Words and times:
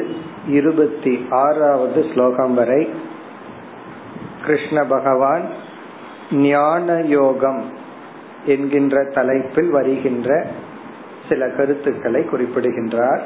இருபத்தி 0.49 1.13
ஆறாவது 1.37 2.01
ஸ்லோகம் 2.13 2.55
வரை 2.55 2.81
கிருஷ்ண 4.45 4.77
பகவான் 4.85 5.45
ஞான 6.43 6.97
யோகம் 7.09 7.61
என்கின்ற 8.45 9.03
தலைப்பில் 9.13 9.69
வருகின்ற 9.69 10.29
சில 11.29 11.47
கருத்துக்களை 11.57 12.21
குறிப்பிடுகின்றார் 12.23 13.23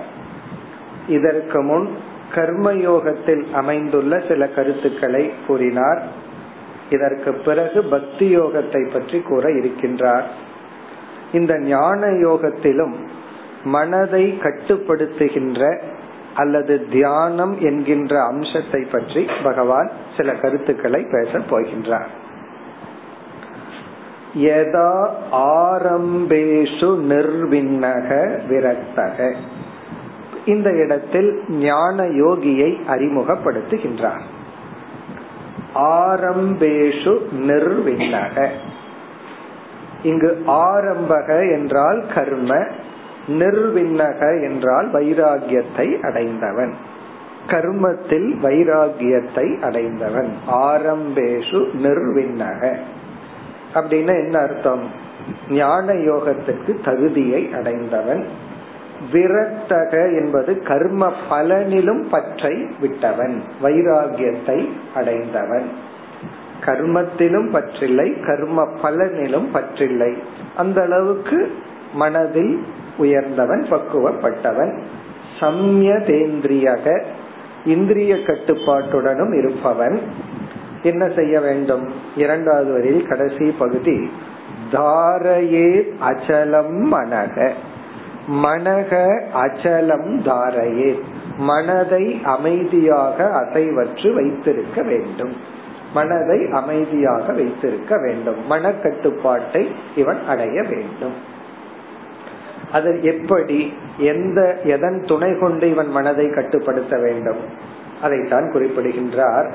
இதற்கு 1.08 1.61
முன் 1.64 1.88
கர்மயோகத்தில் 2.34 3.52
அமைந்துள்ள 3.52 4.22
சில 4.28 4.48
கருத்துக்களை 4.48 5.32
கூறினார். 5.46 6.02
இதற்கு 6.91 7.34
பிறகு 7.34 7.84
பக்தி 7.84 8.38
யோகத்தை 8.38 8.92
பற்றி 8.92 9.20
கூற 9.20 9.48
இருக்கின்றார். 9.48 10.24
இந்த 11.33 11.58
ஞான 11.58 12.06
யோகத்திலும் 12.06 12.94
மனதை 13.64 14.38
கட்டுப்படுத்துகின்ற 14.42 15.80
அல்லது 16.34 16.88
தியானம் 16.88 17.60
என்கின்ற 17.60 18.24
அம்சத்தை 18.24 18.84
பற்றி 18.84 19.27
பகவான் 19.42 19.90
சில 20.16 20.33
கருத்துக்களை 20.33 21.06
பேச 21.11 21.38
போகின்றார். 21.38 22.12
யதா 24.34 25.08
ஆரம்பேஷு 25.33 26.90
நிர்விண்ணக 27.11 28.08
விரக்தக. 28.48 29.34
இந்த 30.47 30.70
இடத்தில் 30.70 31.42
ஞான 31.48 32.05
யோகியை 32.05 32.78
அறிமுகப்படுத்துகின்றார். 32.89 34.20
ஆரம்பேஷு 35.75 37.19
நிர்விண்ணக. 37.39 38.48
இங்கு 40.02 40.42
ஆரம்பக 40.46 41.52
என்றால் 41.52 42.05
கர்ம 42.14 42.64
நிர்விண்ணக 43.29 44.51
என்றால் 44.51 44.92
வைராகியத்தை 44.92 46.01
அடைந்தவன். 46.01 46.74
கர்மத்தில் 47.46 48.39
வைராகியத்தை 48.42 49.63
அடைந்தவன். 49.63 50.33
ஆரம்பேஷு 50.51 51.68
நிர்விண்ணக. 51.83 52.77
அப்படின்னா 53.74 54.24
என்ன 54.24 54.39
அர்த்தம்? 54.39 54.90
ஞான 55.51 55.92
யோகத்துக்கு 55.92 56.84
தகுதியை 56.84 57.51
அடைந்தவன். 57.55 58.27
விரக்தக 59.12 60.20
என்பது 60.20 60.62
கர்ம 60.62 61.12
பலனிலும் 61.30 62.02
பற்றை 62.11 62.67
விட்டவன் 62.80 63.42
வைராகியத்தை 63.62 64.68
அடைந்தவன். 64.95 65.70
கர்மத்திலும் 66.64 67.51
பற்றில்லை 67.51 68.27
கர்ம 68.27 68.68
பலனிலும் 68.83 69.48
பற்றில்லை. 69.52 70.17
அந்த 70.57 70.83
அளவுக்கு 70.83 71.55
மனதில் 71.92 72.64
உயர்ந்தவன் 72.96 73.67
பக்குவப்பட்டவன். 73.70 74.79
சம்யதேந்திரியக 75.40 77.02
இந்திரிய 77.64 78.14
கட்டுப்பாட்டுடனும் 78.14 79.39
இருப்பவன். 79.39 80.01
என்ன 80.83 81.08
செய்ய 81.17 81.40
வேண்டும்? 81.40 81.92
இரண்டாவது 82.17 82.73
வரையில் 82.73 83.07
கடைசி 83.07 83.51
பகுதி 83.51 84.11
தாரையே 84.73 85.95
அச்சலம் 86.01 86.92
மனக. 86.92 87.51
மனக 88.27 89.23
அச்சலம் 89.35 90.23
தாரையே. 90.23 91.01
மனதை 91.37 92.20
அமைதியாக 92.25 93.25
அசைவற்று 93.25 94.14
வைத்திருக்க 94.14 94.83
வேண்டும். 94.83 95.33
மனதை 95.95 96.51
அமைதியாக 96.51 97.33
வைத்திருக்க 97.33 97.97
வேண்டும். 97.98 98.51
மனக்கட்டுப்பாட்டை 98.51 99.67
இவன் 99.97 100.19
அடைய 100.29 100.63
வேண்டும். 100.63 101.13
அது 102.73 103.03
எப்படி 103.03 103.73
எந்த 103.98 104.57
எதன் 104.64 105.03
துணை 105.07 105.39
கொண்டு 105.39 105.70
இவன் 105.70 105.89
மனதை 105.89 106.31
கட்டுப்படுத்த 106.31 106.98
வேண்டும்? 106.98 107.39
அதைத்தான் 108.03 108.51
குறிப்பிடுகின்றார். 108.53 109.55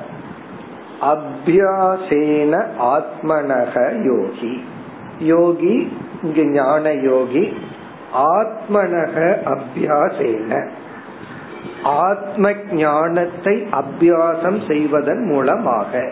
அபியாசேன 1.01 2.65
ஆத்மனக 2.79 4.03
யோகி. 4.03 4.63
யோகி 5.19 5.97
இங்கு 6.23 6.45
ஞான 6.45 6.93
யோகி 6.93 7.53
ஆத்மனக 8.15 9.35
அபியாசேன. 9.45 10.69
ஆத்ம 11.83 12.53
ஞானத்தை 12.71 13.67
அபியாசம் 13.71 14.67
செய்வதன் 14.67 15.25
மூலமாக. 15.25 16.11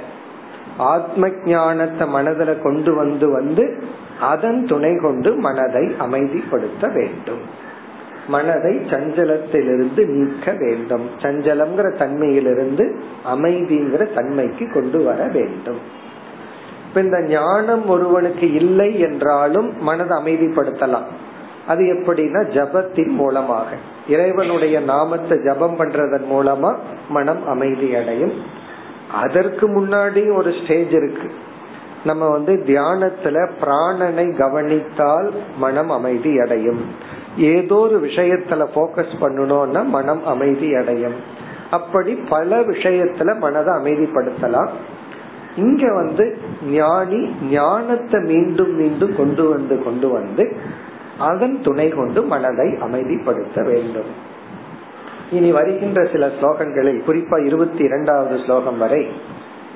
ஆத்ம 0.77 1.29
ஞானத்தை 1.45 2.07
மனதில் 2.07 2.61
கொண்டு 2.61 2.95
வந்து 2.95 3.31
வந்து 3.31 3.83
அதன் 4.19 4.65
துணை 4.65 4.97
கொண்டு 4.97 5.35
மனதை 5.35 5.95
அமைதிப்படுத்த 5.99 6.93
வேண்டும். 6.93 7.67
மனதை 8.27 8.75
சஞ்சலத்திலிருந்து 8.75 10.05
நீக்க 10.05 10.51
வேண்டும். 10.51 11.09
சஞ்சலம்ங்கிற 11.17 11.97
தன்மையிலிருந்து 11.97 12.99
அமைதிங்கிற 13.35 14.13
தன்மைக்கு 14.13 14.71
கொண்டு 14.71 15.03
வர 15.03 15.27
வேண்டும். 15.27 15.79
இப்ப 16.87 17.01
இந்த 17.01 17.21
ஞானம் 17.21 17.87
ஒருவனுக்கு 17.87 18.53
இல்லை 18.53 18.99
என்றாலும் 18.99 19.81
மனதை 19.81 20.17
அமைதிப்படுத்தலாம். 20.17 21.09
அது 21.69 21.83
எப்படின்னா 21.83 22.41
ஜபத்தின் 22.55 23.13
மூலமாக. 23.19 23.65
இறைவனுடைய 24.07 24.79
நாமத்தை 24.79 25.37
ஜபம் 25.43 25.77
பண்றதன் 25.79 26.27
மூலமா 26.31 26.71
மனம் 27.09 27.43
அமைதி 27.47 27.95
அடையும். 27.95 28.35
அதற்கு 29.13 29.65
முன்னாடி 29.67 30.23
ஒரு 30.35 30.51
ஸ்டேஜ் 30.63 30.91
இருக்கு. 30.91 31.29
நம்ம 32.03 32.29
வந்து 32.29 32.53
தியானத்துல 32.67 33.37
பிராணனை 33.61 34.25
கவனித்தால் 34.37 35.29
மனம் 35.57 35.89
அமைதி 35.89 36.39
அடையும். 36.39 36.81
ஏதோ 37.37 37.75
ஒரு 37.75 37.97
விஷயத்துல 38.05 38.65
போக்கஸ் 38.75 39.15
பண்ணணும்னா 39.21 39.83
மனம் 39.85 40.25
அமைதி 40.25 40.75
அடையும். 40.75 41.17
அப்படி 41.71 42.13
பல 42.29 42.59
விஷயத்துல 42.59 43.37
மனதை 43.39 43.73
அமைதிப்படுத்தலாம். 43.73 44.69
இங்க 45.55 45.83
வந்து 45.93 46.25
ஞானி 46.71 47.21
ஞானத்தை 47.51 48.19
மீண்டும் 48.21 48.73
மீண்டும் 48.75 49.15
கொண்டு 49.15 49.49
வந்து 49.49 49.83
கொண்டு 49.83 50.07
வந்து 50.09 50.43
அதன் 51.19 51.61
துணை 51.61 51.89
கொண்டு 51.89 52.23
மனதை 52.23 52.67
அமைதிப்படுத்த 52.81 53.65
வேண்டும். 53.65 54.37
இனி 55.31 55.51
வருகின்ற 55.51 56.07
சில 56.11 56.27
ஸ்லோகங்களில் 56.27 57.01
குறிப்பா 57.07 57.45
இருபத்தி 57.45 57.83
இரண்டாவது 57.83 58.39
ஸ்லோகம் 58.43 58.77
வரை 58.77 59.07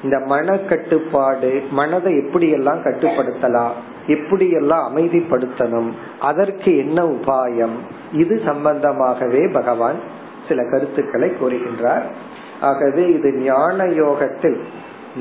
இந்த 0.03 0.19
மன 0.19 0.57
கட்டுப்பாடு 0.57 1.61
மனதை 1.71 2.13
எப்படியெல்லாம் 2.13 2.81
கட்டுப்படுத்தலாம் 2.83 3.71
எப்படியெல்லாம் 4.07 4.85
அமைதிப்படுத்தணும் 4.89 5.89
அதற்கு 6.19 6.77
என்ன 6.77 7.03
உபாயம் 7.03 7.75
இது 8.13 8.41
சம்பந்தமாகவே 8.45 9.51
பகவான் 9.51 9.95
சில 10.47 10.63
கருத்துக்களை 10.71 11.31
கூறுகின்றார். 11.41 12.03
ஆகவே 12.61 13.11
இது 13.13 13.33
ஞான 13.33 13.85
யோகத்தில் 13.87 14.63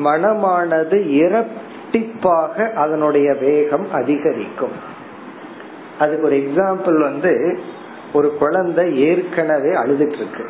மனமானது 0.03 0.97
இரட்டிப்பாக 1.11 2.73
அதனுடைய 2.73 3.33
வேகம் 3.33 3.91
அதிகரிக்கும். 3.91 4.75
அதுக்கு 5.99 6.25
ஒரு 6.25 6.35
எக்ஸாம்பிள் 6.35 6.99
வந்து 6.99 7.59
ஒரு 8.13 8.37
குழந்தை 8.37 8.85
ஏற்கனவே 9.07 9.71
அழுதுட்டு 9.73 10.19
இருக்கு 10.21 10.45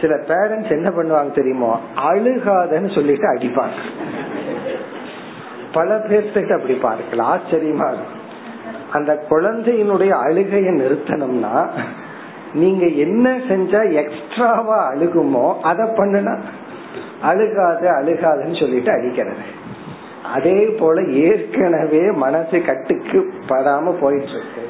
சில 0.00 0.14
பேரண்ட்ஸ் 0.14 0.70
என்ன 0.70 0.88
பண்ணுவாங்க 0.90 1.32
தெரியுமோ? 1.34 1.80
அழுகாதன்னு 1.96 2.94
சொல்லிட்டு 2.94 3.26
அடிப்பாங்க. 3.34 3.78
பல 5.72 5.96
பேர்த்துக்கு 6.08 6.52
அப்படி 6.54 6.74
பார்க்கலாம் 6.74 7.30
ஆச்சரியமா 7.32 7.88
அந்த 8.92 9.12
குழந்தையினுடைய 9.30 10.10
அழுகையை 10.10 10.72
நிறுத்தணும்னா 10.72 11.54
நீங்க 12.52 12.86
என்ன 12.86 13.36
செஞ்சா 13.48 13.80
எக்ஸ்ட்ராவா 13.92 14.92
அழுகுமோ 14.92 15.46
அதை 15.60 15.84
பண்ணுனா. 15.86 16.34
அழுகாது 17.22 17.86
அழுகாதுன்னு 17.88 18.60
சொல்லிட்டு 18.60 18.90
அடிக்கிறது. 18.92 19.44
அதே 20.32 20.60
போல 20.78 21.02
ஏற்கனவே 21.02 22.10
மனசு 22.10 22.62
கட்டுக்கு 22.62 23.32
படாம 23.48 23.94
போயிட்டு 24.00 24.28
இருக்கு. 24.28 24.62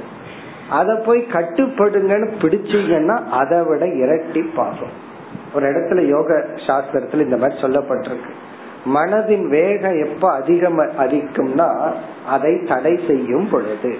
அதை 0.75 0.95
போய் 1.07 1.27
கட்டுப்படுங்கன்னு 1.33 2.29
பிடிச்சீங்கன்னா 2.43 3.19
அதை 3.41 3.59
விட 3.63 3.85
இரட்டி 4.03 4.43
பாகும் 4.57 4.95
ஒரு 5.55 5.67
இடத்துல 5.71 6.01
யோக 6.07 6.31
சாஸ்திரத்துல 6.67 7.25
இந்த 7.25 7.37
மாதிரி 7.37 7.61
சொல்லப்பட்டிருக்கு. 7.61 8.33
மனதின் 8.95 9.47
வேகம் 9.49 9.99
எப்ப 10.05 10.33
அதிகம் 10.33 10.81
அதிகம்னா 10.81 11.69
அதை 12.27 12.53
தடை 12.69 13.01
செய்யும் 13.07 13.49
பொழுது. 13.51 13.93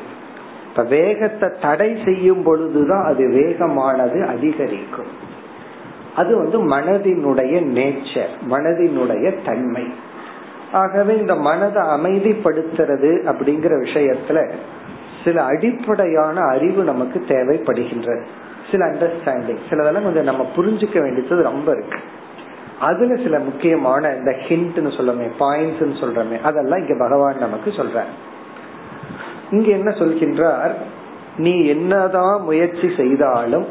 இப்ப 0.69 0.83
வேகத்தை 0.83 1.49
தடை 1.61 1.91
செய்யும் 2.05 2.43
பொழுதுதான் 2.43 3.05
அது 3.05 3.25
வேகமானது 3.29 4.19
அதிகரிக்கும். 4.27 5.13
அது 6.17 6.33
வந்து 6.37 6.59
மனதினுடைய 6.69 7.55
நேச்சர் 7.79 8.35
மனதினுடைய 8.51 9.27
தன்மை. 9.45 9.87
ஆகவே 10.73 11.13
இந்த 11.17 11.35
மனதை 11.49 11.83
அமைதிப்படுத்துறது 11.89 13.11
அப்படிங்கிற 13.31 13.75
விஷயத்துல 13.87 14.39
சில 15.25 15.43
அடிப்படையான 15.43 16.41
அறிவு 16.41 16.85
நமக்கு 16.85 17.25
தேவைப்படுகின்றது. 17.29 18.25
சில 18.71 18.85
அண்டர்ஸ்டாண்டிங் 18.87 19.59
சிலதெல்லாம் 19.71 20.03
கொஞ்சம் 20.03 20.25
நம்ம 20.25 20.47
புரிஞ்சுக்க 20.57 21.01
வேண்டியது 21.01 21.43
ரொம்ப 21.43 21.73
இருக்கு. 21.73 21.99
அதுல 22.81 23.15
சில 23.17 23.39
முக்கியமான 23.39 24.15
இந்த 24.15 24.37
ஹிண்ட்னு 24.49 24.91
சொல்லமே 24.93 25.27
பாயிண்ட்ஸ் 25.39 26.03
சொல்றமே 26.03 26.41
அதெல்லாம் 26.43 26.79
இங்க 26.79 26.95
பகவான் 26.99 27.39
நமக்கு 27.39 27.71
சொல்ற 27.71 28.03
இங்க 29.51 29.71
என்ன 29.71 29.91
சொல்கின்றார்? 29.91 30.73
நீ 31.37 31.67
என்னதான் 31.67 32.43
முயற்சி 32.43 32.91
செய்தாலும் 32.97 33.67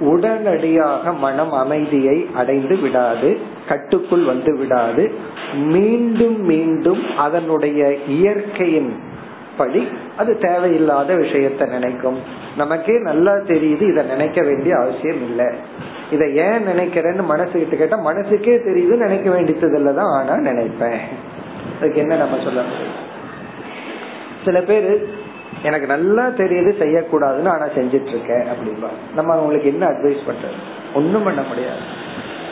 உடனடியாக 0.00 1.12
மனம் 1.12 1.52
அமைதியை 1.52 2.28
அடைந்து 2.34 2.76
விடாது 2.76 3.38
கட்டுக்குள் 3.68 4.24
வந்து 4.24 4.56
விடாது 4.56 5.14
மீண்டும் 5.54 6.44
மீண்டும் 6.44 7.16
அதனுடைய 7.16 7.96
இயற்கையின் 7.96 8.96
அப்படி 9.58 9.88
அது 10.16 10.38
தேவையில்லாத 10.38 11.14
விஷயத்த 11.14 11.68
நினைக்கும். 11.68 12.18
நமக்கே 12.56 13.00
நல்லா 13.00 13.32
தெரியுது 13.32 13.90
இத 13.90 14.02
நினைக்க 14.02 14.42
வேண்டிய 14.42 14.76
அவசியம் 14.76 15.22
இல்லை. 15.22 15.46
இத 16.10 16.28
ஏன் 16.28 16.66
நினைக்கிறேன்னு 16.66 17.24
மனசு 17.24 17.50
கிட்ட 17.50 17.76
கேட்டா 17.76 17.96
மனசுக்கே 18.10 18.56
தெரியுது 18.68 18.96
நினைக்க 18.96 19.30
வேண்டியது 19.30 19.94
தான் 19.94 20.12
ஆனா 20.18 20.34
நினைப்பேன். 20.50 20.98
அதுக்கு 21.78 22.00
என்ன 22.00 22.16
நம்ம 22.16 22.36
சொல்ல 22.44 22.62
சில 24.44 24.60
பேரு 24.60 25.08
எனக்கு 25.62 25.86
நல்லா 25.86 26.26
தெரியுது 26.26 26.70
செய்யக்கூடாதுன்னு 26.82 27.48
ஆனா 27.48 27.66
செஞ்சிட்டு 27.76 28.12
இருக்கேன் 28.14 28.44
அப்படின்பா 28.52 28.90
நம்ம 29.14 29.32
அவங்களுக்கு 29.32 29.68
என்ன 29.68 29.86
அட்வைஸ் 29.86 30.26
பண்றது? 30.28 30.58
ஒண்ணும் 30.94 31.22
பண்ண 31.22 31.42
முடியாது. 31.42 31.80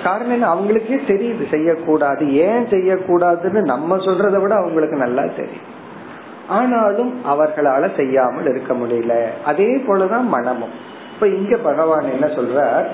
காரணம் 0.05 0.33
என்ன? 0.33 0.55
அவங்களுக்கே 0.55 0.99
தெரியுது 1.07 1.49
செய்யக்கூடாது. 1.51 2.35
ஏன் 2.35 2.65
செய்யக்கூடாதுன்னு 2.65 3.63
நம்ம 3.63 3.97
சொல்றதை 3.97 4.41
விட 4.41 4.55
அவங்களுக்கு 4.55 4.97
நல்லா 4.97 5.23
தெரியும். 5.23 5.83
ஆனாலும் 6.49 7.21
அவர்களால 7.31 7.97
செய்யாமல் 7.97 8.47
இருக்க 8.47 8.75
முடியல. 8.75 9.45
அதே 9.45 9.77
போலதான் 9.77 10.23
மனமும். 10.23 10.71
இப்ப 11.15 11.29
இங்க 11.29 11.57
பகவான் 11.57 12.11
என்ன 12.11 12.27
சொல்றார்? 12.27 12.85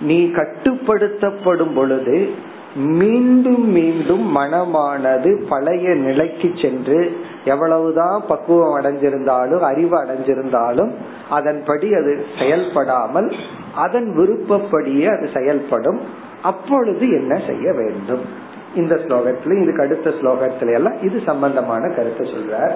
நீ 0.00 0.24
கட்டுப்படுத்தப்படும் 0.24 1.74
பொழுது 1.74 2.30
மீண்டும் 2.74 3.70
மீண்டும் 3.70 4.36
மனமானது 4.36 5.46
பழைய 5.48 5.94
நிலைக்கு 5.94 6.50
சென்று 6.62 7.16
எவ்வளவுதான் 7.44 8.22
பக்குவம் 8.28 8.80
அடைஞ்சிருந்தாலும் 8.80 9.60
அறிவு 9.60 10.04
அடைஞ்சிருந்தாலும் 10.04 10.90
அதன்படி 11.30 11.94
அது 11.94 12.26
செயல்படாமல் 12.38 13.32
அதன் 13.74 14.16
விருப்பப்படியே 14.16 15.16
அது 15.16 15.30
செயல்படும். 15.34 16.00
அப்பொழுது 16.42 17.08
என்ன 17.08 17.40
செய்ய 17.46 17.72
வேண்டும்? 17.72 18.46
இந்த 18.74 18.94
ஸ்லோகத்துல 18.94 19.62
இதுக்கு 19.62 19.82
அடுத்த 19.82 20.10
ஸ்லோகத்தில 20.10 20.72
எல்லாம் 20.72 21.02
இது 21.02 21.22
சம்பந்தமான 21.26 21.88
கருத்தை 21.88 22.32
சொல்றார். 22.32 22.74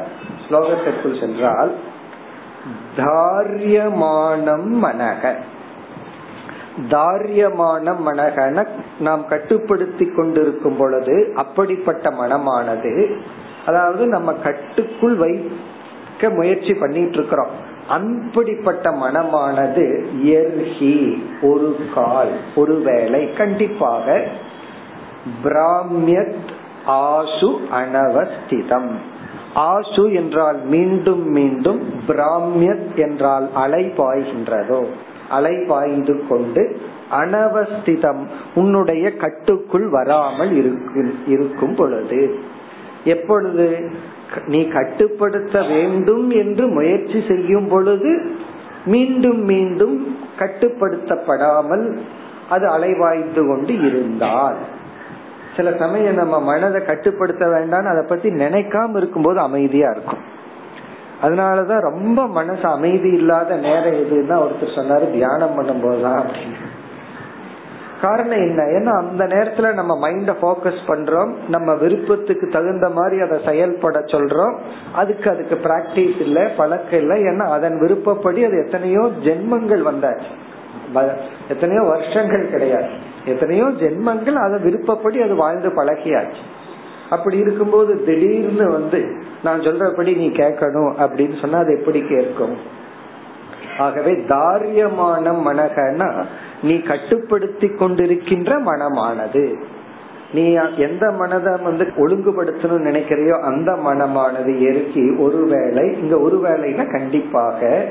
ஸ்லோகத்திற்குள் 0.48 1.20
சென்றால் 1.20 1.72
தாரியமானம் 2.96 4.70
மனக. 4.84 5.34
தாரியமான 6.90 7.94
மனகன 8.06 8.66
நாம் 8.98 9.26
கட்டுப்படுத்தி 9.28 10.06
கொண்டிருக்கும் 10.06 10.76
பொழுது 10.76 11.32
அப்படிப்பட்ட 11.34 12.10
மனமானது 12.10 13.14
அதாவது 13.66 14.06
நம்ம 14.06 14.32
கட்டுக்குள் 14.32 15.14
வைக்க 15.14 16.30
முயற்சி 16.30 16.74
பண்ணிட்டு 16.74 17.12
இருக்கிறோம். 17.12 17.50
அப்படிப்பட்ட 17.88 18.90
மனமானது 18.90 19.84
எர்ஹி 20.24 21.22
ஒரு 21.42 21.76
கால் 21.94 22.32
ஒருவேளை 22.54 23.32
கண்டிப்பாக 23.32 24.24
பிராமியத் 25.44 26.50
ஆசு 26.86 27.50
அனவஸ்திதம். 27.72 28.90
ஆசு 29.54 30.12
என்றால் 30.12 30.64
மீண்டும் 30.64 31.28
மீண்டும் 31.28 31.80
பிராமியத் 32.08 32.94
என்றால் 32.94 33.48
அலை 33.54 33.92
பாய்கின்றதோ. 33.96 34.84
அலை 35.30 35.64
பாய்ந்து 35.68 36.26
கொண்டு 36.28 36.80
அனவஸ்திதம் 37.10 38.20
உன்னுடைய 38.54 39.16
கட்டுக்குள் 39.16 39.88
வராமல் 39.88 40.52
இருக்கும் 41.26 41.74
பொழுது. 41.74 42.38
எப்பொழுது 43.04 43.90
நீ 44.46 44.68
கட்டுப்படுத்த 44.68 45.62
வேண்டும் 45.62 46.30
என்று 46.30 46.66
முயற்சி 46.66 47.24
செய்யும் 47.28 47.68
பொழுது 47.68 48.30
மீண்டும் 48.86 49.44
மீண்டும் 49.44 50.16
கட்டுப்படுத்தப்படாமல் 50.38 51.98
அது 52.50 52.66
அலைவாய்ந்து 52.66 53.48
கொண்டு 53.48 53.80
இருந்தால். 53.80 54.56
சில 55.56 55.76
சமயம் 55.78 56.14
நம்ம 56.14 56.40
மனதை 56.40 56.84
கட்டுப்படுத்த 56.84 57.46
வேண்டாம்னு 57.46 57.90
அதை 57.92 58.04
பத்தி 58.08 58.28
நினைக்காம 58.30 58.96
இருக்கும்போது 58.96 59.38
அமைதியா 59.38 59.90
இருக்கும். 59.90 60.40
அதனாலதான் 61.22 61.80
ரொம்ப 61.80 62.26
மனசு 62.26 62.62
அமைதி 62.62 63.08
இல்லாத 63.08 63.56
நேரம் 63.56 63.94
எதுன்னா 63.94 64.32
ஒருத்தர் 64.32 64.76
சொன்னாரு 64.76 65.10
தியானம் 65.10 65.54
பண்ணும் 65.54 65.80
போதுதான் 65.80 66.18
அப்படின்னு. 66.18 66.70
காரணம் 68.00 68.38
என்ன? 68.38 68.62
ஏன்னா 68.62 68.98
அந்த 68.98 69.24
நேரத்துல 69.24 69.74
நம்ம 69.74 70.08
மைண்ட 70.08 70.34
போக்கஸ் 70.42 70.80
பண்றோம் 70.86 71.34
நம்ம 71.48 71.74
விருப்பத்துக்கு 71.74 72.48
தகுந்த 72.48 72.88
மாதிரி 72.88 73.20
அதை 73.20 73.40
செயல்பட 73.44 73.98
சொல்றோம். 73.98 74.58
அதுக்கு 74.92 75.30
அதுக்கு 75.30 75.60
பிராக்டிஸ் 75.62 76.20
இல்ல 76.20 76.50
பழக்கம் 76.56 77.00
இல்லை. 77.00 77.22
ஏன்னா 77.22 77.46
அதன் 77.48 77.80
விருப்பப்படி 77.80 78.44
அது 78.44 78.64
எத்தனையோ 78.64 79.00
ஜென்மங்கள் 79.00 79.82
வந்தாச்சு. 79.92 80.30
எத்தனையோ 81.48 81.82
வருஷங்கள் 81.82 82.50
கிடையாது. 82.50 83.10
எத்தனையோ 83.26 83.64
ஜென்மங்கள் 83.64 84.34
அதை 84.34 84.58
விருப்பப்படி 84.62 85.20
அது 85.20 85.34
வாழ்ந்து 85.34 85.68
பழகியாச்சு. 85.68 86.42
அப்படி 87.10 87.38
இருக்கும்போது 87.38 88.04
திடீர்னு 88.04 88.70
வந்து 88.70 89.16
நான் 89.42 89.60
சொல்றபடி 89.60 90.16
நீ 90.16 90.28
கேட்கணும் 90.28 90.92
அப்படின்னு 91.04 91.40
சொன்னா 91.40 91.58
அது 91.58 91.78
எப்படி 91.78 92.00
கேட்கும்? 92.02 92.56
ஆகவே 93.78 94.12
தாரியமான 94.12 95.34
மனகனா 95.44 96.24
நீ 96.62 96.80
கட்டுப்படுத்தி 96.80 97.66
கொண்டிருக்கின்ற 97.66 98.60
மனமானது. 98.60 99.58
நீ 100.32 100.52
எந்த 100.76 101.10
மனதை 101.10 101.56
வந்து 101.62 101.84
ஒழுங்குபடுத்தணும்னு 101.96 102.88
நினைக்கிறியோ 102.88 103.40
அந்த 103.40 103.72
மனமானது 103.72 104.52
எருக்கி 104.60 105.18
ஒருவேளை 105.18 105.98
இங்க 106.00 106.16
ஒருவேளைனா 106.16 106.90
கண்டிப்பாக 106.90 107.84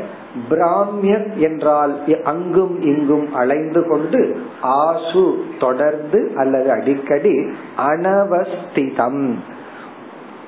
பிராமியன் 0.49 1.33
என்றால் 1.33 1.93
அங்கும் 2.23 2.81
இங்கும் 2.81 3.33
அலைந்து 3.33 3.87
கொண்டு 3.87 4.41
ஆசு 4.61 5.43
தொடர்ந்து 5.59 6.31
அல்லது 6.35 6.71
அடிக்கடி 6.71 7.35
அனவஸ்திதம். 7.87 9.33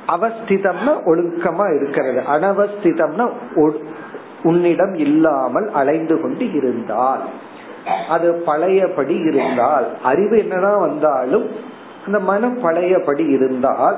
அவஸ்திதம்னா 0.07 0.93
ஒழுக்கமா 1.05 1.65
இருக்கிறது. 1.75 2.21
அனவஸ்திதம்னா 2.31 3.29
உன்னிடம் 4.43 4.93
இல்லாமல் 4.93 5.69
அலைந்து 5.73 6.21
கொண்டு 6.21 6.51
இருந்தால். 6.51 7.21
அது 8.09 8.33
பழையபடி 8.33 9.15
இருந்தால். 9.15 9.88
அறிவு 10.03 10.38
என்னதான் 10.38 10.79
வந்தாலும் 10.79 11.47
அந்த 12.05 12.19
மனம் 12.19 12.57
பழையபடி 12.62 13.25
இருந்தால் 13.25 13.98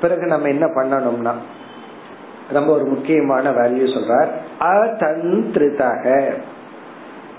பிறகு 0.00 0.26
நம்ம 0.26 0.48
என்ன 0.48 0.66
பண்ணணும்னா 0.66 1.34
ரொம்ப 2.52 2.70
ஒரு 2.72 2.84
முக்கியமான 2.84 3.50
வேல்யூ 3.50 3.86
சொல்றார். 3.96 4.30
அதந்திருதக 4.72 6.06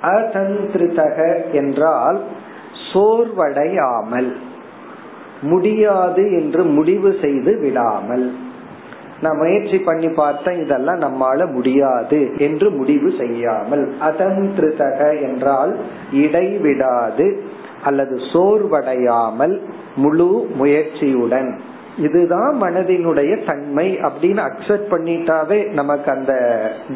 அதந்திருதக 0.01 1.17
என்றால் 1.51 2.17
சோர்வடையாமல் 2.93 4.31
முடியாது 5.41 6.23
என்று 6.31 6.63
முடிவு 6.63 7.17
செய்து 7.21 7.51
விடாமல். 7.59 8.25
நான் 9.21 9.37
முயற்சி 9.37 9.77
பண்ணி 9.79 10.09
பார்த்தேன் 10.09 10.61
இதெல்லாம் 10.65 11.01
நம்மால 11.01 11.51
முடியாது 11.51 12.19
என்று 12.37 12.69
முடிவு 12.69 13.13
செய்யாமல். 13.17 13.85
அதந்திருதக 14.01 15.21
என்றால் 15.21 15.73
இடைவிடாது. 16.11 17.27
அல்லது 17.85 18.15
சோர்வடையாமல் 18.33 19.55
முழு 19.95 20.29
முயற்சியுடன். 20.59 21.49
இதுதான் 21.97 22.53
மனதினுடைய 22.61 23.45
தன்மை 23.45 23.87
அப்படின்னு 23.97 24.41
அக்செப்ட் 24.47 24.89
பண்ணிட்டாவே 24.91 25.59
நமக்கு 25.71 26.11
அந்த 26.11 26.33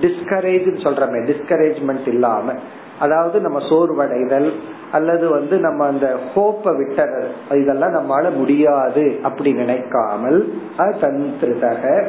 டிஸ்கரேஜ் 0.02 0.70
சொல்றமே 0.86 1.20
டிஸ்கரேஜ்மெண்ட் 1.30 2.08
இல்லாம. 2.08 2.54
அதாவது 3.00 3.40
நம்ம 3.40 3.60
சோர்வடைதல் 3.60 4.50
அல்லது 4.92 5.30
வந்து 5.30 5.58
நம்ம 5.58 5.86
அந்த 5.86 6.08
ஹோப்பை 6.36 6.76
விட்ட 6.78 7.08
இதெல்லாம் 7.52 7.96
நம்மளால 7.96 8.36
முடியாது 8.36 9.20
அப்படி 9.24 9.54
நினைக்காமல் 9.54 10.40
தந்திருதக 10.78 12.08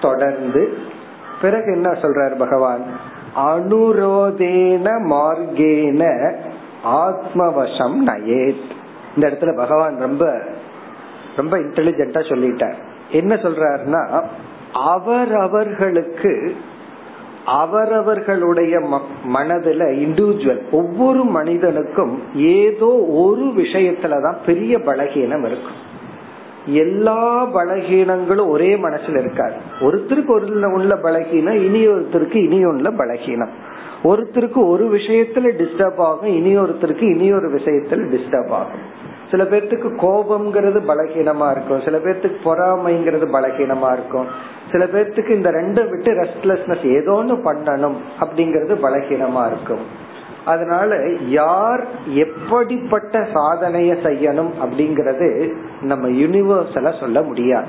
தொடர்ந்து. 0.00 0.62
பிறகு 1.42 1.72
என்ன 1.72 1.90
சொல்றார் 1.90 2.38
பகவான்? 2.38 2.84
அனுரோதேன 3.36 4.86
மார்கேன 5.10 6.02
ஆத்மவசம் 6.84 7.96
நயேத். 8.06 8.70
இந்த 9.14 9.28
இடத்துல 9.28 9.56
பகவான் 9.56 9.96
ரொம்ப 9.98 10.40
ரொம்ப 11.36 11.58
இன்டெலிஜென்டா 11.58 12.20
சொல்லிட்டார். 12.28 12.74
என்ன 13.10 13.34
சொல்றாருன்னா 13.34 14.24
அவரவர்களுக்கு 14.72 16.54
அவரவர்களுடைய 17.46 18.78
மனதுல 19.34 19.82
இண்டிவிஜுவல் 20.04 20.70
ஒவ்வொரு 20.70 21.24
மனிதனுக்கும் 21.24 22.22
ஏதோ 22.34 22.86
ஒரு 23.08 23.52
விஷயத்துலதான் 23.56 24.36
பெரிய 24.46 24.78
பலகீனம் 24.78 25.44
இருக்கும். 25.46 25.88
எல்லா 26.66 27.46
பலகீனங்களும் 27.46 28.48
ஒரே 28.48 28.76
மனசுல 28.76 29.18
இருக்காது. 29.18 29.54
ஒருத்தருக்கு 29.80 30.30
ஒரு 30.30 30.72
உள்ள 30.72 30.94
பலகீனம் 30.94 31.62
இனி 31.64 31.88
ஒருத்தருக்கு 31.88 32.36
இனி 32.36 32.64
உள்ள 32.64 32.90
பலகீனம். 32.90 33.50
ஒருத்தருக்கு 34.04 34.68
ஒரு 34.68 34.96
விஷயத்துல 34.96 35.50
டிஸ்டர்ப் 35.60 35.96
ஆகும் 35.96 36.28
இனி 36.28 36.58
ஒருத்தருக்கு 36.58 37.02
இனி 37.02 37.32
ஒரு 37.32 37.50
விஷயத்துல 37.50 38.16
டிஸ்டர்ப் 38.16 38.50
ஆகும். 38.50 38.98
சில 39.30 39.44
பேர்த்துக்கு 39.44 39.88
கோபம்ங்கிறது 40.02 40.80
பலகீனமா 40.88 41.50
இருக்கும். 41.50 41.80
சில 41.80 41.98
பேர்த்துக்கு 41.98 42.36
பொறாமைங்கிறது 42.44 43.26
பலகீனமா 43.32 43.92
இருக்கும். 43.92 44.26
சில 44.72 44.84
பேர்த்துக்கு 44.84 45.30
இந்த 45.30 45.50
ரெண்டும் 45.50 45.90
விட்டு 45.90 46.12
ரெஸ்ட்லெஸ்னஸ் 46.12 46.96
ஏதோ 46.96 47.12
ஒன்று 47.12 47.36
பண்ணணும் 47.36 47.94
அப்படிங்கிறது 48.20 48.76
பலகீனமா 48.82 49.46
இருக்கும். 49.46 50.08
அதனால 50.44 51.12
யார் 51.28 51.86
எப்படிப்பட்ட 52.14 53.18
சாதனைய 53.18 53.96
செய்யணும் 54.02 54.50
அப்படிங்கறது 54.62 55.52
நம்ம 55.80 56.08
யூனிவர்சல 56.08 57.00
சொல்ல 57.00 57.22
முடியாது. 57.22 57.66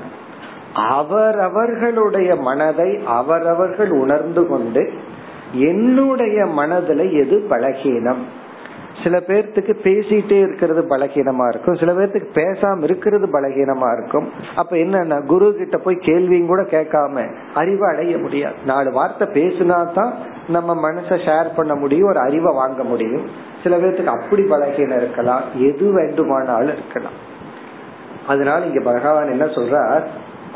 அவரவர்களுடைய 0.74 2.36
மனதை 2.36 3.00
அவரவர்கள் 3.06 3.90
உணர்ந்து 3.90 4.46
கொண்டு 4.46 4.92
என்னுடைய 5.52 6.44
மனதுல 6.44 7.12
எது 7.12 7.46
பலகீனம்? 7.50 8.22
சில 9.02 9.18
பேர்த்துக்கு 9.18 9.74
பேசிட்டே 9.82 10.38
இருக்கிறது 10.38 10.84
பலகீனமா 10.88 11.48
இருக்கும். 11.48 11.74
சில 11.74 11.92
பேர்த்துக்கு 11.92 12.26
பேசாம 12.34 12.82
இருக்கிறது 12.82 13.26
பலகீனமா 13.26 13.98
இருக்கும். 13.98 14.28
அப்ப 14.56 14.76
என்னன்னா 14.76 15.26
குரு 15.26 15.54
கிட்ட 15.56 15.78
போய் 15.78 15.96
கேள்வியும் 15.96 16.46
கூட 16.46 16.62
கேட்காம 16.62 17.34
அறிவை 17.54 17.88
அடைய 17.88 18.18
முடியாது. 18.18 18.54
நாலு 18.64 18.92
வார்த்தை 18.92 19.28
பேசினா 19.28 19.92
தான் 19.92 20.14
நம்ம 20.48 20.90
மனசை 20.90 21.14
ஷேர் 21.26 21.54
பண்ண 21.56 21.74
முடியும் 21.74 22.08
ஒரு 22.08 22.18
அறிவை 22.18 22.54
வாங்க 22.54 22.82
முடியும். 22.84 23.26
சில 23.62 23.76
பேர்த்துக்கு 23.76 24.04
அப்படி 24.04 24.42
பலகீனம் 24.42 24.96
இருக்கலாம். 24.96 25.42
எது 25.56 25.92
வேண்டுமானாலும் 25.92 26.72
இருக்கலாம். 26.72 27.30
அதனால 28.26 28.64
இங்க 28.64 28.80
பகவான் 28.80 29.30
என்ன 29.30 29.44
சொல்றார்? 29.44 30.02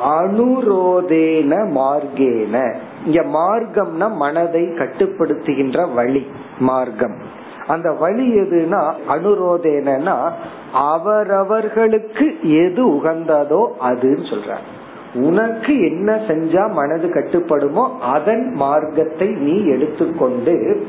அனுரோதேன 0.04 1.52
மார்கேன 1.74 2.74
இங்க 3.06 3.20
மார்க்கம்னா 3.38 4.16
மனதை 4.16 4.62
கட்டுப்படுத்துகின்ற 4.62 5.94
வழி 5.94 6.26
மார்க்கம். 6.58 7.16
அந்த 7.66 7.92
வழி 7.92 8.26
எதுனா 8.40 8.94
அனுரோதேனா 9.08 10.16
அவரவர்களுக்கு 10.72 12.26
எது 12.42 12.82
உகந்ததோ 12.98 13.62
அதுன்னு 13.80 14.26
சொல்ற 14.30 14.56
உனக்கு 15.14 15.80
என்ன 15.80 16.14
செஞ்சா 16.14 16.72
மனது 16.72 17.08
கட்டுப்படுமோ 17.08 17.84
அதன் 18.00 18.54
மார்க்கத்தை 18.54 19.28
நீ 19.28 19.64
எடுத்துக்கொண்டு 19.64 20.86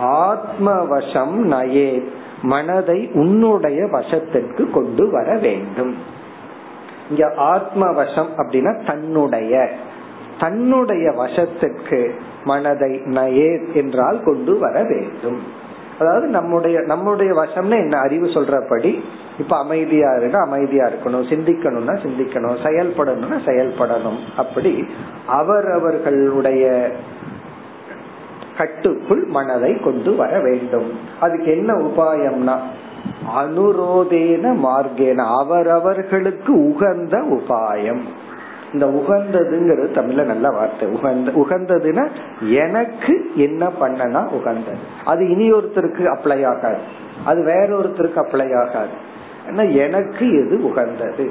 ஆத்மவசம் 0.00 1.36
நயே 1.52 2.02
மனதை 2.42 3.10
உன்னுடைய 3.12 3.86
வசத்திற்கு 3.86 4.70
கொண்டு 4.70 5.10
வர 5.10 5.36
வேண்டும். 5.36 5.94
இங்க 7.10 7.32
ஆத்மவசம் 7.36 8.26
அப்படின்னா 8.36 8.86
தன்னுடைய. 8.86 9.68
தன்னுடைய 10.40 11.10
வசத்துக்கு 11.10 12.10
மனதை 12.44 13.00
நயே 13.04 13.72
என்றால் 13.72 14.22
கொண்டு 14.22 14.58
வர 14.58 14.82
வேண்டும். 14.82 15.42
அதாவது 15.98 16.26
நம்முடைய 16.26 16.80
நம்முடைய 16.80 17.34
வசம்னு 17.34 17.78
என்ன 17.78 17.98
அறிவு 17.98 18.26
சொல்றபடி 18.26 19.00
இப்ப 19.38 19.56
அமைதியா 19.58 20.12
இருந்தா 20.12 20.38
அமைதியா 20.38 20.86
இருக்கணும். 20.86 21.28
சிந்திக்கணும்னா 21.30 21.98
சிந்திக்கணும். 22.02 22.56
செயல்படணும்னா 22.64 23.38
செயல்படணும். 23.44 24.18
அப்படி 24.36 24.86
அவரவர்களுடைய 25.26 26.90
கட்டுக்குள் 28.58 29.24
மனதை 29.24 29.80
கொண்டு 29.80 30.16
வர 30.16 30.40
வேண்டும். 30.40 30.98
அதுக்கு 31.20 31.50
என்ன 31.56 31.72
உபாயம்னா 31.72 32.58
அனுரோதேன 33.38 34.54
மார்க்கேன. 34.64 35.20
அவரவர்களுக்கு 35.38 36.52
உகந்த 36.68 37.18
உபாயம். 37.18 38.02
இந்த 38.72 38.86
உகந்ததுங்கிறது 38.86 39.88
தமிழ்ல 39.98 40.24
நல்ல 40.24 40.50
வார்த்தை. 40.50 40.88
உகந்த 40.88 41.30
உகந்ததுன்னா 41.30 42.04
எனக்கு 42.40 43.30
என்ன 43.36 43.70
பண்ணனா 43.80 44.28
உகந்தது. 44.28 44.78
அது 45.04 45.30
இனி 45.30 45.52
ஒருத்தருக்கு 45.52 46.04
அப்ளை 46.14 46.46
ஆகாது. 46.46 46.78
அது 47.24 47.42
வேற 47.42 47.68
ஒருத்தருக்கு 47.78 48.22
அப்ளை 48.22 48.48
ஆகாது 48.62 49.12
எனக்கு 49.74 50.46
எது 50.46 50.64
உகந்தது? 50.64 51.24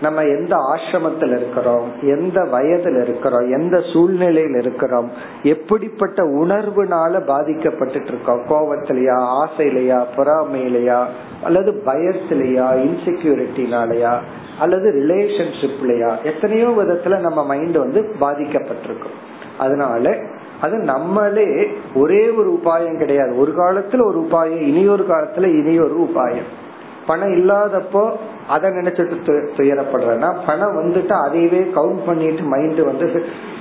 நம்ம 0.00 0.22
எந்த 0.22 0.56
ஆசிரமத்தில் 0.56 1.36
இருக்கிறோம்? 1.36 1.88
எந்த 2.02 2.40
வயதுல 2.42 3.02
இருக்கிறோம்? 3.02 3.52
எந்த 3.52 3.78
சூழ்நிலையில 3.78 4.58
இருக்கிறோம்? 4.58 5.10
எப்படிப்பட்ட 5.42 6.22
உணர்வுனால 6.22 7.26
பாதிக்கப்பட்டு 7.26 8.04
இருக்கோம் 8.04 8.42
கோபத்திலயா 8.48 9.46
ஆசையிலையா 9.46 10.04
பொறாமையிலையா 10.16 11.04
அல்லது 11.42 11.82
பயத்திலையா 11.86 12.88
இன்செக்யூரிட்டினாலயா 12.88 14.18
அல்லது 14.60 14.92
ரிலேஷன்ஷிப்லயா 14.92 16.22
எத்தனையோ 16.22 16.68
விதத்துல 16.68 17.20
நம்ம 17.20 17.46
மைண்ட் 17.46 17.76
வந்து 17.76 18.14
பாதிக்கப்பட்டிருக்கும். 18.20 19.18
அதனால 19.58 20.16
அது 20.60 20.76
நம்மளே 20.76 21.66
ஒரே 21.94 22.30
ஒரு 22.30 22.60
உபாயம் 22.62 22.98
கிடையாது. 22.98 23.36
ஒரு 23.36 23.52
காலத்துல 23.56 24.04
ஒரு 24.04 24.20
உபாயம் 24.20 24.60
இனி 24.60 24.88
ஒரு 24.88 25.06
காலத்துல 25.08 25.42
இனி 25.42 25.78
ஒரு 25.78 26.10
உபாயம். 26.10 26.68
பணம் 27.06 27.32
இல்லாதப்போ 27.32 28.02
அதை 28.48 28.70
நினைச்சிட்டு 28.70 29.34
துயரப்படுறேன்னா 29.56 30.28
பணம் 30.46 30.76
வந்துட்டு 30.78 31.14
அதையவே 31.26 31.62
கவுண்ட் 31.76 32.02
பண்ணிட்டு 32.06 32.42
மைண்ட் 32.42 32.80
வந்து 32.80 33.06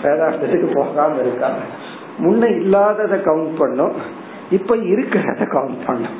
வேதாந்தத்துக்கு 0.03 0.69
போகாம 0.75 1.19
இருக்காங்க. 1.19 1.61
முன்ன 2.17 2.49
இல்லாததை 2.55 3.19
கவுண்ட் 3.19 3.57
பண்ணும் 3.57 3.95
இப்ப 4.51 4.75
இருக்கிறத 4.75 5.43
கவுண்ட் 5.55 5.79
பண்ணும். 5.85 6.17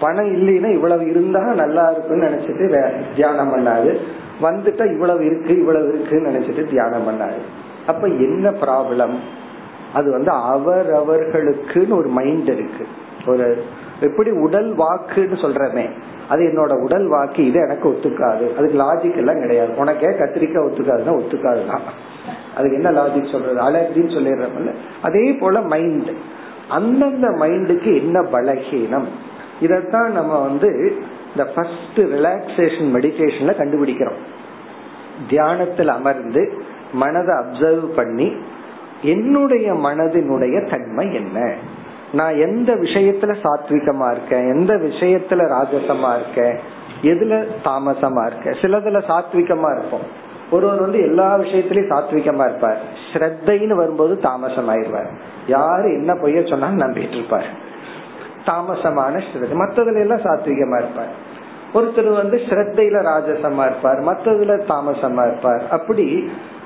பணம் 0.00 0.30
இல்லைன்னா 0.36 0.70
இவ்வளவு 0.72 1.04
இருந்தா 1.10 1.40
நல்லா 1.40 1.90
இருக்கும்னு 1.90 2.28
நினைச்சிட்டு 2.28 2.66
தியானம் 3.14 3.52
பண்ணாது. 3.54 3.90
வந்துட்டா 4.42 4.84
இவ்வளவு 4.92 5.22
இருக்கு 5.26 5.52
இவ்வளவு 5.58 5.88
இருக்குன்னு 5.88 6.30
நினைச்சிட்டு 6.30 6.64
தியானம் 6.70 7.06
பண்ணாரு 7.08 7.40
அப்ப 7.86 8.06
என்ன 8.06 8.50
ப்ராப்ளம் 8.50 9.16
அது 9.92 10.08
வந்து 10.10 10.32
அவரவர்களுக்குன்னு 10.54 11.94
ஒரு 11.98 12.08
மைண்ட் 12.08 12.48
இருக்கு. 12.48 12.84
ஒரு 13.26 13.64
எப்படி 14.00 14.30
உடல் 14.30 14.74
வாக்குன்னு 14.76 15.36
சொல்றமே. 15.44 15.86
அது 16.28 16.42
என்னோட 16.42 16.72
உடல் 16.72 17.06
வாக்கு 17.06 17.46
இது 17.46 17.60
எனக்கு 17.60 17.88
ஒத்துக்காது. 17.88 18.56
அதுக்கு 18.56 18.82
லாஜிக் 18.82 19.16
எல்லாம் 19.16 19.40
கிடையாது. 19.40 19.76
உனக்கே 19.76 20.06
கத்திரிக்காய் 20.06 20.66
ஒத்துக்காதுன்னா 20.68 21.20
ஒத்துக்காதுதான் 21.20 21.80
அதுக்கு 22.56 22.82
என்ன 22.82 22.90
லாஜிக் 22.90 23.30
சொல்றது? 23.30 23.60
அலர்ஜின்னு 23.60 24.16
சொல்லிடுறோம்ல 24.16 24.74
அதே 25.02 25.32
போல 25.32 25.60
மைண்ட் 25.60 26.10
அந்தந்த 26.68 27.28
மைண்டுக்கு 27.28 27.98
என்ன 27.98 28.20
பலகீனம்? 28.20 29.04
இதத்தான் 29.60 30.10
நம்ம 30.10 30.40
வந்து 30.40 30.96
இந்த 31.28 31.52
ஃபர்ஸ்ட் 31.52 31.96
ரிலாக்ஸேஷன் 31.96 32.92
மெடிடேஷன்ல 32.94 33.50
கண்டுபிடிக்கிறோம். 33.56 34.20
தியானத்தில் 35.28 35.88
அமர்ந்து 35.88 36.62
மனதை 36.92 37.34
அப்சர்வ் 37.34 37.84
பண்ணி 37.84 38.32
என்னுடைய 39.02 39.74
மனதினுடைய 39.74 40.70
தன்மை 40.70 41.14
என்ன? 41.14 41.54
நான் 42.12 42.34
எந்த 42.34 42.74
விஷயத்துல 42.74 43.36
சாத்விகமா 43.42 44.10
இருக்கேன்? 44.10 44.54
எந்த 44.54 44.74
விஷயத்துல 44.74 45.54
ராஜசமா 45.54 46.20
இருக்கேன்? 46.20 46.58
எதுல 47.02 47.46
தாமசமா 47.64 48.26
இருக்க 48.26 48.50
சிலதுல 48.50 49.02
சாத்விகமா 49.02 49.78
இருப்போம். 49.78 50.26
ஒருவர் 50.50 50.80
வந்து 50.80 51.00
எல்லா 51.00 51.38
விஷயத்திலயும் 51.38 51.90
சாத்விகமா 51.90 52.48
இருப்பார். 52.48 52.80
ஸ்ரத்தைன்னு 53.12 53.74
வரும்போது 53.74 54.18
தாமசம் 54.18 54.68
ஆயிடுவார் 54.68 55.10
யாரு 55.46 55.92
என்ன 55.92 56.14
பொய்ய 56.14 56.48
சொன்னாலும் 56.48 56.80
நம்பிட்டு 56.80 57.14
இருப்பார். 57.14 57.46
தாமசமான 58.46 59.18
ஸ்ரத்தை. 59.18 59.52
மற்றதுல 59.52 59.98
எல்லாம் 59.98 60.18
சாத்விகமா 60.18 60.78
இருப்பார். 60.78 61.26
ஒருத்தர் 61.76 62.10
வந்து 62.18 62.36
ஸ்ரத்தையில 62.48 62.98
ராஜசமா 63.08 63.64
இருப்பார் 63.70 63.98
மற்றதுல 64.08 64.54
தாமசமா 64.70 65.22
இருப்பார். 65.28 65.62
அப்படி 65.76 66.06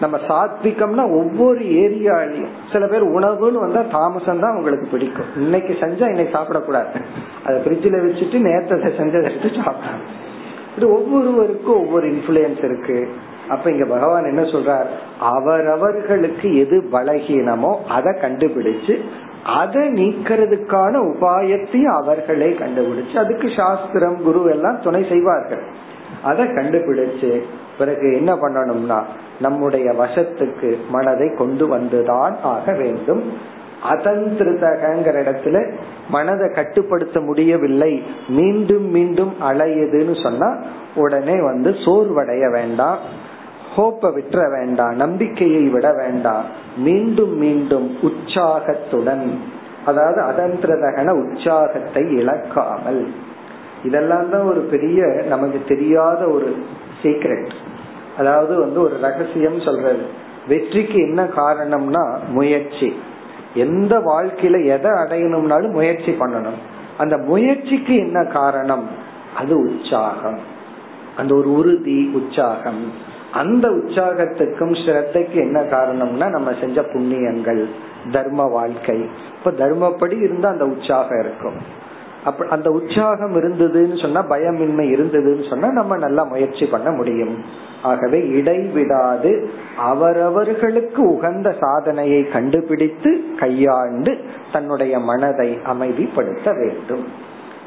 நம்ம 0.01 0.17
சாத்விகம்னா 0.29 1.05
ஒவ்வொரு 1.21 1.63
ஏரியாலையும் 1.83 2.53
சில 2.73 2.87
பேர் 2.87 3.05
உணவுன்னு 3.17 3.65
வந்தா 3.65 3.83
தாமசம் 3.97 4.43
தான் 4.45 4.57
உங்களுக்கு 4.57 4.87
பிடிக்கும். 4.87 5.31
இன்னைக்கு 5.37 5.73
செஞ்சா 5.81 6.07
இன்னைக்கு 6.13 6.37
சாப்பிடக்கூடாது. 6.39 7.01
அதை 7.45 7.57
ஃப்ரிட்ஜில் 7.65 8.05
வச்சுட்டு 8.07 8.41
நேரத்தை 8.49 8.93
செஞ்சதை 9.01 9.29
எடுத்து 9.31 9.51
சாப்பிடணும் 9.63 10.07
இப்படி 10.69 10.87
ஒவ்வொருவருக்கும் 10.99 11.81
ஒவ்வொரு 11.83 12.07
இன்ஃபுளுயன்ஸ் 12.13 12.63
இருக்கு. 12.65 13.09
அப்ப 13.49 13.71
இங்க 13.71 13.85
பகவான் 13.85 14.31
என்ன 14.31 14.43
சொல்றார்? 14.43 14.89
அவரவர்களுக்கு 15.19 16.49
எது 16.57 16.77
பலகீனமோ 16.93 17.73
அதை 17.97 18.13
கண்டுபிடிச்சு 18.21 18.95
அதை 19.45 19.89
நீக்கிறதுக்கான 19.89 20.95
உபாயத்தையும் 21.11 22.03
அவர்களே 22.03 22.49
கண்டுபிடிச்சு 22.49 23.17
அதுக்கு 23.17 23.51
சாஸ்திரம் 23.57 24.23
குரு 24.23 24.51
எல்லாம் 24.51 24.81
துணை 24.83 25.07
செய்வார்கள். 25.09 25.63
அதை 26.23 26.47
கண்டுபிடிச்சு 26.47 27.43
பிறகு 27.79 28.17
என்ன 28.17 28.35
பண்ணணும்னா 28.35 29.03
நம்முடைய 29.41 29.93
வசத்துக்கு 29.93 30.77
மனதை 30.91 31.35
கொண்டு 31.35 31.79
வந்துதான் 31.79 32.35
ஆக 32.43 32.73
வேண்டும். 32.73 33.33
அதந்திருதகங்கிற 33.91 35.17
இடத்துல 35.23 35.73
மனதை 36.09 36.49
கட்டுப்படுத்த 36.49 37.21
முடியவில்லை. 37.21 38.03
மீண்டும் 38.29 38.91
மீண்டும் 38.91 39.35
அலையுதுன்னு 39.41 40.23
சொன்னா 40.23 40.57
உடனே 40.95 41.41
வந்து 41.43 41.71
சோர்வடைய 41.71 42.51
வேண்டாம். 42.51 42.99
ஹோப்பை 43.77 44.11
விட்டுற 44.15 44.51
வேண்டாம் 44.51 44.95
நம்பிக்கையை 44.95 45.63
விட 45.63 45.93
வேண்டாம். 45.93 46.45
மீண்டும் 46.77 47.37
மீண்டும் 47.37 47.99
உற்சாகத்துடன் 48.03 49.41
அதாவது 49.87 50.21
அதந்திரதகன 50.23 51.11
உற்சாகத்தை 51.11 52.03
இழக்காமல். 52.03 53.13
இதெல்லாம் 53.85 54.31
தான் 54.31 54.43
ஒரு 54.43 54.61
பெரிய 54.61 55.23
நமக்கு 55.29 55.63
தெரியாத 55.69 56.27
ஒரு 56.27 56.65
சீக்ரெட் 57.03 57.51
அதாவது 58.19 58.59
வந்து 58.59 58.81
ஒரு 58.81 58.99
ரகசியம் 59.01 59.61
சொல்றது. 59.61 60.05
வெற்றிக்கு 60.49 60.99
என்ன 60.99 61.25
காரணம்னா 61.25 62.19
முயற்சி. 62.29 62.97
எந்த 63.55 63.99
வாழ்க்கையில 63.99 64.65
எதை 64.65 64.91
அடையணும்னாலும் 64.91 65.71
முயற்சி 65.71 66.13
பண்ணணும். 66.13 66.61
அந்த 66.99 67.19
முயற்சிக்கு 67.19 67.97
என்ன 67.97 68.25
காரணம்? 68.25 68.87
அது 69.37 69.59
உற்சாகம். 69.59 70.39
அந்த 71.17 71.35
ஒரு 71.35 71.53
உறுதி 71.53 72.11
உற்சாகம். 72.15 73.11
அந்த 73.33 73.69
உற்சாகத்துக்கும் 73.69 74.75
ஸ்ரத்தைக்கு 74.85 75.35
என்ன 75.35 75.61
காரணம்னா 75.61 76.29
நம்ம 76.31 76.53
செஞ்ச 76.61 76.81
புண்ணியங்கள் 76.81 77.65
தர்ம 78.13 78.45
வாழ்க்கை. 78.47 79.09
இப்ப 79.39 79.51
தர்மப்படி 79.51 80.23
இருந்தா 80.23 80.49
அந்த 80.49 80.67
உற்சாகம் 80.67 81.21
இருக்கும். 81.21 81.81
அப்ப 82.25 82.47
அந்த 82.51 82.71
உற்சாகம் 82.71 83.37
இருந்ததுன்னு 83.37 84.03
சொன்னா 84.03 84.25
பயமின்மை 84.31 84.87
இருந்ததுன்னு 84.95 85.49
சொன்னா 85.49 85.69
நம்ம 85.73 85.97
நல்லா 85.97 86.25
முயற்சி 86.25 86.67
பண்ண 86.67 86.91
முடியும். 86.91 87.45
ஆகவே 87.83 88.29
இடைவிடாது 88.29 89.51
அவரவர்களுக்கு 89.77 91.03
உகந்த 91.03 91.55
சாதனையை 91.61 92.29
கண்டுபிடித்து 92.29 93.25
கையாண்டு 93.39 94.19
தன்னுடைய 94.53 94.99
மனதை 94.99 95.59
அமைதிப்படுத்த 95.67 96.59
வேண்டும். 96.59 97.05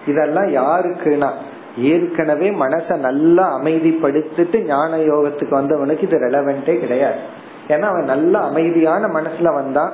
இதெல்லாம் 0.08 0.48
யாருக்குன்னா 0.48 1.32
ஏற்கனவே 1.78 2.52
மனச 2.52 2.98
நல்லா 2.98 3.60
அமைதிப்படுத்திட்டு 3.60 4.66
ஞான 4.66 4.98
யோகத்துக்கு 4.98 5.50
வந்தவனுக்கு 5.50 6.02
இது 6.02 6.18
ரெலவெண்டே 6.18 6.80
கிடையாது. 6.80 7.20
ஏன்னா 7.68 7.82
அவன் 7.82 8.04
நல்ல 8.04 8.40
அமைதியான 8.40 9.08
மனசுல 9.08 9.54
வந்தான் 9.54 9.92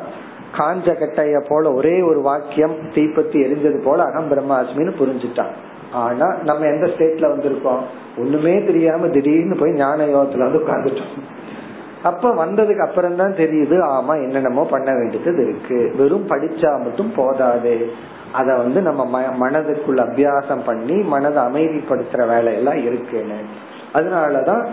காஞ்ச 0.57 0.85
கட்டைய 0.85 1.45
போல 1.47 1.73
ஒரே 1.73 2.01
ஒரு 2.01 2.21
வாக்கியம் 2.21 2.71
தீப்பத்தி 2.71 3.37
எரிஞ்சது 3.45 3.83
போல 3.83 4.03
அகம் 4.03 4.31
பிரம்மாஸ்மின்னு 4.31 4.93
புரிஞ்சுட்டான். 4.99 5.51
ஆனா 5.91 6.35
நம்ம 6.43 6.65
எந்த 6.65 6.87
ஸ்டேட்ல 6.87 7.25
வந்திருக்கோம்? 7.33 7.79
ஒண்ணுமே 8.17 8.65
தெரியாம 8.65 9.07
திடீர்னு 9.07 9.55
போய் 9.55 9.71
ஞான 9.71 10.05
யோகத்துல 10.05 10.37
வந்து 10.37 10.59
உட்காந்துட்டோம் 10.59 11.39
அப்ப 12.03 12.45
வந்ததுக்கு 12.45 12.79
அப்புறம் 12.79 13.15
தான் 13.15 13.33
தெரியுது 13.33 13.75
ஆமா 13.77 14.13
என்னென்னமோ 14.23 14.65
பண்ண 14.65 14.91
வேண்டியது 14.93 15.43
இருக்கு. 15.43 15.93
வெறும் 15.97 16.27
படிச்சா 16.27 16.83
மட்டும் 16.83 17.11
போதாது. 17.15 17.91
அத 18.33 18.55
வந்து 18.55 18.81
நம்ம 18.81 19.21
மனதுக்குள்ள 19.39 19.99
அபியாசம் 20.07 20.65
பண்ணி 20.65 20.93
மனதை 20.93 21.43
அமைதிப்படுத்துற 21.43 22.27
வேலையெல்லாம் 22.27 22.81
இருக்குன்னு. 22.83 23.39
அதனாலதான் 23.93 24.67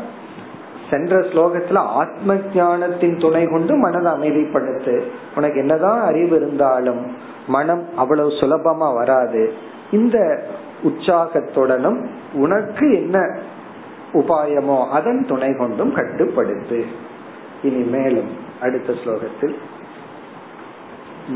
சென்ற 0.91 1.21
ஸ்லோகத்துல 1.21 1.77
ஆத்ம 1.77 2.35
ஞானத்தின் 2.55 3.19
துணை 3.19 3.45
கொண்டு 3.45 3.77
மனதை 3.77 4.13
அமைதிப்படுத்து. 4.13 5.03
உனக்கு 5.37 5.59
என்னதான் 5.59 6.01
அறிவு 6.01 6.37
இருந்தாலும் 6.37 7.17
மனம் 7.47 7.85
அவ்வளவு 7.97 8.29
சுலபமா 8.29 8.95
வராது. 8.95 9.53
இந்த 9.91 10.43
உற்சாகத்துடனும் 10.85 12.07
உனக்கு 12.35 12.93
என்ன 12.93 13.39
உபாயமோ 14.13 14.89
அதன் 14.89 15.25
துணை 15.29 15.57
கொண்டும் 15.57 15.97
கட்டுப்படுத்து. 15.97 16.85
இனி 17.63 17.83
மேலும் 17.85 18.31
அடுத்த 18.61 18.93
ஸ்லோகத்தில் 18.93 19.55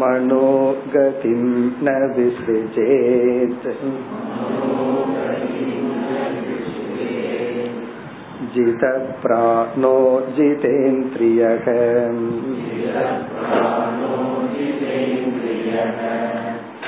मनोगतिं 0.01 1.43
न 1.85 1.95
विसृजेत् 2.17 3.67
जितप्राणो 8.55 9.97
जितेन्द्रियः 10.37 11.67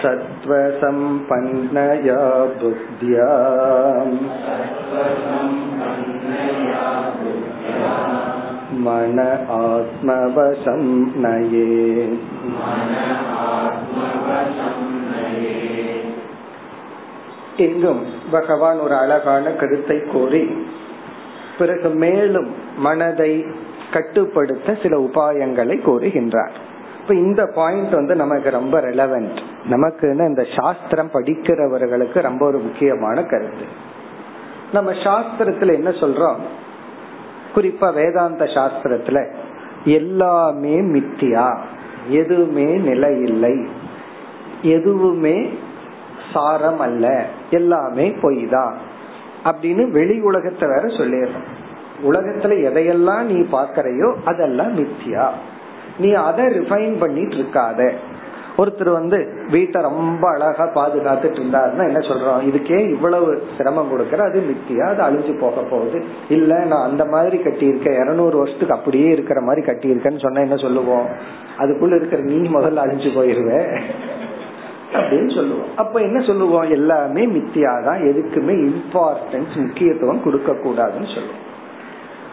सत्त्वसम्पन्नया 0.01 1.75
बुद्ध्या 2.61 3.29
मन 8.84 9.20
आत्मवशं 9.58 10.84
नये 11.18 11.70
இங்கும் 17.60 18.02
பகவான் 18.32 18.80
ஒரு 18.80 18.96
அழகான 18.96 19.52
கருத்தை 19.52 19.98
கூறி 20.06 20.44
பிறகு 21.58 21.90
மேலும் 21.96 22.50
மனதை 22.78 23.32
கட்டுப்படுத்த 23.92 24.76
சில 24.84 24.96
உபாயங்களை 25.00 25.76
கூறுகின்றார் 25.82 26.54
இப்ப 27.00 27.14
இந்த 27.22 27.42
பாயிண்ட் 27.56 27.94
வந்து 27.96 28.16
நமக்கு 28.16 28.50
ரொம்ப 28.50 28.76
ரெலவென்ட் 28.82 29.40
நமக்கு 29.66 30.08
இந்த 30.28 30.46
சாஸ்திரம் 30.56 31.14
படிக்கிறவர்களுக்கு 31.14 32.22
ரொம்ப 32.22 32.46
ஒரு 32.46 32.60
முக்கியமான 32.60 33.24
கருத்து 33.24 33.68
நம்ம 34.72 34.90
சாஸ்திரத்துல 35.04 35.74
என்ன 35.74 35.92
சொல்றோம் 36.00 36.40
குறிப்பா 37.55 37.89
வேதாந்த 37.95 38.45
சாஸ்திரத்துல 38.45 39.19
எல்லாமே 39.85 40.77
மித்தியா 40.93 41.47
எதுவுமே 42.11 42.69
நிலை 42.79 43.13
இல்லை 43.23 43.57
எதுவுமே 44.63 45.37
சாரம் 46.33 46.81
அல்ல 46.81 47.07
எல்லாமே 47.51 48.07
பொய் 48.21 48.47
தான் 48.47 48.75
அப்படின்னு 49.45 49.83
வெளி 49.91 50.21
உலகத்தை 50.21 50.69
வேற 50.69 50.85
சொல்லிடுறோம் 50.87 51.49
உலகத்துல 52.05 52.55
எதையெல்லாம் 52.69 53.23
நீ 53.23 53.39
பாக்கறையோ 53.53 54.09
அதெல்லாம் 54.25 54.73
மித்தியா. 54.79 55.27
நீ 55.99 56.13
அதை 56.13 56.45
ரிஃபைன் 56.45 56.97
பண்ணிட்டு 56.99 57.37
இருக்காத. 57.37 57.81
ஒருத்தர் 58.59 58.91
வந்து 58.91 59.47
வீட்டை 59.51 59.83
ரொம்ப 59.83 60.29
அழகா 60.29 60.65
பாதுகாத்துட்டு 60.65 61.39
இருந்தாருன்னா 61.39 61.87
என்ன 61.87 61.99
சொல்றோம்? 61.99 62.43
இதுக்கே 62.43 62.89
இவ்வளவு 62.89 63.43
சிரமம் 63.57 63.91
கொடுக்கற 63.91 64.17
அது 64.17 64.43
மித்தியா? 64.43 64.97
அது 64.97 65.03
அழிஞ்சு 65.03 65.39
போக 65.39 65.63
போகுது. 65.63 66.05
இல்ல 66.29 66.65
நான் 66.65 66.91
அந்த 66.91 67.05
மாதிரி 67.05 67.39
கட்டியிருக்கேன். 67.39 68.03
இருநூறு 68.03 68.39
வருஷத்துக்கு 68.39 68.75
அப்படியே 68.75 69.09
இருக்கிற 69.09 69.41
மாதிரி 69.41 69.73
கட்டியிருக்கேன்னு 69.73 70.21
சொன்னா 70.21 70.41
என்ன 70.41 70.57
சொல்லுவோம்? 70.57 71.07
அதுக்குள்ள 71.59 71.97
இருக்கிற 71.97 72.23
நீ 72.23 72.37
முதல்ல 72.37 72.85
அழிஞ்சு 72.85 73.11
போயிருவேன் 73.13 73.81
அப்படின்னு 74.93 75.35
சொல்லுவோம். 75.35 75.69
அப்ப 75.77 76.01
என்ன 76.01 76.25
சொல்லுவோம்? 76.25 76.71
எல்லாமே 76.71 77.27
மித்தியாதான். 77.27 78.01
எதுக்குமே 78.01 78.71
இம்பார்ட்டன்ஸ் 78.71 79.57
முக்கியத்துவம் 79.57 80.23
கொடுக்க 80.23 80.53
கூடாதுன்னு 80.53 81.15
சொல்லுவோம். 81.15 81.53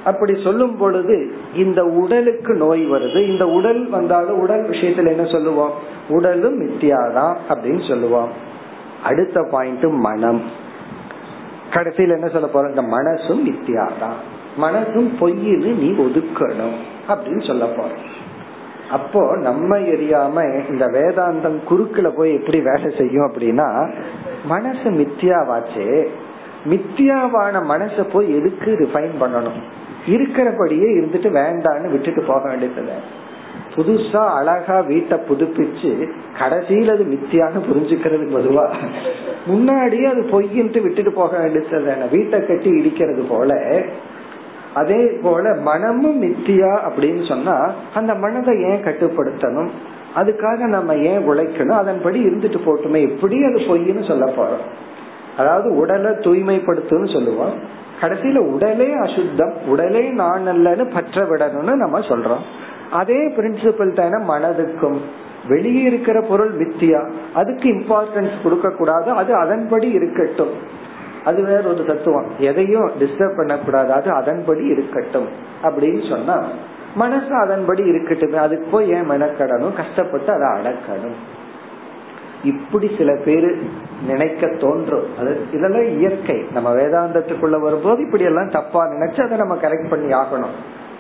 அப்படி 0.05 0.41
சொல்லும் 0.43 0.77
பொழுது 0.77 1.35
இந்த 1.55 1.85
உடலுக்கு 1.85 2.53
நோய் 2.53 2.91
வருது. 2.91 3.29
இந்த 3.29 3.47
உடல் 3.47 3.89
வந்தாலும் 3.89 4.39
உடல் 4.39 4.69
விஷயத்துல 4.69 5.07
என்ன 5.07 5.25
சொல்லுவோம்? 5.25 5.71
உடலும் 6.09 6.61
மித்தியாதான் 6.61 7.35
அப்படின்னு 7.49 7.87
சொல்லுவோம். 7.87 8.29
அடுத்த 9.03 9.47
பாயிண்ட் 9.51 9.83
மனம். 9.83 10.41
கடைசியில் 11.71 12.11
என்ன 12.11 12.27
சொல்ல 12.27 12.47
போறோம்? 12.53 12.69
இந்த 12.69 12.81
மனசும் 12.81 13.47
மித்தியாதான். 13.47 14.13
மனசும் 14.61 15.09
பொய்ன்னு 15.19 15.75
நீ 15.77 15.89
ஒதுக்கணும் 15.89 16.75
அப்படின்னு 17.07 17.47
சொல்ல 17.47 17.65
போறோம். 17.65 18.09
அப்போ 18.91 19.37
நம்ம 19.37 19.77
எரியாம 19.77 20.69
இந்த 20.69 20.85
வேதாந்தம் 20.85 21.59
குறுக்குல 21.69 22.09
போய் 22.15 22.33
எப்படி 22.33 22.61
வேலை 22.61 22.95
செய்யும் 22.97 23.33
அப்படின்னா 23.33 23.93
மனசு 24.45 24.83
மித்தியாவாச்சே. 24.83 26.07
மித்தியாவான 26.65 27.63
மனசை 27.63 28.03
போய் 28.03 28.35
எதுக்கு 28.35 28.77
ரிஃபைன் 28.79 29.11
பண்ணணும்? 29.19 29.61
இருக்கிறபடியே 30.07 30.99
இருந்துட்டு 30.99 31.29
வேண்டான்னு 31.39 31.91
விட்டுட்டு 31.91 32.21
போக 32.21 32.49
வேண்டியது 32.49 33.19
புதுசா 33.75 34.27
அழகா 34.27 34.79
வீட்டை 34.79 35.19
புதுப்பிச்சு 35.29 36.09
கடைசியில 36.39 36.91
அது 36.91 37.03
மித்தியாக 37.03 37.51
புரிஞ்சுக்கிறது 37.71 38.25
பொதுவா. 38.33 38.73
முன்னாடியே 39.45 40.05
அது 40.05 40.21
பொய்யின்ட்டு 40.21 40.81
விட்டுட்டு 40.81 41.11
போக 41.11 41.37
வேண்டியது 41.37 42.07
வீட்டை 42.11 42.45
கட்டி 42.45 42.71
இடிக்கிறது 42.71 43.23
போல 43.29 43.81
அதே 44.73 45.07
போல 45.21 45.53
மனமும் 45.53 46.21
மித்தியா 46.21 46.79
அப்படின்னு 46.87 47.27
சொன்னா 47.27 47.73
அந்த 47.93 48.15
மனதை 48.15 48.61
ஏன் 48.61 48.83
கட்டுப்படுத்தணும்? 48.83 49.69
அதுக்காக 50.15 50.57
நம்ம 50.57 50.95
ஏன் 50.95 51.29
உழைக்கணும்? 51.29 51.77
அதன்படி 51.77 52.25
இருந்துட்டு 52.25 52.57
போட்டுமே. 52.65 53.01
எப்படி 53.01 53.43
அது 53.43 53.55
பொய்ன்னு 53.55 54.07
சொல்ல 54.07 54.25
போறோம். 54.25 54.63
அதாவது 55.37 55.75
உடலை 55.75 56.11
தூய்மைப்படுத்துன்னு 56.11 57.13
சொல்லுவோம். 57.13 57.53
கடைசியில 58.01 58.37
உடலே 58.37 58.93
அசுத்தம் 58.93 59.53
உடலே 59.65 60.09
நான் 60.09 60.47
அல்லன்னு 60.47 60.93
பற்ற 60.93 61.21
விடணும்னு 61.21 61.73
நம்ம 61.73 61.99
சொல்றோம். 61.99 62.41
அதே 62.91 63.29
பிரின்சிபல் 63.29 63.93
தானே 63.93 64.25
மனதுக்கும். 64.25 64.97
வெளியே 65.47 65.81
இருக்கிற 65.81 66.21
பொருள் 66.21 66.57
மித்தியா 66.57 67.11
அதுக்கு 67.33 67.69
இம்பார்ட்டன்ஸ் 67.69 68.41
கொடுக்க 68.43 68.69
கூடாது 68.69 69.11
அது 69.11 69.35
அதன்படி 69.35 69.89
இருக்கட்டும். 69.89 70.49
அது 71.25 71.43
வேற 71.43 71.61
ஒரு 71.61 71.85
தத்துவம். 71.85 72.31
எதையும் 72.37 72.91
டிஸ்டர்ப் 72.99 73.37
பண்ணக்கூடாது 73.37 73.91
அது 73.91 74.11
அதன்படி 74.11 74.65
இருக்கட்டும். 74.65 75.27
அப்படின்னு 75.63 76.09
சொன்னா 76.09 76.43
மனசு 76.95 77.35
அதன்படி 77.35 77.83
இருக்கட்டும் 77.83 78.39
அதுக்கு 78.41 78.67
போய் 78.71 78.89
ஏன் 78.89 79.09
மெனக்கடணும்? 79.09 79.73
கஷ்டப்பட்டு 79.73 80.33
அதை 80.33 80.47
அடக்கணும். 80.61 81.15
இப்படி 82.43 82.91
சில 82.97 83.15
பேர் 83.25 83.62
நினைக்க 84.08 84.47
தோன்றும். 84.47 85.17
அது 85.19 85.41
இதெல்லாம் 85.54 85.97
இயற்கை. 85.97 86.45
நம்ம 86.54 86.75
வேதாந்தத்துக்குள்ள 86.75 87.60
வரும்போது 87.60 88.06
இப்படி 88.06 88.23
எல்லாம் 88.23 88.49
தப்பா 88.49 88.86
நினைச்சு 88.86 89.21
அதை 89.21 89.38
நம்ம 89.38 89.56
கரெக்ட் 89.56 89.89
பண்ணி 89.89 90.13
ஆகணும். 90.13 90.56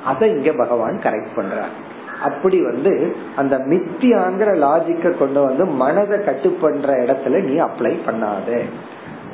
அதை 0.05 0.29
இங்க 0.29 0.51
பகவான் 0.51 0.99
கரெக்ட் 1.03 1.27
பண்றார். 1.35 1.73
அப்படி 2.21 2.63
வந்து 2.63 3.15
அந்த 3.35 3.57
மித்தியாங்கிற 3.57 4.49
லாஜிக்க 4.55 5.17
கொண்டு 5.17 5.43
வந்து 5.43 5.65
மனதை 5.65 6.23
கட்டு 6.23 6.49
பண்ற 6.49 6.93
இடத்துல 6.93 7.43
நீ 7.43 7.59
அப்ளை 7.59 7.97
பண்ணாத. 8.07 8.61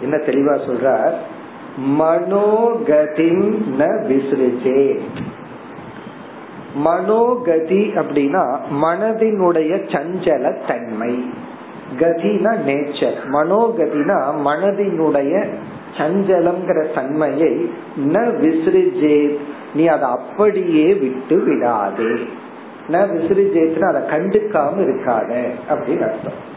என்ன 0.02 0.18
தெளிவா 0.18 0.56
சொல்ற 0.56 1.12
மனோகதின் 2.00 3.58
ந 3.80 3.86
விசிறிச்சே 4.10 5.00
மனோகதி 6.86 7.82
அப்படின்னா 7.96 8.60
மனதினுடைய 8.82 9.80
சஞ்சல 9.88 10.68
தன்மை. 10.68 11.30
கதினா 12.00 12.52
நேச்சர் 12.68 13.18
மனோகதினா 13.32 14.18
மனதினுடைய 14.46 15.48
சஞ்சலம்ங்கிற 15.98 16.94
தன்மையை 16.94 17.70
ந 17.98 18.18
விசிறிஜே 18.42 19.38
நீ 19.74 19.86
அதை 19.86 20.10
அப்படியே 20.10 20.94
விட்டு 20.94 21.44
விடாதே. 21.44 22.12
ந 22.88 22.98
விசிறிஜேத்னா 23.14 23.88
அதை 23.88 24.02
கண்டுக்காம 24.02 24.76
இருக்காத 24.88 25.32
அப்படின்னு 25.70 26.10
அர்த்தம். 26.10 26.56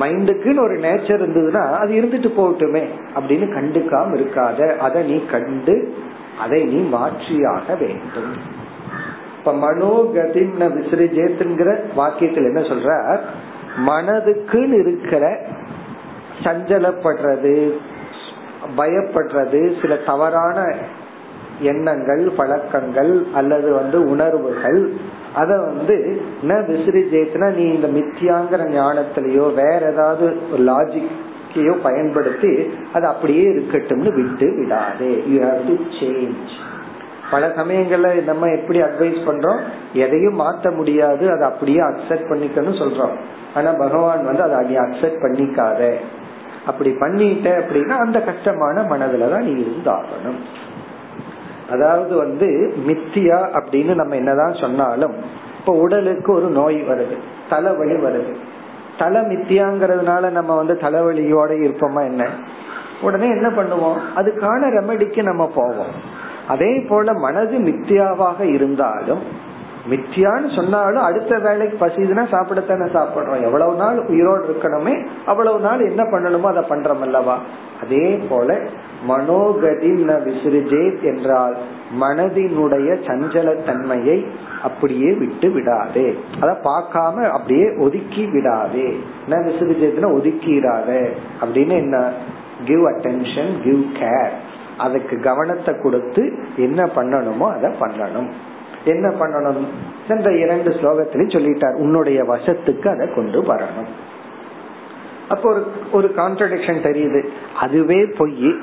மைண்டுக்குன்னு 0.00 0.62
ஒரு 0.62 0.74
நேச்சர் 0.76 1.20
இருந்ததுன்னா 1.20 1.70
அது 1.70 1.94
இருந்துட்டு 1.94 2.30
போகட்டுமே 2.40 2.84
அப்படின்னு 3.14 3.46
கண்டுக்காம 3.58 4.14
இருக்காத. 4.20 4.76
அதை 4.76 5.02
நீ 5.02 5.24
கண்டு 5.24 5.94
அதை 6.38 6.64
நீ 6.64 6.96
மாற்றியாக 6.96 7.78
வேண்டும். 7.78 8.56
இப்ப 9.38 9.52
மனோகதின் 9.52 10.54
விசிறிஜேத்துங்கிற 10.58 11.80
வாக்கியத்தில் 11.96 12.48
என்ன 12.48 12.60
சொல்ற 12.60 13.20
மனதுக்குன்னு 13.86 14.78
இருக்கிற 14.78 15.24
சஞ்சலப்படுறது 16.44 17.54
பயப்படுறது 18.76 19.80
சில 19.80 19.94
தவறான 19.96 20.58
எண்ணங்கள் 21.60 22.30
பழக்கங்கள் 22.36 23.26
அல்லது 23.34 23.72
வந்து 23.72 24.08
உணர்வுகள் 24.08 24.80
அத 25.34 25.56
வந்து 25.58 25.96
ந 26.42 26.54
விசிறிஜேத்னா 26.68 27.48
நீ 27.54 27.64
இந்த 27.72 27.88
மித்தியாங்கிற 27.88 28.62
ஞானத்திலேயோ 28.74 29.54
வேற 29.54 29.80
ஏதாவது 29.92 30.26
ஒரு 30.52 30.62
லாஜிக்கையோ 30.64 31.74
பயன்படுத்தி 31.82 32.52
அது 32.92 33.06
அப்படியே 33.06 33.44
இருக்கட்டும்னு 33.50 34.12
விட்டு 34.14 34.48
விடாதே. 34.58 35.12
யூ 35.26 35.38
ஹாவ் 35.40 35.62
டு 35.66 35.76
சேஞ்ச் 36.00 36.54
பல 37.30 37.48
சமயங்கள்ல 37.48 38.24
நம்ம 38.24 38.46
எப்படி 38.46 38.82
அட்வைஸ் 38.82 39.18
பண்றோம்? 39.26 39.60
எதையும் 39.92 40.40
மாத்த 40.40 40.74
முடியாது. 40.74 41.30
அதை 41.30 41.48
அப்படியே 41.48 41.78
அக்செப்ட் 41.78 42.28
பண்ணிக்கணும் 42.30 42.78
சொல்றோம். 42.78 43.16
ஆனா 43.54 43.72
பகவான் 43.72 44.24
வந்து 44.24 44.42
அதை 44.42 44.66
நீ 44.66 44.76
அக்செப்ட் 44.76 45.22
பண்ணிக்காத. 45.22 45.94
அப்படி 46.66 46.90
பண்ணிட்ட 46.90 47.46
அப்படின்னா 47.46 47.88
அந்த 47.88 48.20
கஷ்டமான 48.20 48.82
மனதுலதான் 48.82 49.40
நீ 49.40 49.62
இருந்தாகணும். 49.62 50.38
அதாவது 51.70 52.16
வந்து 52.16 52.74
மித்தியா 52.86 53.64
அப்படின்னு 53.64 53.94
நம்ம 53.94 54.14
என்னதான் 54.14 54.54
சொன்னாலும் 54.54 55.14
இப்ப 55.58 55.72
உடலுக்கு 55.72 56.32
ஒரு 56.32 56.48
நோய் 56.48 56.82
வருது. 56.82 57.16
தலைவலி 57.50 57.94
வருது. 57.94 58.34
தலை 58.98 59.20
மித்தியாங்கிறதுனால 59.20 60.30
நம்ம 60.30 60.56
வந்து 60.56 60.74
தலைவலியோட 60.74 61.50
இருப்போமா 61.50 62.04
என்ன? 62.04 62.28
உடனே 63.00 63.28
என்ன 63.28 63.48
பண்ணுவோம்? 63.48 63.96
அதுக்கான 64.16 64.60
ரெமெடிக்கு 64.62 65.22
நம்ம 65.22 65.50
போவோம். 65.54 66.16
அதே 66.48 66.78
போல 66.88 67.12
மனது 67.12 67.58
மித்தியாவாக 67.58 68.40
இருந்தாலும் 68.40 69.46
மித்தியான்னு 69.90 70.56
சொன்னாலும் 70.56 71.02
அடுத்த 71.02 71.38
வேலைக்கு 71.38 71.86
பசிதுன்னா 71.86 72.24
சாப்பிடத்தானே 72.34 72.86
சாப்பிடுறோம். 72.96 73.42
எவ்வளவு 73.42 73.74
நாள் 73.74 73.98
உயிரோடு 74.06 74.44
இருக்கணுமே 74.46 75.06
அவ்வளவு 75.26 75.58
நாள் 75.58 75.88
என்ன 75.88 76.02
பண்ணணுமோ 76.02 76.40
அதை 76.40 76.62
பண்றோம் 76.68 77.00
அல்லவா? 77.00 77.38
அதே 77.82 78.20
போல 78.28 78.58
மனோகதி 79.08 79.92
விசிறிஜே 80.26 81.02
என்றால் 81.02 81.56
மனதினுடைய 82.00 82.88
சஞ்சல 83.06 83.64
தன்மையை 83.64 84.26
அப்படியே 84.62 85.12
விட்டு 85.12 85.50
விடாதே. 85.50 86.18
அத 86.40 86.60
பார்க்காம 86.64 87.30
அப்படியே 87.30 87.66
ஒதுக்கி 87.78 88.24
விடாதே. 88.26 89.00
என்ன 89.28 89.50
விசிறிஜேத்னா 89.50 90.08
ஒதுக்கிடாத 90.18 91.08
அப்படின்னு 91.40 91.76
என்ன? 91.78 92.10
கிவ் 92.64 92.84
அட்டென்ஷன் 92.86 93.52
கிவ் 93.64 93.82
கேர் 93.94 94.32
அதுக்கு 94.78 95.20
கவனத்தை 95.20 95.74
கொடுத்து 95.82 96.38
என்ன 96.56 96.84
பண்ணணுமோ 96.84 97.56
அதை 97.56 97.70
பண்ணணும். 97.80 98.30
என்ன 98.84 99.08
பண்ணணும்? 99.08 99.66
இந்த 100.08 100.36
இரண்டு 100.36 100.70
ஸ்லோகத்திலையும் 100.70 101.36
சொல்லிட்டார் 101.36 101.74
உன்னுடைய 101.74 102.22
வசத்துக்கு 102.22 102.88
அதை 102.88 103.14
கொண்டு 103.14 103.42
வரணும். 103.42 103.88
அப்போ 105.28 105.50
ஒரு 105.50 105.72
ஒரு 105.92 106.12
கான்ட்ரடிக்ஷன் 106.16 106.86
தெரியுது. 106.86 107.28
அதுவே 107.60 108.04
பொய். 108.04 108.54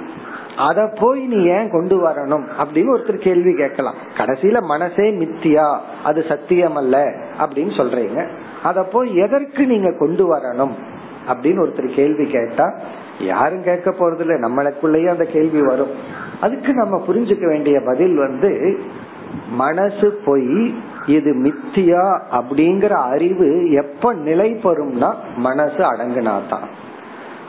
அத 0.57 0.93
போய் 0.99 1.25
நீ 1.25 1.43
ஏன் 1.43 1.69
கொண்டு 1.69 2.07
வரணும்? 2.07 2.43
அப்படின்னு 2.63 2.97
ஒருத்தர் 2.97 3.21
கேள்வி 3.21 3.53
கேட்கலாம். 3.53 3.93
கடைசியில 4.17 4.61
மனசே 4.61 5.11
மித்தியா 5.11 5.77
அது 6.03 6.25
சத்தியம் 6.27 6.75
அல்ல 6.75 7.03
அப்படின்னு 7.39 7.71
சொல்றீங்க. 7.77 8.27
அத 8.63 8.83
போய் 8.83 9.15
எதற்கு 9.15 9.65
நீங்க 9.65 9.91
கொண்டு 9.99 10.35
வரணும்? 10.35 10.71
அப்படின்னு 11.27 11.65
ஒருத்தர் 11.65 11.95
கேள்வி 11.95 12.25
கேட்டா 12.25 12.73
யாரும் 13.19 13.63
கேட்க 13.63 13.91
போறது 13.91 14.19
இல்லை 14.19 14.35
நம்மளுக்குள்ளேயே 14.35 15.09
அந்த 15.09 15.23
கேள்வி 15.23 15.61
வரும். 15.61 15.91
அதுக்கு 16.41 16.73
நம்ம 16.73 17.03
புரிஞ்சுக்க 17.07 17.47
வேண்டிய 17.47 17.81
பதில் 17.85 18.15
வந்து 18.15 18.79
மனசு 19.49 20.21
பொய் 20.25 20.75
இது 21.05 21.33
மித்தியா 21.33 22.19
அப்படிங்கிற 22.31 22.89
அறிவு 22.89 23.71
எப்ப 23.71 24.13
நிலை 24.13 24.53
பெறும்னா 24.53 25.13
மனசு 25.35 25.77
அடங்குனாதான். 25.77 26.63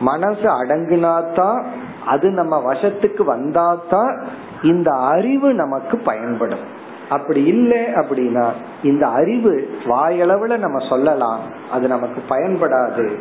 மனசு 0.00 0.64
அடங்குனாதான் 0.64 1.64
அது 2.06 2.30
நம்ம 2.30 2.72
வசத்துக்கு 2.72 3.22
வந்தாதான் 3.26 4.24
இந்த 4.62 4.90
அறிவு 4.90 5.54
நமக்கு 5.54 5.96
பயன்படும். 5.98 6.84
அப்படி 7.08 7.44
இல்லை 7.44 7.84
அப்படின்னா 7.84 8.46
இந்த 8.82 9.06
அறிவு 9.06 9.70
வாயளவுல 9.84 10.58
நம்ம 10.58 10.88
சொல்லலாம். 10.88 11.40
அது 11.70 11.88
நமக்கு 11.88 12.22
பயன்படாது. 12.28 13.18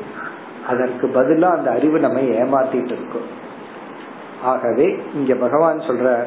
அதற்கு 0.67 1.07
பதிலா 1.07 1.49
அந்த 1.57 1.71
அறிவு 1.71 1.99
நம்ம 1.99 2.19
ஏமாத்திட்டு 2.19 2.93
இருக்கும் 2.97 3.43
ஆகவே 4.43 4.97
இங்க 5.13 5.33
பகவான் 5.33 5.79
சொல்ற 5.79 6.23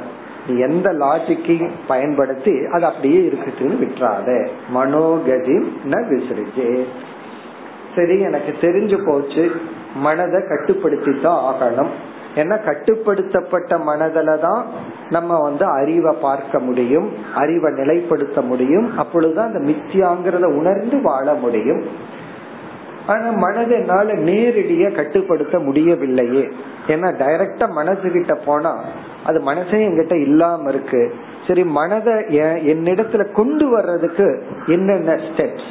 நீ 0.46 0.58
எந்த 0.58 0.92
லாஜிக்கையும் 0.92 1.70
பயன்படுத்தி 1.88 2.64
அது 2.72 2.84
அப்படியே 2.84 3.18
இருக்குதுன்னு 3.20 3.76
விட்டுறாத. 3.84 4.48
மனோகதி 4.74 5.56
ந 5.90 5.98
விசிறிஜே. 6.10 6.84
சரி 7.94 8.20
எனக்கு 8.20 8.54
தெரிஞ்சு 8.60 9.06
போச்சு. 9.06 9.50
மனதை 9.94 10.40
கட்டுப்படுத்தி 10.48 11.20
தான் 11.20 11.54
ஆகணும். 11.54 11.90
ஏன்னா 12.34 12.56
கட்டுப்படுத்தப்பட்ட 12.64 13.78
மனதில 13.78 14.38
தான் 14.38 14.66
நம்ம 15.10 15.40
வந்து 15.40 15.64
அறிவை 15.64 16.14
பார்க்க 16.20 16.58
முடியும் 16.58 17.12
அறிவை 17.34 17.72
நிலைப்படுத்த 17.72 18.40
முடியும். 18.42 18.98
அப்பொழுதுதான் 18.98 19.52
அந்த 19.52 19.72
மித்தியாங்கிறத 19.72 20.44
உணர்ந்து 20.44 21.00
வாழ 21.02 21.34
முடியும். 21.34 21.82
ஆனா 23.12 23.28
மனதை 23.44 23.74
என்னால 23.78 24.14
நேரடியா 24.28 24.88
கட்டுப்படுத்த 24.94 25.58
முடியவில்லையே. 25.58 26.44
ஏன்னா 26.86 27.08
டைரக்டா 27.22 27.66
மனசு 27.72 28.06
கிட்ட 28.10 28.34
போனா 28.46 28.72
அது 29.28 29.38
மனசே 29.40 29.78
என்கிட்ட 29.86 30.14
இல்லாம 30.26 30.68
இருக்கு. 30.68 31.02
சரி 31.46 31.64
மனதை 31.78 32.14
என்னிடத்துல 32.72 33.32
கொண்டு 33.32 33.66
வர்றதுக்கு 33.68 34.26
என்னென்ன 34.66 35.18
ஸ்டெப்ஸ் 35.26 35.70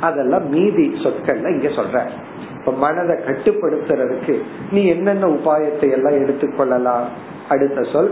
அதெல்லாம் 0.00 0.46
மீதி 0.48 0.86
சொற்கள்ல 1.02 1.52
இங்க 1.56 1.68
சொல்ற 1.80 1.98
இப்ப 2.58 2.72
மனதை 2.84 3.14
கட்டுப்படுத்துறதுக்கு 3.28 4.34
நீ 4.70 4.82
என்னென்ன 4.86 5.24
உபாயத்தை 5.26 5.88
எல்லாம் 5.90 6.18
எடுத்துக்கொள்ளலாம்? 6.22 7.06
அடுத்த 7.48 7.82
சொல் 7.92 8.10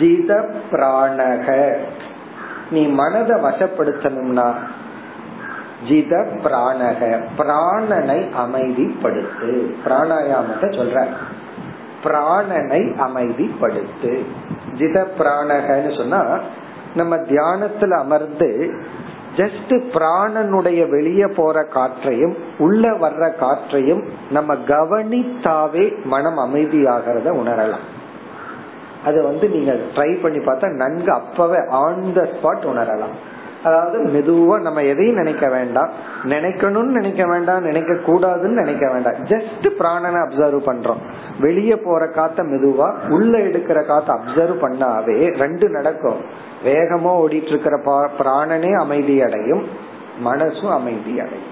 ஜித 0.00 0.30
பிராணக. 0.72 1.46
நீ 2.70 2.82
மனதை 3.00 3.36
வசப்படுத்தணும்னா 3.46 4.48
ஜித 5.88 6.26
பிராணக. 6.44 7.22
பிராணனை 7.38 8.26
அமைதிப்படுத்து. 8.46 9.74
பிராணாயாமத்தை 9.84 10.70
சொல்ற. 10.72 11.06
பிராணனை 12.04 12.94
அமைதிப்படுத்து. 12.98 14.24
ஜித 14.78 15.06
பிராணகன்னு 15.18 15.96
சொன்னா 15.96 16.38
நம்ம 16.94 17.16
தியானத்துல 17.16 17.90
அமர்ந்து 17.90 18.74
ஜஸ்ட் 19.36 19.68
பிராணனுடைய 19.68 20.88
வெளியே 20.88 21.26
போற 21.26 21.64
காற்றையும் 21.64 22.36
உள்ள 22.58 22.90
வர்ற 22.90 23.34
காற்றையும் 23.34 24.04
நம்ம 24.30 24.54
கவனித்தாவே 24.54 26.04
மனம் 26.04 26.38
அமைதியாகிறத 26.38 27.30
உணரலாம். 27.30 27.84
அது 29.04 29.22
வந்து 29.22 29.48
நீங்க 29.48 29.72
ட்ரை 29.94 30.22
பண்ணி 30.22 30.38
பார்த்தா 30.38 30.70
நன்கு 30.70 31.12
அப்பவே 31.12 31.58
ஆன் 31.70 32.12
த 32.12 32.20
ஸ்பாட் 32.20 32.66
உணரலாம். 32.66 33.33
அதாவது 33.64 33.98
மெதுவா 34.04 34.60
நம்ம 34.60 34.82
எதையும் 34.82 35.14
நினைக்க 35.14 35.48
வேண்டாம். 35.48 35.90
நினைக்கணும்னு 36.24 36.94
நினைக்க 36.98 37.26
வேண்டாம் 37.26 37.62
நினைக்க 37.62 37.92
கூடாதுன்னு 37.92 38.60
நினைக்க 38.62 38.90
வேண்டாம். 38.90 39.12
ஜஸ்ட் 39.12 39.66
பிராணனை 39.78 40.20
அப்சர்வ் 40.24 40.60
பண்றோம். 40.70 41.00
வெளியே 41.40 41.76
போற 41.76 42.06
காத்த 42.06 42.42
மெதுவா 42.42 42.88
உள்ள 43.08 43.38
எடுக்கிற 43.38 43.86
காத்த 43.86 44.12
அப்சர்வ் 44.12 44.62
பண்ணாவே 44.64 45.18
ரெண்டு 45.38 45.68
நடக்கும். 45.68 46.20
வேகமா 46.64 47.12
ஓடிட்டு 47.22 47.52
இருக்கிற 47.54 47.76
பிராணனே 48.18 48.72
அமைதி 48.72 49.22
அடையும். 49.22 49.64
மனசும் 50.24 50.74
அமைதி 50.78 51.20
அடையும். 51.20 51.50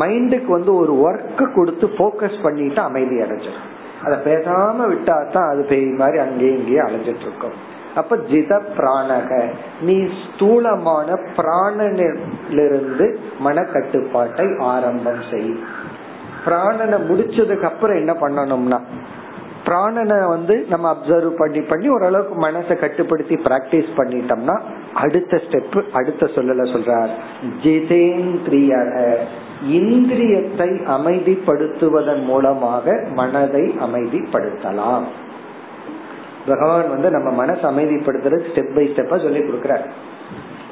மைண்டுக்கு 0.00 0.46
வந்து 0.46 0.72
ஒரு 0.76 0.92
ஒர்க் 1.06 1.54
கொடுத்து 1.54 1.86
போக்கஸ் 1.86 2.42
பண்ணிட்டு 2.42 2.80
அமைதி 2.80 3.16
அடைஞ்சிடும் 3.16 3.66
அதை 4.04 4.16
பேசாம 4.18 4.86
விட்டா 4.90 5.14
தான் 5.30 5.48
அது 5.48 5.62
பேய் 5.68 5.86
மாதிரி 6.00 6.18
அங்கேயும் 6.18 6.58
இங்கேயும் 6.58 6.86
அலைஞ்சிட்டு 6.86 7.24
இருக்கும் 7.26 7.56
அப்ப 7.94 8.16
ஜித 8.16 8.62
பிராணக. 8.76 9.50
நீ 9.80 10.06
ஸ்தூலமான 10.24 11.18
பிராணனிலிருந்து 11.36 13.16
மன 13.38 13.62
கட்டுப்பாட்டை 13.62 14.46
ஆரம்பம் 14.58 15.22
செய். 15.30 15.58
பிராணனை 16.44 16.98
முடிச்சதுக்கு 17.10 17.62
அப்புறம் 17.62 17.96
என்ன 17.96 18.12
பண்ணணும்னா 18.12 18.80
பிராணனை 19.66 20.28
வந்து 20.28 20.66
நம்ம 20.68 20.96
அப்சர்வ் 20.96 21.30
பண்ணி 21.30 21.60
பண்ணி 21.60 21.88
ஓரளவுக்கு 21.88 22.40
மனசை 22.40 22.76
கட்டுப்படுத்தி 22.76 23.34
பிராக்டிஸ் 23.34 23.90
பண்ணிட்டோம்னா 23.96 24.60
அடுத்த 24.94 25.36
ஸ்டெப் 25.36 25.90
அடுத்த 25.92 26.26
சொல்லல 26.26 26.66
சொல்றார். 26.74 27.10
ஜிதேந்திரியக. 27.62 29.16
இந்திரியத்தை 29.68 30.70
அமைதிப்படுத்துவதன் 30.86 32.24
மூலமாக 32.24 33.04
மனதை 33.14 33.62
அமைதிப்படுத்தலாம். 33.62 35.02
பகவான் 36.48 36.88
வந்து 36.88 37.10
நம்ம 37.10 37.30
மனசு 37.30 37.70
அமைதிப்படுத்துறது 37.70 38.42
ஸ்டெப் 38.52 38.74
பை 38.74 38.88
ஸ்டெப்பா 38.88 39.22
சொல்லி 39.22 39.38
கொடுக்கிறார். 39.38 39.86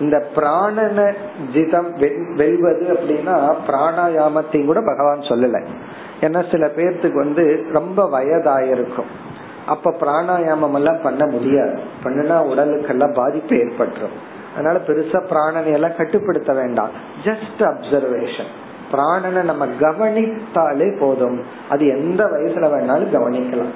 இந்த 0.00 0.26
பிராணன 0.34 1.14
ஜிதம் 1.52 1.96
வெல்வது 2.36 2.86
அப்படின்னா 2.92 3.54
பிராணாயாமத்தையும் 3.66 4.64
கூட 4.64 4.80
பகவான் 4.80 5.18
சொல்லல. 5.18 5.66
ஏன்னா 6.20 6.50
சில 6.50 6.66
பேர்த்துக்கு 6.66 7.14
வந்து 7.14 7.66
ரொம்ப 7.72 8.08
வயதாயிருக்கும். 8.10 9.10
அப்ப 9.66 9.94
பிராணாயாமம் 10.00 10.74
எல்லாம் 10.74 11.02
பண்ண 11.02 11.26
முடியாது. 11.26 11.80
பண்ணுனா 12.04 12.38
உடலுக்கெல்லாம் 12.52 13.14
பாதிப்பு 13.14 13.54
ஏற்பட்டுரும். 13.54 14.16
அதனால 14.54 14.78
பெருசா 14.86 15.22
பிராணனை 15.30 15.72
எல்லாம் 15.72 15.96
கட்டுப்படுத்த 15.96 16.52
வேண்டாம். 16.52 16.88
ஜஸ்ட் 17.24 17.58
அப்சர்வேஷன் 17.58 18.52
பிராணனை 18.92 19.42
நம்ம 19.42 19.66
கவனித்தாலே 19.66 20.98
போதும். 20.98 21.42
அது 21.68 21.86
எந்த 21.86 22.24
வயசுல 22.24 22.66
வேணாலும் 22.66 23.14
கவனிக்கலாம். 23.14 23.74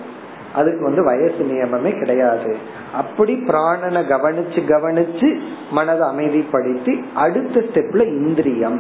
அதுக்கு 0.54 0.82
வந்து 0.84 1.02
வயசு 1.02 1.42
நியமமே 1.44 1.98
கிடையாது. 1.98 2.56
அப்படி 2.92 3.34
பிராணனை 3.48 4.02
கவனிச்சு 4.14 4.60
கவனிச்சு 4.72 5.28
மனதை 5.70 6.08
அமைதிப்படுத்தி 6.08 6.94
அடுத்த 7.14 7.60
ஸ்டெப்ல 7.60 8.06
இந்திரியம். 8.06 8.78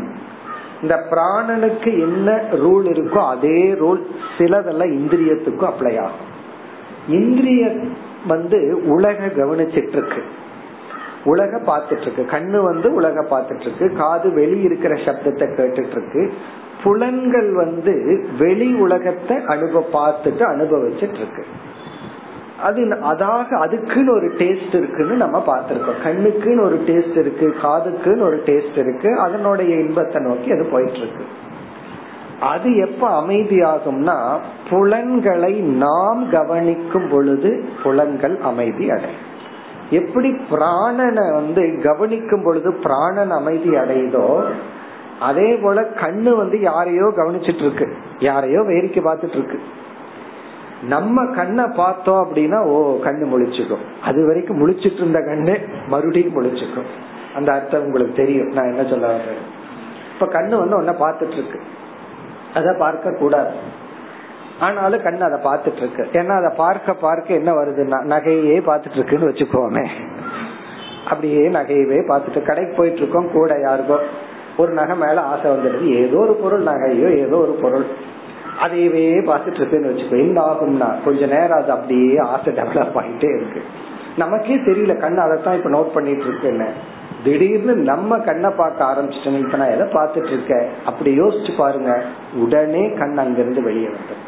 இந்த 0.82 1.06
பிராணனுக்கு 1.10 1.90
என்ன 1.98 2.40
ரூல் 2.52 2.86
இருக்கோ 2.94 3.20
அதே 3.26 3.72
ரூல் 3.72 4.02
சிலதெல்லாம் 4.38 4.94
இந்திரியத்துக்கும் 4.98 5.72
அப்ளை 5.72 5.94
ஆகும். 6.00 6.28
இந்திரிய 7.08 7.72
வந்து 8.26 8.82
உலக 8.86 9.26
கவனிச்சிட்டு 9.36 9.96
இருக்கு 9.98 10.22
உலக 11.24 11.60
பார்த்துட்டு 11.66 12.00
இருக்கு 12.00 12.22
கண்ணு 12.36 12.58
வந்து 12.60 12.94
உலக 12.94 13.22
பார்த்துட்டு 13.30 13.60
இருக்கு 13.60 13.86
காது 13.92 14.28
வெளி 14.32 14.58
இருக்கிற 14.60 14.94
சப்தத்தை 14.94 15.46
கேட்டுட்டு 15.58 15.90
இருக்கு 15.90 16.22
புலன்கள் 16.82 17.52
வந்து 17.54 17.94
வெளி 18.38 18.72
உலகத்தை 18.74 19.36
அனுபவ 19.46 19.82
பார்த்துட்டு 19.92 20.44
அனுபவிச்சுட்டு 20.44 21.18
இருக்கு 21.18 21.44
அது 22.62 22.80
அதாக 22.82 23.58
அதுக்குன்னு 23.58 24.12
ஒரு 24.12 24.26
டேஸ்ட் 24.38 24.74
இருக்குன்னு 24.74 25.14
நம்ம 25.16 25.38
பார்த்திருக்கோம். 25.46 26.00
கண்ணுக்குன்னு 26.04 26.64
ஒரு 26.64 26.76
டேஸ்ட் 26.86 27.16
இருக்கு 27.16 27.46
காதுக்குன்னு 27.62 28.20
ஒரு 28.20 28.42
டேஸ்ட் 28.46 28.78
இருக்கு 28.78 29.10
அதனுடைய 29.18 29.76
இன்பத்தை 29.76 30.22
நோக்கி 30.22 30.50
அது 30.52 30.64
போயிட்டு 30.64 30.98
இருக்கு 30.98 31.24
அது 32.40 32.76
எப்ப 32.76 33.22
அமைதியாகும்னா 33.22 34.18
புலன்களை 34.70 35.52
நாம் 35.54 36.30
கவனிக்கும் 36.30 37.08
பொழுது 37.10 37.64
புலன்கள் 37.82 38.36
அமைதி 38.40 38.90
அடையும் 38.90 39.26
எப்படி 39.90 40.28
பிராணனை 40.50 41.32
வந்து 41.32 41.62
கவனிக்கும் 41.82 42.42
பொழுது 42.42 42.72
பிராணன் 42.82 43.30
அமைதி 43.30 43.70
அடையுதோ 43.70 44.26
அதே 45.20 45.54
போல 45.54 45.80
கண்ணு 45.80 46.30
வந்து 46.36 46.60
யாரையோ 46.60 47.12
கவனிச்சிட்டு 47.16 47.62
இருக்கு 47.64 47.86
யாரையோ 48.18 48.60
வேடிக்கை 48.62 49.02
பார்த்துட்டு 49.04 49.38
இருக்கு 49.38 49.60
நம்ம 50.88 51.24
கண்ணை 51.34 51.64
பார்த்தோம் 51.76 52.20
அப்படின்னா 52.24 52.58
ஓ 52.64 52.76
கண்ணு 53.04 53.24
முழிச்சுக்கும். 53.32 53.82
அது 54.02 54.26
வரைக்கும் 54.26 54.60
முழிச்சிட்டு 54.60 54.94
இருந்த 54.94 55.18
கண்ணு 55.18 55.54
மறுபடியும் 55.88 56.36
முழிச்சுக்கும். 56.36 56.88
அந்த 57.34 57.52
அர்த்தம் 57.52 57.82
உங்களுக்கு 57.82 58.14
தெரியும். 58.14 58.48
நான் 58.48 58.70
என்ன 58.70 58.84
சொல்ல 58.84 59.06
வர்றேன்? 59.06 59.42
இப்ப 60.12 60.26
கண்ணு 60.26 60.54
வந்து 60.58 60.78
ஒன்ன 60.80 60.94
பாத்துட்டு 61.02 61.32
இருக்கு 61.32 61.60
அத 62.54 62.72
பார்க்க 62.78 63.12
கூடாது 63.12 63.52
ஆனாலும் 64.60 65.02
கண்ணு 65.02 65.20
அதை 65.20 65.38
பார்த்துட்டு 65.44 65.76
இருக்கு 65.76 66.08
ஏன்னா 66.12 66.34
அதை 66.38 66.50
பார்க்க 66.56 66.94
பார்க்க 66.94 67.34
என்ன 67.34 67.52
வருதுன்னா 67.52 67.98
நகையே 68.14 68.56
பார்த்துட்டு 68.70 68.94
இருக்குன்னு 68.94 69.28
வச்சுக்கோமே. 69.28 69.84
அப்படியே 71.08 71.48
நகையவே 71.48 72.00
பார்த்துட்டு 72.08 72.42
கடைக்கு 72.42 72.74
போயிட்டு 72.76 72.98
இருக்கோம் 72.98 73.32
கூட 73.32 73.54
யாருக்கோ. 73.62 73.98
ஒரு 74.60 74.72
நகை 74.72 74.96
மேல 74.96 75.20
ஆசை 75.32 75.46
வந்துடுது. 75.50 75.86
ஏதோ 76.02 76.18
ஒரு 76.18 76.34
பொருள் 76.42 76.64
நகையோ 76.64 77.08
ஏதோ 77.18 77.36
ஒரு 77.36 77.54
பொருள். 77.62 77.86
அதையவே 78.64 79.04
பார்த்துட்டு 79.28 79.60
இருக்குன்னு 79.60 79.90
வச்சுக்கோ 79.90 80.16
என்ன 80.18 80.38
ஆகும்னா 80.40 80.88
கொஞ்ச 81.04 81.20
நேரம் 81.26 81.58
அது 81.58 81.70
அப்படியே 81.70 82.16
ஆசை 82.32 82.52
டெவலப் 82.52 82.98
ஆகிட்டே 83.00 83.30
இருக்கு. 83.36 83.62
நமக்கே 84.16 84.56
தெரியல 84.68 84.94
கண்ணு 85.04 85.20
அதைத்தான் 85.26 85.56
இப்ப 85.56 85.70
நோட் 85.70 85.94
பண்ணிட்டு 85.94 86.24
இருக்குன்னு 86.24 86.68
திடீர்னு 87.24 87.72
நம்ம 87.90 88.18
கண்ணை 88.18 88.50
பார்க்க 88.56 88.90
ஆரம்பிச்சிட்டோம் 88.90 89.38
இப்ப 89.38 89.56
நான் 89.56 89.74
எதை 89.76 89.86
பார்த்துட்டு 89.92 90.32
இருக்கேன் 90.32 90.66
அப்படி 90.84 91.10
யோசிச்சு 91.20 91.52
பாருங்க 91.56 91.92
உடனே 92.34 92.84
கண் 92.98 93.18
அங்கிருந்து 93.18 93.62
வெளியே 93.62 93.88
வந்துடும் 93.88 94.26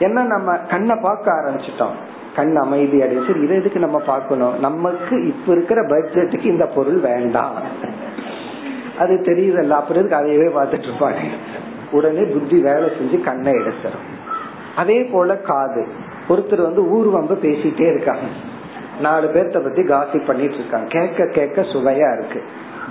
ஏன்னா 0.00 0.22
நம்ம 0.24 0.56
கண்ணை 0.70 0.94
பார்க்க 1.02 1.36
ஆரம்பிச்சிட்டோம். 1.38 1.96
கண் 2.36 2.56
அமைதி 2.56 2.96
அடைஞ்சு 2.98 3.32
இதை 3.44 3.56
எதுக்கு 3.56 3.80
நம்ம 3.80 3.98
பார்க்கணும்? 4.06 4.54
நமக்கு 4.60 5.14
இப்ப 5.26 5.52
இருக்கிற 5.52 5.80
பட்ஜெட்டுக்கு 5.82 6.44
இந்த 6.44 6.66
பொருள் 6.66 7.00
வேண்டாம். 7.00 7.56
அது 8.98 9.14
தெரியுதல்ல. 9.14 9.68
அப்புறம் 9.68 10.08
அதையவே 10.08 10.50
பார்த்துட்டு 10.58 10.86
இருப்பாங்க? 10.90 11.16
உடனே 11.90 12.22
புத்தி 12.22 12.58
வேலை 12.58 12.88
செஞ்சு 12.88 13.20
கண்ணை 13.20 13.52
எடுத்துரும். 13.52 14.04
அதே 14.76 15.02
போல 15.02 15.36
காது. 15.36 15.86
ஒருத்தர் 16.28 16.62
வந்து 16.62 16.90
ஊர் 16.90 17.06
வந்து 17.06 17.34
பேசிட்டே 17.34 17.94
இருக்காங்க. 17.94 18.22
நாலு 19.00 19.30
பேர்த்த 19.34 19.62
பத்தி 19.62 19.84
காசி 19.84 20.18
பண்ணிட்டு 20.18 20.54
இருக்காங்க. 20.54 20.86
கேட்க 20.86 21.26
கேட்க 21.26 21.62
சுவையா 21.62 22.18
இருக்கு. 22.18 22.42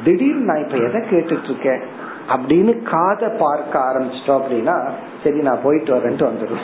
திடீர்னு 0.03 0.43
நான் 0.45 0.65
இப்ப 0.65 0.77
எதை 0.77 1.01
கேட்டுட்டு 1.01 1.43
இருக்கேன்? 1.43 2.11
அப்படின்னு 2.35 2.83
காதை 2.83 3.29
பார்க்க 3.39 3.79
ஆரம்பிச்சிட்டோம் 3.79 4.41
அப்படின்னா 4.41 4.89
சரி 5.23 5.39
நான் 5.39 5.59
போயிட்டு 5.63 5.95
வரேன்ட்டு 5.95 6.29
வந்துடும் 6.29 6.63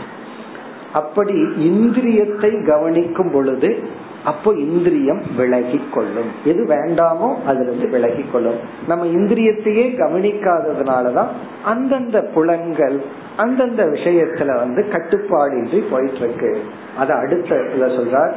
அப்படி 0.93 1.33
இந்திரியத்தை 1.41 2.65
கவனிக்கும் 2.65 3.31
பொழுது 3.31 3.83
அப்போ 4.25 4.53
இந்திரியம் 4.53 5.21
விலகி 5.37 5.81
கொள்ளும் 5.93 6.31
எது 6.45 6.65
வேண்டாமோ 6.65 7.35
அதுல 7.45 7.71
இருந்து 7.71 7.89
விலகி 7.89 8.25
கொள்ளும் 8.31 8.59
நம்ம 8.87 9.05
இந்திரியத்தையே 9.05 9.85
கவனிக்காததுனாலதான் 9.97 11.27
அந்தந்த 11.65 12.21
புலன்கள் 12.33 13.01
அந்தந்த 13.37 13.83
விஷயத்துல 13.83 14.55
வந்து 14.55 14.89
கட்டுப்பாடு 14.89 15.57
இன்றி 15.57 15.79
போயிட்டு 15.91 16.17
இருக்கு 16.17 16.61
அத 16.97 17.13
அடுத்த 17.13 17.55
இடத்துல 17.55 17.89
சொல்றார் 17.99 18.33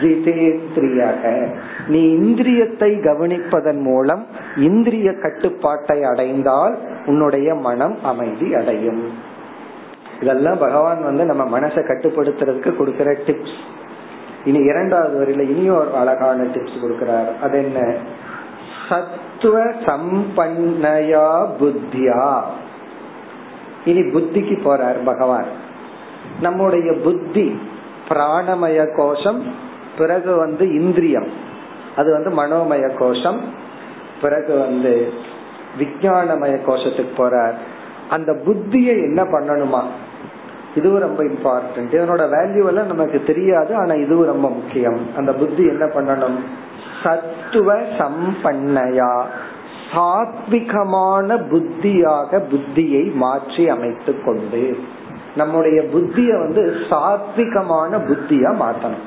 ஜிதேந்திரியாக. 0.00 1.52
நீ 1.88 2.16
இந்திரியத்தை 2.16 2.90
கவனிப்பதன் 3.00 3.80
மூலம் 3.80 4.26
இந்திரிய 4.56 5.12
கட்டுப்பாட்டை 5.12 6.02
அடைந்தால் 6.02 6.78
உன்னுடைய 7.06 7.54
மனம் 7.54 7.98
அமைதி 8.02 8.54
அடையும். 8.54 9.30
இதெல்லாம் 10.20 10.58
பகவான் 10.58 11.02
வந்து 11.02 11.24
நம்ம 11.24 11.58
மனசை 11.58 11.72
கட்டுப்படுத்துறதுக்கு 11.72 12.76
கொடுக்கிற 12.76 13.12
டிப்ஸ் 13.12 13.56
இனி 14.44 14.58
இரண்டாவது 14.58 15.24
வரையில 15.24 15.40
இனியும் 15.40 15.76
ஒரு 15.76 15.96
அழகான 15.96 16.42
டிப்ஸ் 16.42 16.78
கொடுக்கிறார். 16.82 17.40
அது 17.42 17.58
என்ன? 17.64 17.94
சத்துவ 18.88 19.64
சம்பன்னயா 19.64 21.46
புத்தியா? 21.60 22.40
இனி 23.84 24.00
புத்திக்கு 24.00 24.60
போறார் 24.64 25.04
பகவான். 25.04 25.46
நம்முடைய 26.40 26.92
புத்தி 26.92 27.60
பிராணமய 28.08 28.96
கோஷம் 28.96 29.54
பிறகு 29.98 30.34
வந்து 30.34 30.74
இந்திரியம். 30.74 31.26
அது 31.96 32.12
வந்து 32.12 32.30
மனோமய 32.30 32.94
கோஷம் 32.94 33.40
பிறகு 34.22 34.58
வந்து 34.58 35.12
விஞ்ஞானமய 35.78 36.58
கோஷத்துக்கு 36.66 37.12
போறார். 37.16 37.54
அந்த 38.10 38.32
புத்தியை 38.32 39.02
என்ன 39.02 39.22
பண்ணணுமா? 39.22 39.82
இதுவும் 40.74 41.00
ரொம்ப 41.00 41.22
இம்பார்ட்டன்ட் 41.22 41.92
இதனோட 41.92 42.24
வேல்யூ 42.34 42.66
எல்லாம் 42.66 42.86
நமக்கு 42.86 43.22
தெரியாது 43.26 43.76
ஆனா 43.76 43.94
இதுவும் 43.94 44.26
ரொம்ப 44.26 44.50
முக்கியம். 44.50 45.00
அந்த 45.16 45.32
புத்தி 45.32 45.66
என்ன 45.66 45.84
பண்ணணும்? 45.86 46.38
சத்துவ 47.02 47.74
சம்பன்னையா? 47.74 49.24
சாத்விகமான 49.92 51.36
புத்தியாக 51.50 52.42
புத்தியை 52.52 53.14
மாற்றி 53.14 53.68
அமைத்து 53.68 54.22
கொண்டு 54.24 54.78
நம்முடைய 55.36 55.82
புத்திய 55.82 56.38
வந்து 56.38 56.76
சாத்விகமான 56.90 57.98
புத்தியா 58.08 58.50
மாத்தணும். 58.62 59.04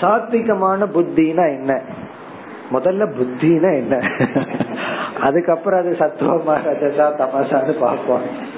சாத்விகமான 0.00 0.86
புத்தினா 0.96 1.46
என்ன? 1.58 1.80
முதல்ல 2.72 3.04
புத்தினா 3.18 3.70
என்ன? 3.76 3.96
அதுக்கப்புறம் 5.20 5.80
அது 5.80 5.96
சத்துவமா 5.98 6.54
ரஜசா 6.66 7.06
தமசான்னு 7.22 7.78
பார்ப்போம். 7.78 8.56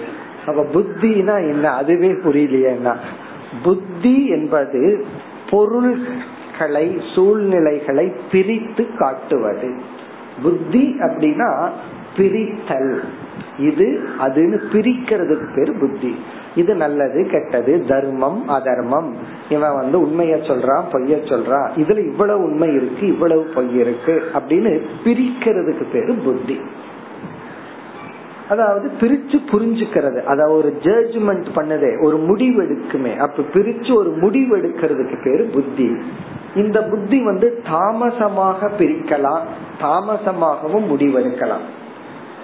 அப்ப 0.50 0.80
புத்தினா 0.80 1.50
என்ன? 1.50 1.70
அதுவே 1.70 2.08
புரியலையேன்னா 2.08 2.96
புத்தி 3.62 4.26
என்பது 4.26 5.04
பொருள்களை 5.50 7.00
சூழ்நிலைகளை 7.14 8.12
பிரித்து 8.32 8.86
காட்டுவது. 8.98 9.74
புத்தி 10.42 10.96
அப்படின்னா 10.98 11.70
பிரித்தல். 12.16 13.00
இது 13.58 14.08
அதுன்னு 14.18 14.60
பிரிக்கிறதுக்கு 14.72 15.54
பேர் 15.54 15.78
புத்தி. 15.78 16.16
இது 16.54 16.74
நல்லது 16.74 17.28
கெட்டது 17.30 17.84
தர்மம் 17.84 18.48
அதர்மம். 18.48 19.14
இவன் 19.48 19.74
வந்து 19.74 19.98
உண்மைய 19.98 20.36
சொல்றான் 20.36 20.84
பொய்ய 20.92 21.16
சொல்றான். 21.24 21.68
இதுல 21.76 21.98
இவ்வளவு 21.98 22.42
உண்மை 22.42 22.74
இருக்கு 22.74 23.06
இவ்வளவு 23.06 23.42
பொய் 23.42 23.78
இருக்கு 23.78 24.22
அப்படின்னு 24.34 24.80
பிரிக்கிறதுக்கு 25.04 25.82
பேரு 25.92 26.14
புத்தி. 26.14 26.60
அதாவது 28.50 28.86
பிரிச்சு 29.00 29.38
புரிஞ்சுக்கிறது. 29.52 30.20
அதாவது 30.24 30.56
ஒரு 30.56 30.70
ஜட்ஜ்மெண்ட் 30.82 31.48
பண்ணதே 31.54 31.90
ஒரு 32.04 32.16
முடிவு 32.16 32.58
எடுக்குமே 32.62 33.12
அப்ப 33.16 33.42
பிரிச்சு 33.52 33.90
ஒரு 33.96 34.10
முடிவு 34.10 34.52
எடுக்கிறதுக்கு 34.56 35.16
பேரு 35.24 35.44
புத்தி. 35.44 35.88
இந்த 36.54 36.78
புத்தி 36.82 37.18
வந்து 37.24 37.62
தாமசமாக 37.70 38.70
பிரிக்கலாம் 38.78 39.44
தாமசமாகவும் 39.82 40.88
முடிவெடுக்கலாம். 40.92 41.66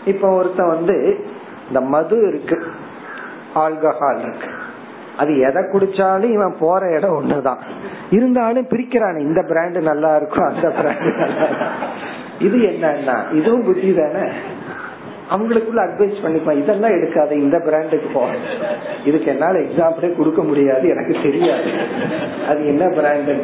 இப்ப 0.05 0.29
ஒருத்த 0.39 0.67
வந்து 0.69 0.97
இந்த 1.69 1.81
மது 1.81 2.17
இருக்கு 2.29 2.59
ஆல்கஹால் 3.55 4.21
இருக்கு. 4.23 4.51
அது 5.17 5.33
எதை 5.39 5.63
குடிச்சாலும் 5.63 6.33
இவன் 6.33 6.57
போற 6.59 6.91
இடம் 6.91 7.17
ஒண்ணுதான். 7.21 7.63
இருந்தாலும் 8.11 8.69
பிரிக்கிறான் 8.69 9.19
இந்த 9.21 9.43
பிராண்ட் 9.49 9.79
நல்லா 9.91 10.17
இருக்கும் 10.17 10.49
அந்த 10.49 10.69
பிராண்ட் 10.69 11.09
நல்லா 11.17 11.49
இது 12.39 12.57
என்னன்னா 12.59 13.17
இதுவும் 13.33 13.65
புத்தி 13.65 13.91
தானே? 13.95 14.25
அவங்களுக்குள்ள 15.31 15.81
அட்வைஸ் 15.87 16.23
பண்ணிப்பான் 16.25 16.59
இதெல்லாம் 16.59 16.91
எடுக்காத 16.91 17.31
இந்த 17.31 17.59
பிராண்டுக்கு 17.59 18.09
போ. 18.13 18.27
இதுக்கு 19.05 19.27
என்னால 19.27 19.59
எக்ஸாம்பிளே 19.59 20.17
கொடுக்க 20.17 20.43
முடியாது 20.43 20.89
எனக்கு 20.89 21.17
தெரியாது. 21.23 21.71
அது 22.49 22.67
என்ன 22.67 22.87
பிராண்டு 22.87 23.35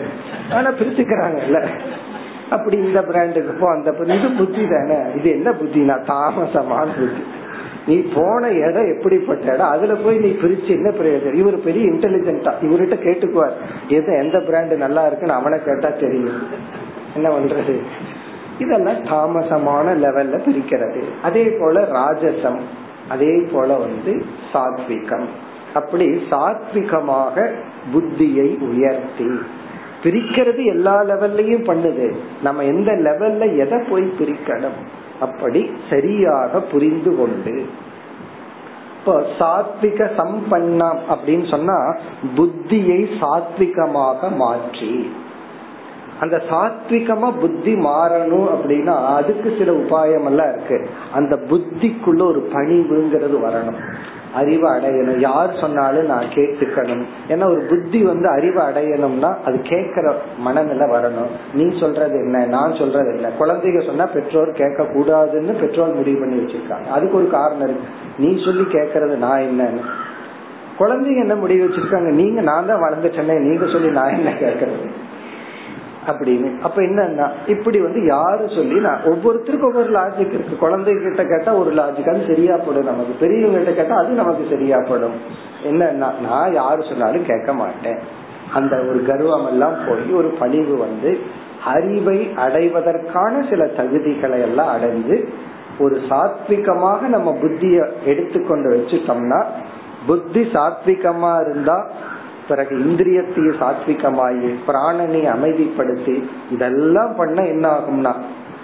ஆனா 0.53 0.71
பிரிச்சுக்கிறாங்கல்ல 0.71 1.61
அப்படி 2.51 2.77
இந்த 2.77 3.03
பிராண்டுக்கு 3.03 3.53
போ 3.53 3.71
அந்த 3.71 3.91
இது 4.15 4.31
புத்தி 4.31 4.67
தானே. 4.69 4.99
இது 5.17 5.31
என்ன 5.31 5.51
புத்தினா 5.51 5.97
தாமசமான 6.11 6.87
புத்தி. 6.99 7.23
நீ 7.87 7.97
போன 8.15 8.51
இடம் 8.51 8.91
எப்படிப்பட்ட 8.97 9.55
இடம் 9.55 9.69
அதுல 9.69 9.95
போய் 9.95 10.17
நீ 10.17 10.29
பிரிச்சு 10.43 10.71
என்ன 10.79 10.91
பிரயோஜனம்? 10.91 11.35
இவர் 11.35 11.57
பெரிய 11.61 11.91
இன்டெலிஜென்டா 11.91 12.53
இவர்கிட்ட 12.63 12.97
கேட்டுக்குவார் 13.07 13.57
எது 13.89 14.17
எந்த 14.17 14.39
பிராண்டு 14.39 14.77
நல்லா 14.77 15.07
இருக்குன்னு? 15.07 15.35
அவனை 15.35 15.59
கேட்டா 15.65 15.89
தெரியும். 15.89 16.43
என்ன 17.15 17.29
பண்றது? 17.29 17.75
இதெல்லாம் 18.63 19.03
தாமசமான 19.11 19.95
லெவல்ல 20.05 20.39
பிரிக்கிறது. 20.47 21.03
அதே 21.29 21.45
போல 21.61 21.85
ராஜசம் 21.99 22.61
அதே 23.15 23.35
போல 23.53 23.69
வந்து 23.85 24.13
சாத்விகம். 24.53 25.29
அப்படி 25.79 26.07
சாத்விகமாக 26.31 27.45
புத்தியை 27.93 28.49
உயர்த்தி 28.69 29.31
பிரிக்கிறது 30.05 30.63
எல்லா 30.75 30.95
லெவல்லையும் 31.11 31.67
பண்ணுது. 31.69 32.07
நம்ம 32.47 32.65
எந்த 32.73 32.91
லெவல்ல 33.07 33.45
எதை 33.65 33.79
போய் 33.91 34.07
பிரிக்கணும்? 34.19 34.79
அப்படி 35.27 35.61
சரியாக 35.91 36.61
புரிந்து 36.73 37.11
கொண்டு. 37.19 37.55
இப்போ 38.97 39.15
சாத்விக 39.39 40.01
சம்பன்னம் 40.19 40.99
அப்படின்னு 41.13 41.47
சொன்னா 41.53 41.77
புத்தியை 42.37 42.99
சாத்விகமாக 43.21 44.31
மாற்றி 44.43 44.93
அந்த 46.23 46.43
சாத்விகமா 46.51 47.39
புத்தி 47.41 47.75
மாறணும் 47.75 48.49
அப்படின்னா 48.55 49.15
அதுக்கு 49.15 49.55
சில 49.59 49.73
உபாயம் 49.73 50.25
எல்லாம் 50.25 50.53
இருக்கு. 50.55 50.89
அந்த 51.13 51.37
புத்திக்குள்ள 51.37 52.23
ஒரு 52.23 52.49
பணிவுங்கிறது 52.53 53.37
வரணும். 53.47 53.81
அறிவு 54.35 54.69
அடையணும். 54.75 55.19
யார் 55.19 55.59
சொன்னாலும் 55.61 56.07
நான் 56.07 56.25
கேட்டுக்கணும். 56.25 57.05
ஏன்னா 57.29 57.45
ஒரு 57.45 57.67
புத்தி 57.69 58.03
வந்து 58.03 58.29
அறிவு 58.29 58.61
அடையணும்னா 58.61 59.37
அது 59.45 59.61
கேட்கிற 59.63 60.17
மனநிலை 60.39 60.87
வரணும். 60.87 61.31
நீ 61.55 61.81
சொல்றது 61.81 62.13
என்ன? 62.13 62.47
நான் 62.47 62.75
சொல்றது 62.75 63.15
என்ன? 63.15 63.29
குழந்தைங்க 63.39 63.87
சொன்னா 63.87 64.07
பெற்றோர் 64.07 64.53
கேட்க 64.53 64.83
கூடாதுன்னு 64.83 65.61
பெற்றோர் 65.61 65.95
முடிவு 65.95 66.19
பண்ணி 66.19 66.37
வச்சிருக்காங்க. 66.37 66.89
அதுக்கு 66.89 67.17
ஒரு 67.17 67.31
காரணம் 67.31 67.65
இருக்கு. 67.65 67.89
நீ 68.19 68.45
சொல்லி 68.45 68.63
கேட்கறது 68.63 69.17
நான் 69.17 69.41
என்னன்னு. 69.41 69.81
குழந்தைங்க 70.79 71.21
என்ன 71.21 71.35
முடிவு 71.35 71.69
வச்சிருக்காங்க? 71.69 72.13
நீங்க 72.13 72.41
நான் 72.41 72.67
தான் 72.67 72.83
வளர்ந்துட்டேனே 72.83 73.39
நீங்க 73.39 73.67
சொல்லி 73.67 73.91
நான் 73.91 74.15
என்ன 74.15 74.31
கேட்கறது? 74.31 75.02
அப்படின்னு. 76.07 76.49
அப்ப 76.61 76.83
என்னன்னா 76.83 77.27
இப்படி 77.47 77.79
வந்து 77.81 78.01
யாரு 78.07 78.45
சொல்லி 78.49 78.79
நான் 78.81 79.05
ஒவ்வொருத்தருக்கும் 79.05 79.71
ஒவ்வொரு 79.71 79.91
லாஜிக் 79.91 80.35
இருக்கு. 80.37 80.57
குழந்தை 80.57 80.95
கிட்ட 80.95 81.25
கேட்டா 81.25 81.55
ஒரு 81.55 81.73
லாஜிக் 81.73 82.11
அது 82.11 82.25
சரியா 82.27 82.57
படும் 82.57 82.91
நமக்கு 82.91 83.15
பெரியவங்க 83.21 83.59
கிட்ட 83.59 83.73
கேட்டா 83.73 83.97
அது 83.97 84.21
நமக்கு 84.23 84.47
சரியா 84.51 84.79
படும் 84.89 85.17
என்னன்னா 85.65 86.11
நான் 86.29 86.53
யாரு 86.53 86.83
சொன்னாலும் 86.83 87.27
கேட்க 87.27 87.53
மாட்டேன். 87.53 88.01
அந்த 88.55 88.77
ஒரு 88.89 89.05
கர்வம் 89.07 89.47
எல்லாம் 89.47 89.77
போய் 89.87 90.13
ஒரு 90.13 90.29
பணிவு 90.39 90.77
வந்து 90.77 91.19
அறிவை 91.65 92.19
அடைவதற்கான 92.37 93.45
சில 93.51 93.65
தகுதிகளை 93.65 94.41
எல்லாம் 94.41 94.71
அடைஞ்சு 94.77 95.17
ஒரு 95.79 96.01
சாத்விகமாக 96.09 97.01
நம்ம 97.01 97.37
புத்திய 97.43 97.77
எடுத்துக்கொண்டு 98.05 98.69
வச்சுட்டோம்னா 98.71 99.41
புத்தி 100.07 100.43
சாத்விகமா 100.53 101.41
இருந்தா 101.41 101.87
பிறகு 102.53 102.77
இந்திரியத்தையே 102.77 103.53
சாத்விகமாயி 103.61 104.49
பிராணனை 104.67 105.23
அமைதிப்படுத்தி 105.35 106.17
இதெல்லாம் 106.51 107.15
பண்ண 107.17 107.47
என்ன 107.47 107.67
ஆகும்னா 107.71 108.15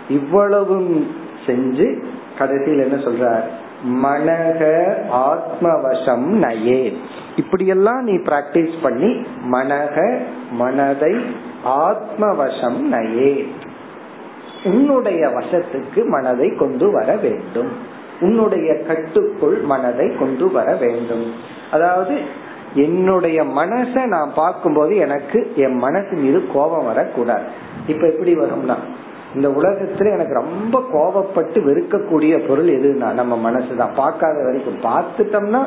இவ்வளவும் 0.08 1.06
செஞ்சு 1.46 1.86
கடைசியில் 2.38 2.84
என்ன 2.86 2.96
சொல்றார்? 3.04 3.44
மனக 4.02 4.60
ஆத்மவசம் 5.12 6.26
நயே. 6.44 6.96
இப்படியெல்லாம் 7.36 8.02
நீ 8.02 8.12
பிராக்டிஸ் 8.12 8.74
பண்ணி 8.82 9.26
மனக 9.50 10.18
மனதை 10.50 11.14
ஆத்மவசம் 11.64 12.80
நயே. 12.92 13.46
உன்னுடைய 14.64 15.28
வசத்துக்கு 15.28 16.06
மனதை 16.06 16.54
கொண்டு 16.54 16.90
வர 16.90 17.16
வேண்டும். 17.16 17.70
உன்னுடைய 18.20 18.82
கட்டுக்குள் 18.82 19.60
மனதை 19.60 20.16
கொண்டு 20.18 20.50
வர 20.50 20.74
வேண்டும். 20.74 21.32
அதாவது 21.72 22.46
என்னுடைய 22.74 23.42
மனசை 23.42 24.06
நான் 24.06 24.32
பார்க்கும்போது 24.34 24.96
எனக்கு 24.96 25.52
என் 25.56 25.76
மனசு 25.76 26.12
மீது 26.12 26.46
கோபம் 26.52 26.86
வரக்கூடாது. 26.86 27.42
இப்ப 27.86 28.06
எப்படி 28.06 28.36
வரும்னா 28.36 28.74
இந்த 29.34 29.48
உலகத்துல 29.48 30.12
எனக்கு 30.12 30.32
ரொம்ப 30.32 30.84
கோபப்பட்டு 30.92 31.58
வெறுக்கக்கூடிய 31.58 32.48
பொருள் 32.48 32.66
எதுனா 32.66 33.12
நம்ம 33.12 33.50
மனசுதான். 33.50 33.94
பார்க்காத 33.94 34.44
வரைக்கும் 34.44 34.80
பார்த்துட்டோம்னா 34.80 35.66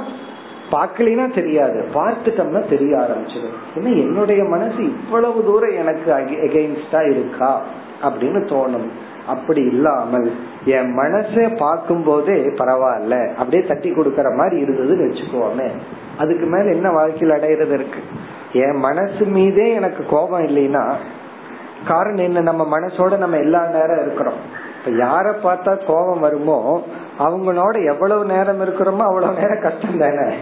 பார்க்கலினா 0.72 1.34
தெரியாது. 1.34 1.86
பார்த்துட்டோம்னா 1.94 2.70
தெரிய 2.70 2.98
ஆரம்பிச்சிடும். 2.98 3.80
ஏன்னா 3.80 3.98
என்னுடைய 3.98 4.44
மனசு 4.44 4.84
இவ்வளவு 4.84 5.44
தூரம் 5.44 5.76
எனக்கு 5.76 6.14
எகெயின்ஸ்டா 6.14 7.10
இருக்கா? 7.10 7.62
அப்படின்னு 8.04 8.44
தோணும். 8.46 8.90
அப்படி 9.28 9.62
இல்லாமல் 9.62 10.32
என் 10.66 10.98
மனசை 10.98 11.58
பார்க்கும் 11.58 12.04
போதே 12.04 12.34
பரவாயில்ல 12.34 13.34
அப்படியே 13.36 13.68
தட்டி 13.68 13.90
கொடுக்கற 13.90 14.36
மாதிரி 14.36 14.64
இருந்ததுன்னு 14.64 15.08
வச்சுக்கோமே. 15.10 15.72
அதுக்கு 16.18 16.46
மேல 16.46 16.72
என்ன 16.72 16.92
வாழ்க்கையில் 16.92 17.38
அடையிறது 17.38 17.74
இருக்கு? 17.74 18.00
என் 18.54 18.76
மனசு 18.76 19.26
மீதே 19.26 19.74
எனக்கு 19.74 20.06
கோபம் 20.10 20.48
இல்லைன்னா 20.48 20.94
காரணம் 21.88 22.24
என்ன? 22.24 22.42
நம்ம 22.42 22.80
மனசோட 22.80 23.18
நம்ம 23.18 23.38
எல்லா 23.38 23.66
நேரம் 23.66 24.02
இருக்கிறோம். 24.02 24.70
இப்ப 24.78 25.06
யார 25.06 25.36
பார்த்தா 25.44 25.86
கோபம் 25.88 26.20
வருமோ 26.20 26.82
அவங்களோட 27.20 27.86
எவ்வளவு 27.86 28.26
நேரம் 28.26 28.62
இருக்கிறோமோ 28.62 28.98
அவ்வளவு 28.98 29.34
நேரம் 29.34 29.62
கஷ்டம் 29.62 29.98
தானே. 29.98 30.36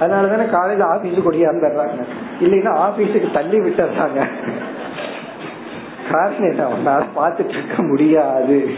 அதனாலதானே 0.00 0.50
காலையில 0.50 0.84
ஆபீஸுக்கு 0.84 1.30
ஒடியாந்துடுறாங்க 1.30 2.04
இல்லைன்னா 2.40 2.72
ஆபீஸுக்கு 2.88 3.32
தள்ளி 3.32 3.58
விட்டுறாங்க 3.58 4.26
காரணம் 6.12 6.50
என்ன 6.50 6.66
அவனால 6.66 7.02
பாத்துட்டு 7.16 7.54
இருக்க 7.58 7.82
முடியாது. 7.82 8.68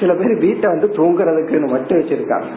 சில 0.00 0.14
பேர் 0.14 0.38
வீட்டை 0.38 0.70
வந்து 0.70 0.88
தூங்குறதுக்குன்னு 0.96 1.70
மட்டும் 1.70 1.98
வச்சிருக்காங்க. 1.98 2.52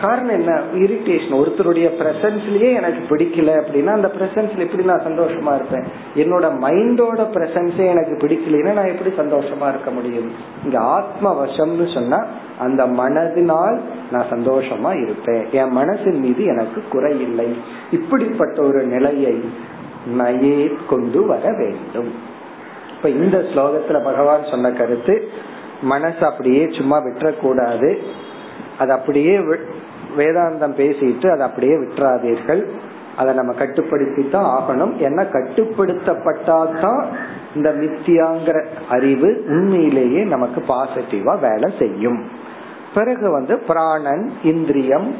காரணம் 0.00 0.28
என்ன? 0.28 0.60
இரிட்டேஷன் 0.74 1.38
ஒருத்தருடைய 1.38 1.86
பிரசன்ஸ்லயே 2.00 2.74
எனக்கு 2.74 3.16
பிடிக்கல 3.16 3.54
அப்படின்னா 3.60 3.86
அந்த 3.86 4.10
பிரசன்ஸ்ல 4.18 4.58
எப்படி 4.58 4.84
நான் 4.84 5.06
சந்தோஷமா 5.06 5.54
இருப்பேன்? 5.54 5.86
என்னோட 6.14 6.46
மைண்டோட 6.64 7.20
பிரசன்ஸே 7.34 7.86
எனக்கு 7.88 8.26
பிடிக்கலன்னா 8.26 8.72
நான் 8.72 8.92
எப்படி 8.94 9.10
சந்தோஷமா 9.10 9.68
இருக்க 9.68 9.90
முடியும்? 9.90 10.30
இங்க 10.64 10.78
ஆத்ம 10.78 11.44
வசம்னு 11.44 11.94
சொன்னா 11.94 12.26
அந்த 12.58 12.86
மனதினால் 12.86 13.80
நான் 14.12 14.30
சந்தோஷமா 14.30 15.02
இருப்பேன். 15.02 15.46
என் 15.50 15.76
மனசின் 15.76 16.18
மீது 16.18 16.44
எனக்கு 16.44 16.82
குறை 16.90 17.20
இல்லை. 17.20 17.56
இப்படிப்பட்ட 17.90 18.62
ஒரு 18.62 18.82
நிலையை 18.82 19.40
நயே 20.18 20.72
கொண்டு 20.88 21.26
வர 21.26 21.42
வேண்டும். 21.56 22.36
இப்ப 22.98 23.08
இந்த 23.08 23.38
ஸ்லோகத்துல 23.38 24.04
பகவான் 24.04 24.50
சொன்ன 24.50 24.70
கருத்து 24.70 25.28
மனசு 25.82 26.26
அப்படியே 26.26 26.68
சும்மா 26.70 26.96
விட்டுறக்கூடாது. 26.98 27.96
அது 28.78 28.92
அப்படியே 28.92 29.38
வேதாந்தம் 30.16 30.74
பேசிட்டு 30.80 31.26
அதை 31.30 31.46
அப்படியே 31.46 31.72
விட்டுறாதீர்கள். 31.72 32.62
அதை 33.16 33.34
நம்ம 33.34 33.52
கட்டுப்படுத்தி 33.52 34.30
தான் 34.30 34.50
ஆகணும். 34.56 34.92
ஏன்னா 35.06 35.24
கட்டுப்படுத்தப்பட்டாதான் 35.36 37.06
இந்த 37.54 37.70
மித்தியாங்கிற 37.70 38.66
அறிவு 38.88 39.44
உண்மையிலேயே 39.48 40.24
நமக்கு 40.24 40.64
பாசிட்டிவா 40.68 41.40
வேலை 41.40 41.74
செய்யும். 41.78 42.20
பிறகு 42.94 43.30
வந்து 43.30 43.58
பிராணன் 43.58 44.32
இந்திரியம் 44.42 45.14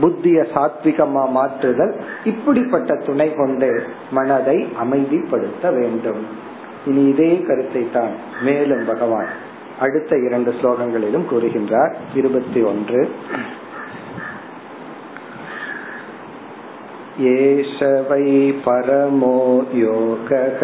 புத்திய 0.00 0.46
சாத்விகமா 0.54 1.28
மாற்றுதல் 1.28 1.94
இப்படிப்பட்ட 2.24 2.96
துணை 2.96 3.34
கொண்டு 3.34 3.82
மனதை 4.10 4.68
அமைதிப்படுத்த 4.82 5.74
வேண்டும். 5.78 6.48
இனி 6.85 7.03
இதே 7.09 7.31
கருத்தை 7.47 7.83
தான் 7.89 8.15
மேலும் 8.41 8.83
பகவான் 8.85 9.31
அடுத்த 9.79 10.17
இரண்டு 10.27 10.51
ஸ்லோகங்களிலும் 10.59 11.29
கூறுகின்றார் 11.31 11.93
இருபத்தி 12.13 12.59
ஒன்று 12.63 12.99
एष 17.17 17.75
वै 18.07 18.25
परमो 18.65 19.37
योगः 19.73 20.61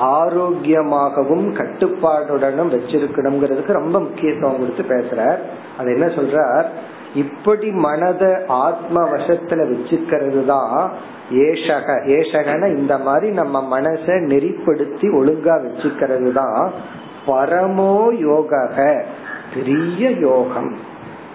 ஆரோக்கியமாகவும் 0.00 1.46
கட்டுப்பாடுடனும் 1.54 2.72
வச்சிருக்கணுங்கிறதுக்கு 2.74 3.72
ரொம்ப 3.72 4.00
முக்கியத்துவம் 4.00 4.58
கொடுத்து 4.58 4.82
பேசுறார். 4.82 5.38
அது 5.78 5.92
என்ன 5.92 6.06
சொல்றார்? 6.06 6.64
இப்படி 7.14 7.70
மனத 7.70 8.46
ஆத்ம 8.46 9.08
வசத்துல 9.08 9.60
வச்சுக்கிறது 9.72 10.44
தான் 10.44 10.90
ஏஷக. 11.30 11.88
ஏஷகன 12.06 12.76
இந்த 12.76 12.98
மாதிரி 12.98 13.32
நம்ம 13.32 13.80
மனசை 13.80 14.16
நெறிப்படுத்தி 14.32 15.06
ஒழுங்கா 15.20 15.54
வச்சுக்கிறது 15.66 16.32
தான் 16.32 16.72
பரமோ 17.26 18.18
யோக 18.18 18.68
பெரிய 19.54 20.10
யோகம் 20.10 20.76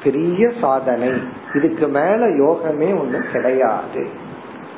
பெரிய 0.03 0.51
சாதனை. 0.61 1.09
இதுக்கு 1.53 1.88
மேல 1.88 2.28
யோகமே 2.28 2.89
ஒண்ணு 3.01 3.32
கிடையாது. 3.32 4.30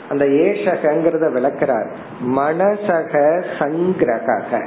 அந்த 0.09 0.25
ஏஷகங்கிறத 0.25 1.27
விளக்குறார். 1.37 1.89
மனசக 2.35 3.43
சங்கிரக 3.59 4.65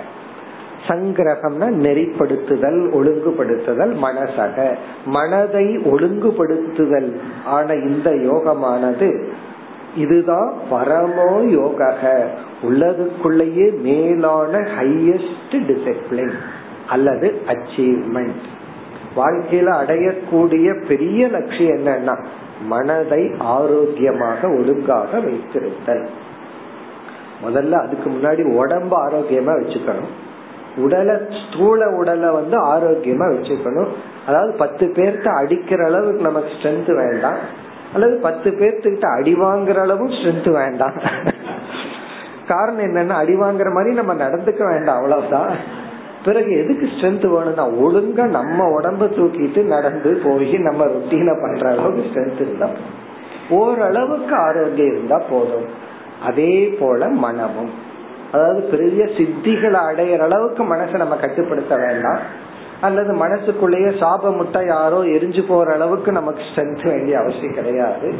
சங்கிரகம்னா 0.88 1.68
நெறிப்படுத்துதல் 1.84 2.80
ஒழுங்குபடுத்துதல் 2.92 3.94
மனசக. 4.02 4.74
மனதை 5.06 5.78
ஒழுங்குபடுத்துதல் 5.78 7.16
ஆன 7.44 7.74
இந்த 7.74 8.10
யோகமானது 8.10 9.24
இதுதான் 9.96 10.54
பரமோ 10.70 11.50
யோக 11.50 11.98
உள்ளதுக்குள்ளேயே 12.62 13.80
மேலான 13.80 14.58
ஹையஸ்ட் 14.58 15.52
டிசிப்ளின் 15.52 16.34
அல்லது 16.88 17.40
அச்சீவ்மெண்ட் 17.46 18.44
வாழ்க்கையில 19.16 19.68
அடையக்கூடிய 19.82 20.86
பெரிய 20.88 21.28
லட்சியம் 21.28 21.76
என்னன்னா 21.76 22.24
மனதை 22.60 23.34
ஆரோக்கியமாக 23.38 24.48
ஒழுங்காக 24.48 25.18
வைத்திருத்தல். 25.18 26.06
முதல்ல 27.44 27.72
அதுக்கு 27.72 28.10
முன்னாடி 28.10 28.64
உடம்ப 28.64 28.94
ஆரோக்கியமா 29.08 29.52
வச்சுக்கணும். 29.60 30.24
உடலை 30.76 31.16
ஸ்தூல 31.16 31.90
உடலை 31.90 32.30
வந்து 32.30 32.64
ஆரோக்கியமா 32.64 33.34
வச்சுக்கணும். 33.34 33.88
அதாவது 34.26 34.52
பத்து 34.52 34.86
பேர்த்த 34.86 35.28
அடிக்கிற 35.28 35.84
அளவுக்கு 35.84 36.22
நமக்கு 36.22 36.48
ஸ்ட்ரென்த் 36.48 37.10
வேண்டாம். 37.10 37.36
அல்லது 37.94 38.18
பத்து 38.22 38.50
பேர்த்துக்கிட்ட 38.50 39.16
அடி 39.16 39.34
வாங்குற 39.34 39.78
அளவும் 39.78 40.08
ஸ்ட்ரென்த் 40.08 40.52
வேண்டாம். 40.52 40.92
காரணம் 42.48 42.84
என்னன்னா 42.84 43.12
அடி 43.12 43.32
வாங்குற 43.32 43.72
மாதிரி 43.72 43.94
நம்ம 43.94 44.14
நடந்துக்க 44.14 44.70
வேண்டாம் 44.70 44.96
அவ்வளவுதான். 44.96 45.84
பிறகு 46.26 46.52
எதுக்கு 46.58 46.86
ஸ்ட்ரென்த் 46.86 47.26
வேணும்னா 47.26 47.68
ஒழுங்கா 47.68 48.28
நம்ம 48.28 48.80
உடம்ப 48.80 49.08
தூக்கிட்டு 49.16 49.62
நடந்து 49.62 50.20
போய் 50.24 50.52
நம்ம 50.58 50.84
ருட்டீனை 50.84 51.40
பண்ற 51.40 51.70
அளவுக்கு 51.70 52.02
ஸ்ட்ரென்த் 52.02 52.40
இருந்தா 52.40 52.68
ஓரளவுக்கு 53.50 54.34
ஆரோக்கியம் 54.34 54.92
இருந்தா 54.92 55.22
போதும். 55.30 55.68
அதே 56.22 56.76
போல 56.80 57.08
மனமும். 57.08 57.70
அதாவது 58.32 58.60
பெரிய 58.60 59.04
சித்திகளை 59.04 59.80
அடையிற 59.90 60.18
அளவுக்கு 60.18 60.62
மனசை 60.62 60.96
நம்ம 60.96 61.16
கட்டுப்படுத்த 61.16 61.76
வேண்டாம். 61.76 62.18
அல்லது 62.80 63.12
மனசுக்குள்ளேயே 63.12 63.86
சாப 63.86 64.36
முட்டை 64.36 64.66
யாரோ 64.66 64.98
எரிஞ்சு 65.02 65.44
போற 65.48 65.72
அளவுக்கு 65.72 66.12
நமக்கு 66.12 66.42
ஸ்ட்ரென்த் 66.42 66.88
வேண்டிய 66.88 67.18
அவசியம் 67.18 67.54
கிடையாது. 67.54 68.14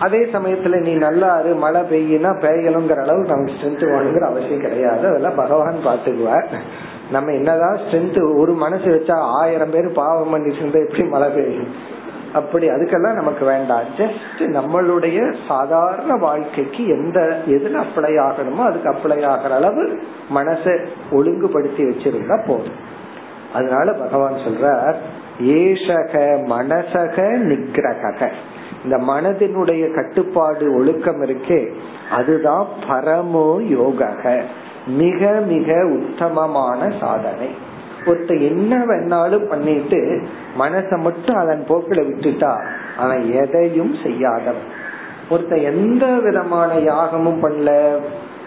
அதே 0.00 0.18
சமயத்துல 0.18 0.80
நீ 0.80 0.92
நல்லா 0.92 1.38
இரு 1.38 1.54
மழை 1.54 1.80
பெய்யினா 1.80 2.28
பெய்யணுங்கிற 2.28 3.00
அளவுக்கு 3.00 3.30
நமக்கு 3.30 3.52
ஸ்ட்ரென்த் 3.52 3.90
வேணுங்கிற 3.90 4.20
அவசியம் 4.20 4.60
கிடையாது. 4.60 5.06
அதெல்லாம் 5.06 5.34
பகவான் 5.34 5.74
பாத்துக்குவார் 5.86 6.46
நம்ம 7.10 7.32
என்னதான் 7.32 7.76
ஸ்ட்ரென்த் 7.76 8.38
ஒரு 8.38 8.52
மனசு 8.52 8.84
வச்சா 8.84 9.12
ஆயிரம் 9.12 9.70
பேர் 9.70 9.92
பாவம் 9.92 10.30
பண்ணிட்டு 10.30 10.58
இருந்தா 10.58 10.78
எப்படி 10.78 11.04
மழை 11.08 11.28
பெய்யும்? 11.28 11.92
அப்படி 12.32 12.68
அதுக்கெல்லாம் 12.68 13.14
நமக்கு 13.14 13.44
வேண்டாம். 13.44 13.80
ஜஸ்ட் 13.96 14.38
நம்மளுடைய 14.38 15.34
சாதாரண 15.48 16.16
வாழ்க்கைக்கு 16.16 16.86
எந்த 16.86 17.38
எதுல 17.46 17.82
அப்ளை 17.82 18.12
ஆகணுமோ 18.18 18.56
அதுக்கு 18.56 18.90
அப்ளை 18.90 19.24
ஆகிற 19.24 19.54
அளவு 19.54 19.98
மனசை 20.34 20.86
ஒழுங்குபடுத்தி 21.10 21.84
வச்சிருந்தா 21.84 22.46
போதும். 22.46 22.92
அதனால 23.54 23.92
பகவான் 23.92 24.32
சொல்றார் 24.32 24.94
ஏஷக 25.42 26.18
மனசக 26.48 27.16
நிகிரக 27.22 28.30
இந்த 28.84 28.96
மனதினுடைய 28.96 29.94
கட்டுப்பாடு 29.94 30.74
ஒழுக்கம் 30.74 31.22
இருக்கே 31.22 31.72
அதுதான் 32.10 32.66
பரமோ 32.88 33.62
யோக 33.62 34.12
மிக 34.86 35.40
மிக 35.46 35.86
உத்தமமான 35.86 36.92
சாதனை. 37.00 37.48
ஒருத்த 38.04 38.40
என்ன 38.40 38.84
வேணாலும் 38.84 39.48
பண்ணிட்டு 39.48 40.22
மனசை 40.58 40.98
மட்டும் 41.00 41.36
அதன் 41.36 41.64
போக்கில 41.68 42.00
விட்டுட்டா 42.08 42.60
அவன் 42.98 43.32
எதையும் 43.32 43.94
செய்யாதவன். 44.02 44.68
ஒருத்த 45.30 45.62
எந்த 45.62 46.06
விதமான 46.06 46.74
யாகமும் 46.74 47.42
பண்ணல 47.42 47.96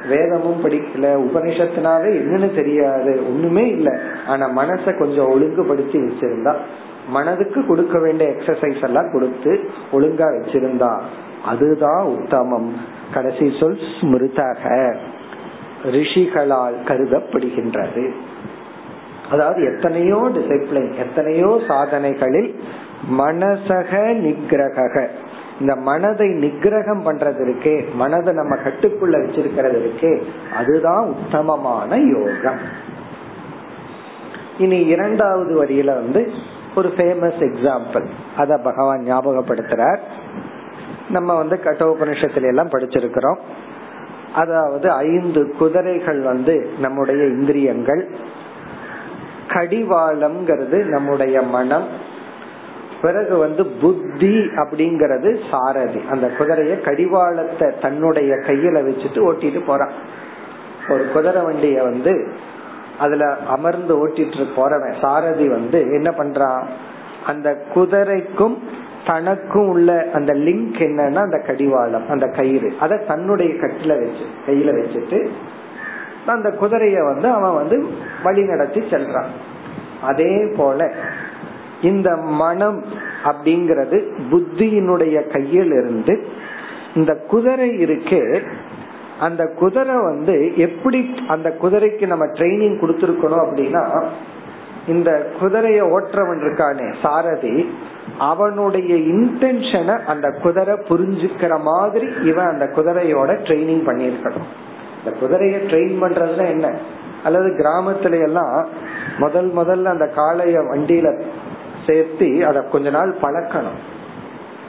வேதமும் 0.10 0.64
படிக்கல 0.64 1.06
உபனிஷத்தினாலே 1.28 2.10
என்னன்னு 2.20 2.56
தெரியாது 2.56 3.12
ஒண்ணுமே 3.28 3.68
இல்லை. 3.68 3.94
ஆனா 4.28 4.50
மனசை 4.58 4.98
கொஞ்சம் 5.00 5.30
ஒழுங்குபடுத்தி 5.30 6.00
வச்சிருந்தா 6.00 6.56
மனதுக்கு 7.08 7.66
கொடுக்க 7.66 8.00
வேண்டிய 8.00 8.30
எக்ஸசைஸ் 8.30 8.84
எல்லாம் 8.84 9.12
கொடுத்து 9.12 9.52
ஒழுங்கா 9.94 10.28
வச்சிருந்தா 10.38 10.92
அதுதான் 11.46 12.04
உத்தமம். 12.06 12.70
கடைசி 13.14 13.46
சொல் 13.60 13.78
ஸ்மிருதக. 13.98 14.64
ரிஷிகளால் 15.86 16.78
கருதப்படுகின்றது. 16.88 18.04
அதாவது 19.32 19.62
எத்தனையோ 19.74 20.20
டிசிப்ளின் 20.36 20.92
எத்தனையோ 20.98 21.62
சாதனைகளில் 21.68 22.60
மனசக 23.18 23.92
நிகிரக 24.26 25.08
இந்த 25.60 25.76
மனதை 25.76 26.28
நிகிரகம் 26.28 27.04
பண்றது 27.06 27.42
இருக்கே 27.46 27.76
மனதை 27.94 28.34
நம்ம 28.34 28.56
கட்டுக்குள்ள 28.56 29.16
வச்சிருக்கிறது 29.22 29.78
இருக்கே 29.86 30.12
அதுதான் 30.56 31.06
உத்தமமான 31.06 31.98
யோகம். 31.98 32.62
இனி 34.58 34.80
இரண்டாவது 34.86 35.54
வரியில 35.64 35.86
வந்து 35.86 36.32
ஒரு 36.78 36.94
ஃபேமஸ் 36.98 37.40
எக்ஸாம்பிள் 37.40 38.06
அத 38.38 38.58
பகவான் 38.58 39.06
ஞாபகப்படுத்துறார். 39.08 39.98
நம்ம 41.10 41.36
வந்து 41.36 41.60
கட்டோபனிஷத்துல 41.64 42.48
எல்லாம் 42.48 42.70
படிச்சிருக்கிறோம். 42.70 43.38
அதாவது 44.36 44.92
ஐந்து 44.92 45.56
குதிரைகள் 45.60 46.22
வந்து 46.22 46.70
நம்முடைய 46.80 47.26
இந்திரியங்கள். 47.26 48.10
கடிவாளம்ங்கிறது 49.48 50.84
நம்முடைய 50.84 51.42
மனம். 51.42 51.88
பிறகு 53.02 53.38
வந்து 53.38 53.66
புத்தி 53.66 54.36
அப்படிங்கறது 54.38 55.40
சாரதி. 55.52 56.02
அந்த 56.10 56.28
குதிரைய 56.28 56.82
கடிவாளத்தை 56.82 57.72
தன்னுடைய 57.82 58.36
கையில 58.36 58.78
வச்சுட்டு 58.90 59.20
ஓட்டிட்டு 59.30 59.66
போறான். 59.66 59.92
ஒரு 60.90 61.12
குதிரை 61.14 61.44
வண்டிய 61.44 61.84
வந்து 61.84 62.32
அதுல 63.00 63.26
அமர்ந்து 63.48 64.08
ஓட்டிட்டு 64.08 64.46
போறவன் 64.56 65.02
சாரதி 65.02 65.48
வந்து 65.48 65.82
என்ன 65.82 66.10
பண்றான் 66.10 66.64
அந்த 67.26 67.54
குதிரைக்கும் 67.74 68.58
தனக்கும் 69.06 69.68
உள்ள 69.68 70.10
அந்த 70.14 70.34
லிங்க் 70.34 70.80
என்னன்னா 70.80 71.16
அந்த 71.16 71.38
கடிவாளம் 71.38 72.10
அந்த 72.10 72.28
கயிறு. 72.28 72.74
அத 72.80 73.04
தன்னுடைய 73.08 73.54
கட்டில 73.54 73.88
வச்சு 73.88 74.26
கையில 74.46 74.72
வச்சுட்டு 74.78 75.20
அந்த 76.26 76.50
குதிரைய 76.62 77.06
வந்து 77.06 77.28
அவன் 77.30 77.56
வந்து 77.56 77.88
வழி 78.24 78.42
நடத்தி 78.42 78.80
செல்றான். 78.80 79.32
அதே 80.04 80.54
போல 80.58 80.94
இந்த 81.82 82.16
மனம் 82.16 82.84
அப்படிங்கிறது 83.24 83.98
புத்தியினுடைய 84.32 85.32
கையில் 85.32 85.72
இருந்து 85.72 86.28
இந்த 86.96 87.16
குதிரை 87.16 87.80
இருக்கு 87.80 88.42
அந்த 89.20 89.46
குதிரை 89.46 89.96
வந்து 89.96 90.58
எப்படி 90.58 91.16
அந்த 91.28 91.56
குதிரைக்கு 91.62 92.08
நம்ம 92.08 92.26
ட்ரைனிங் 92.26 92.80
கொடுத்துருக்கணும் 92.82 93.46
அப்படின்னா 93.46 94.06
இந்த 94.88 95.32
குதிரைய 95.42 95.82
ஓட்டுறவன் 95.84 96.42
இருக்கானே 96.42 96.94
சாரதி 97.02 97.70
அவனுடைய 98.20 98.96
இன்டென்ஷனை 98.96 100.06
அந்த 100.06 100.30
குதிரை 100.30 100.76
புரிஞ்சுக்கிற 100.76 101.60
மாதிரி 101.60 102.08
இவன் 102.24 102.48
அந்த 102.48 102.66
குதிரையோட 102.66 103.30
ட்ரைனிங் 103.30 103.86
பண்ணியிருக்கணும். 103.86 104.48
இந்த 105.06 105.18
குதிரைய 105.22 105.58
ட்ரெயின் 105.70 106.04
பண்றதுல 106.04 106.48
என்ன? 106.48 106.78
அல்லது 107.24 107.48
கிராமத்துல 107.48 108.24
எல்லாம் 108.24 108.68
முதல் 109.18 109.54
முதல்ல 109.54 109.84
அந்த 109.84 110.10
காளைய 110.16 110.60
வண்டியில 110.74 111.22
சேர்த்து 111.88 112.46
அதை 112.46 112.62
கொஞ்ச 112.72 112.90
நாள் 112.90 113.16
பழக்கணும். 113.22 113.78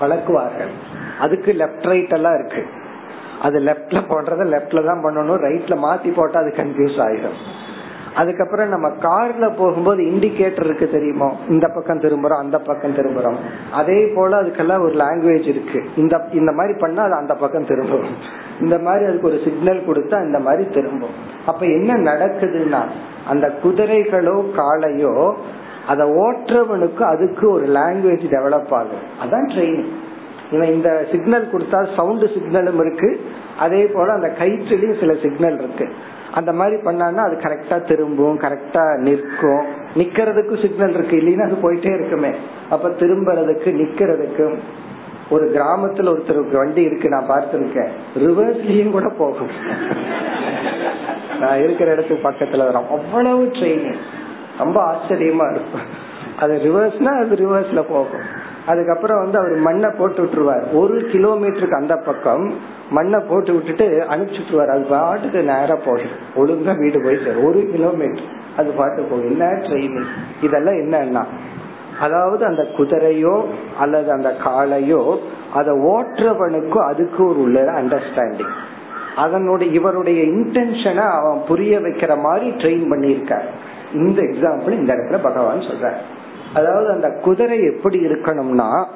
பழக்குவார்கள். 0.01 0.70
அதுக்கு 1.20 1.53
லெப்ட் 1.53 1.88
ரைட் 1.88 2.12
எல்லாம் 2.12 2.38
இருக்கு. 2.38 2.66
அது 3.43 3.59
லெப்ட்ல 3.61 3.99
போடுறத 4.09 4.45
லெப்ட்ல 4.45 4.84
தான் 4.84 5.05
பண்ணணும் 5.05 5.43
ரைட்ல 5.47 5.76
மாத்தி 5.86 6.14
போட்டா 6.14 6.39
அது 6.39 6.53
கன்ஃபியூஸ் 6.57 7.01
ஆயிடும் 7.07 7.39
அதுக்கப்புறம் 8.14 8.68
நம்ம 8.68 8.89
கார்ல 8.89 9.57
போகும்போது 9.57 10.03
இண்டிகேட்டர் 10.03 10.64
இருக்கு 10.64 10.91
தெரியுமோ? 10.91 11.32
இந்த 11.49 11.68
பக்கம் 11.68 11.99
திரும்புறோம் 11.99 12.43
அந்த 12.43 12.59
பக்கம் 12.59 12.95
திரும்புறோம். 12.95 13.36
அதே 13.72 14.07
போல 14.07 14.43
அதுக்கெல்லாம் 14.43 14.80
ஒரு 14.80 14.95
லாங்குவேஜ் 14.95 15.49
இருக்கு. 15.49 15.84
இந்த 15.97 16.28
இந்த 16.32 16.53
மாதிரி 16.53 16.78
பண்ணா 16.78 17.03
அது 17.03 17.14
அந்த 17.14 17.34
பக்கம் 17.34 17.66
திரும்பும். 17.66 18.07
இந்த 18.61 18.78
மாதிரி 18.78 19.05
அதுக்கு 19.05 19.26
ஒரு 19.26 19.41
சிக்னல் 19.45 19.86
கொடுத்தா 19.86 20.24
இந்த 20.24 20.39
மாதிரி 20.39 20.70
திரும்பும். 20.70 21.14
அப்ப 21.47 21.66
என்ன 21.66 21.95
நடக்குதுன்னா 22.12 22.82
அந்த 23.28 23.55
குதிரைகளோ 23.62 24.45
காளையோ 24.57 25.34
அதை 25.86 26.07
ஓட்டுறவனுக்கு 26.09 27.03
அதுக்கு 27.03 27.51
ஒரு 27.51 27.66
லாங்குவேஜ் 27.66 28.26
டெவலப் 28.30 28.74
ஆகும் 28.74 29.05
அதான் 29.24 29.49
ட்ரெயினிங் 29.55 29.93
இவன் 30.53 30.72
இந்த 30.72 31.07
சிக்னல் 31.12 31.49
கொடுத்தா 31.53 31.88
சவுண்ட் 31.96 32.22
சிக்னலும் 32.22 32.80
இருக்கு. 32.80 33.20
அதே 33.59 33.86
போல 33.86 34.12
அந்த 34.12 34.32
கயிற்றுலயும் 34.38 35.01
சில 35.01 35.14
சிக்னல் 35.22 35.59
இருக்கு. 35.59 35.92
அந்த 36.34 36.53
மாதிரி 36.53 36.76
பண்ணான்னா 36.76 37.16
அது 37.16 37.36
கரெக்டா 37.36 37.82
திரும்பும் 37.82 38.40
கரெக்டா 38.40 38.96
நிற்கும். 38.96 39.66
நிக்கிறதுக்கு 39.94 40.61
சிக்னல் 40.61 40.94
இருக்கு. 40.94 41.16
இல்லைன்னா 41.16 41.44
அது 41.44 41.57
போயிட்டே 41.62 41.94
இருக்குமே. 41.94 42.30
அப்ப 42.70 42.88
திரும்புறதுக்கு 42.88 43.70
நிக்கிறதுக்கும் 43.80 44.57
ஒரு 45.30 45.51
கிராமத்துல 45.55 46.12
ஒருத்தருக்கு 46.12 46.57
வண்டி 46.57 46.82
இருக்கு 46.82 47.09
நான் 47.09 47.30
பார்த்திருக்கேன். 47.30 47.88
ரிவர்ஸ்லயும் 48.18 48.90
கூட 48.90 49.12
போகும். 49.18 49.51
நான் 51.40 51.59
இருக்கிற 51.59 51.92
இடத்துக்கு 51.92 52.30
பக்கத்துல 52.30 52.59
வரும் 52.59 52.90
அவ்வளவு 52.90 53.44
ட்ரைனிங் 53.44 53.99
ரொம்ப 54.59 54.92
ஆச்சரியமா 54.92 55.51
இருக்கும். 55.51 56.07
அது 56.38 56.61
ரிவர்ஸ்னா 56.64 57.18
அது 57.18 57.34
ரிவர்ஸ்ல 57.34 57.84
போகும். 57.88 58.38
அதுக்கப்புறம் 58.71 59.21
வந்து 59.23 59.39
அவர் 59.39 59.55
மண்ணை 59.66 59.91
போட்டு 59.99 60.21
விட்டுருவார். 60.23 60.64
ஒரு 60.73 60.97
கிலோமீட்டருக்கு 61.12 61.81
அந்த 61.81 61.97
பக்கம் 62.09 62.45
மண்ணை 62.91 63.19
போட்டு 63.29 63.53
விட்டுட்டு 63.53 63.87
அனுப்பிச்சுட்டுருவார் 64.11 64.75
அது 64.75 64.87
பாட்டுக்கு 64.91 65.43
நேரம் 65.43 65.85
போகும் 65.85 66.16
ஒழுங்கா 66.37 66.75
வீடு 66.79 67.01
போய் 67.05 67.23
சார் 67.25 67.45
ஒரு 67.49 67.61
கிலோமீட்டர். 67.73 68.27
அது 68.57 68.71
பாட்டு 68.71 69.03
போகும் 69.03 69.29
என்ன 69.31 69.53
ட்ரெயினிங் 69.66 70.11
இதெல்லாம் 70.43 70.81
என்னன்னா 70.85 71.25
அதாவது 72.01 72.43
அந்த 72.45 72.62
குதிரையோ 72.77 73.37
அல்லது 73.79 74.11
அந்த 74.12 74.31
காளையோ 74.45 75.03
அதை 75.55 75.73
ஓட்டுறவனுக்கும் 75.93 76.89
அதுக்கு 76.91 77.21
ஒரு 77.29 77.41
உள்ள 77.41 77.61
அண்டர்ஸ்டாண்டிங் 77.81 78.53
அதனுடைய 79.16 79.69
இவருடைய 79.73 80.21
இன்டென்ஷனை 80.23 81.05
அவன் 81.19 81.41
புரிய 81.49 81.79
வைக்கிற 81.79 82.12
மாதிரி 82.21 82.49
ட்ரெயின் 82.51 82.85
பண்ணியிருக்கார். 82.91 83.49
இந்த 83.93 84.19
எக்ஸாம்பிள் 84.23 84.79
இந்த 84.81 84.93
இடத்துல 84.95 85.19
பகவான் 85.23 85.66
சொல்ற 85.69 85.91
அதாவது 86.55 86.90
அந்த 86.90 87.09
குதிரை 87.11 87.62
எப்படி 87.62 87.99
இருக்கணும்னா 88.05 88.86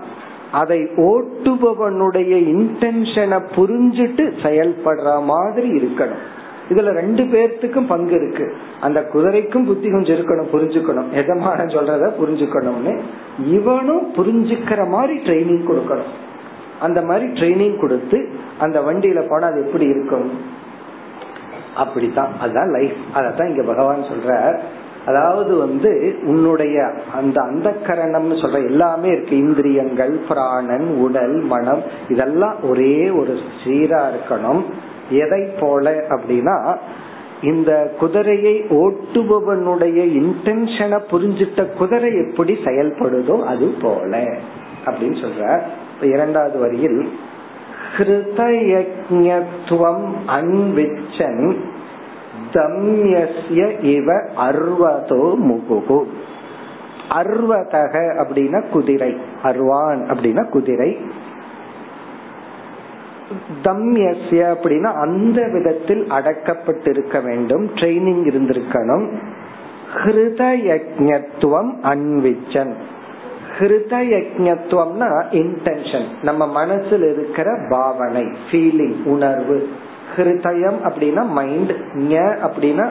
அதை 0.52 0.80
ஓட்டுபவனுடைய 0.96 2.32
இன்டென்ஷனை 2.54 3.42
புரிஞ்சிட்டு 3.56 4.32
செயல்படுற 4.42 5.24
மாதிரி 5.24 5.70
இருக்கணும். 5.70 6.22
இதுல 6.68 6.90
ரெண்டு 6.92 7.22
பேர்த்துக்கும் 7.22 7.86
பங்கு 7.86 8.14
இருக்கு. 8.14 8.54
அந்த 8.80 9.04
குதிரைக்கும் 9.04 9.64
புத்தி 9.64 9.90
கொஞ்சம் 9.90 10.16
இருக்கணும் 10.16 10.54
புரிஞ்சுக்கணும். 10.54 11.06
எதமான 11.14 11.58
சொல்றத 11.58 12.12
புரிஞ்சுக்கணும்னு 12.20 13.00
இவனும் 13.46 14.14
புரிஞ்சுக்கிற 14.14 14.88
மாதிரி 14.88 15.18
ட்ரைனிங் 15.18 15.70
கொடுக்கணும். 15.70 16.12
அந்த 16.80 17.02
மாதிரி 17.02 17.26
ட்ரைனிங் 17.26 17.80
கொடுத்து 17.80 18.28
அந்த 18.58 18.80
வண்டியில 18.80 19.28
போனா 19.28 19.46
அது 19.46 19.66
எப்படி 19.66 19.84
இருக்கும்? 19.84 20.30
அப்படித்தான். 21.76 22.32
அதுதான் 22.40 22.70
லைஃப் 22.70 22.96
அதத்தான் 23.14 23.48
இங்க 23.48 23.62
பகவான் 23.62 24.02
சொல்ற 24.02 24.60
அதாவது 25.06 25.56
வந்து 25.56 26.16
உன்னுடைய 26.26 26.92
அந்த 27.14 27.42
அந்த 27.42 27.76
கரணம்னு 27.86 28.42
சொல்ற 28.42 28.66
எல்லாமே 28.66 29.08
இருக்கு. 29.08 29.36
இந்திரியங்கள் 29.36 30.20
பிராணன் 30.28 30.96
உடல் 30.96 31.42
மனம் 31.52 31.82
இதெல்லாம் 32.08 32.56
ஒரே 32.68 33.10
ஒரு 33.10 33.38
சீரா 33.64 34.04
இருக்கணும். 34.12 34.62
எதை 35.10 35.50
போல 35.60 36.04
அப்படின்னா 36.08 36.76
இந்த 37.42 37.92
குதிரையை 37.98 38.64
ஓட்டுபவனுடைய 38.70 40.20
இன்டென்ஷனை 40.20 41.00
புரிஞ்சிட்ட 41.10 41.66
குதிரை 41.78 42.16
எப்படி 42.16 42.58
செயல்படுதோ 42.64 43.44
அது 43.44 43.74
போல 43.82 44.24
அப்படின்னு 44.86 45.24
சொல்ற. 45.24 45.62
இரண்டாவது 46.02 46.58
வரியில் 46.58 47.08
ஹிருதயக்ஞத்துவம் 47.96 50.06
அன்விச்சன் 50.26 51.56
தம்யஸ்ய 52.52 53.82
இவ 53.82 54.12
அர்வதோ 54.36 55.34
முகுகு. 55.48 56.04
அர்வதக 57.10 57.94
அப்படின்னா 58.22 58.68
குதிரை 58.68 59.16
அர்வான் 59.42 60.00
அப்படின்னா 60.10 60.48
குதிரை. 60.48 60.98
தம்யஸ்ய 63.64 64.54
அப்படின்னா 64.54 64.92
அந்த 64.94 65.48
விதத்தில் 65.52 66.06
அடக்கப்பட்டிருக்க 66.10 67.24
வேண்டும் 67.24 67.70
ட்ரைனிங் 67.74 68.24
இருந்திருக்கணும். 68.28 69.06
ஹிருதயஜத்துவம் 70.04 71.70
அன்விச்சன். 71.82 72.72
ஹிருதயஜத்துவம்னா 73.58 75.24
இன்டென்ஷன் 75.32 76.06
நம்ம 76.22 76.46
மனசில் 76.46 77.02
இருக்கிற 77.02 77.58
பாவனை 77.68 78.28
ஃபீலிங் 78.50 79.04
உணர்வு. 79.04 79.68
ஹிருதயம் 80.16 80.78
அப்படின்னா 80.84 81.26
மைண்ட் 81.28 81.72
ஞ 81.94 82.14
அப்படின்னா 82.46 82.88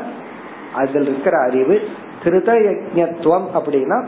அதில் 0.75 1.01
இருக்கிற 1.01 1.39
அறிவு. 1.39 1.81
ஹிருதயஜத்துவம் 2.23 3.47
அப்படின்னா 3.53 4.05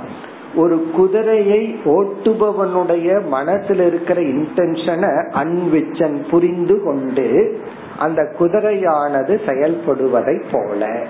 ஒரு 0.55 0.89
குதிரையை 0.95 1.80
ஓட்டுபவனுடைய 1.86 3.26
மனத்தில் 3.28 3.80
இருக்கிற 3.80 4.22
இன்டென்ஷனை 4.22 5.30
அன்விச்சன் 5.34 6.30
புரிந்து 6.30 6.84
கொண்டு 6.84 7.59
அந்த 7.99 8.22
குதிரையானது 8.39 9.34
செயல்படுவதை 9.45 10.43
போல. 10.51 11.05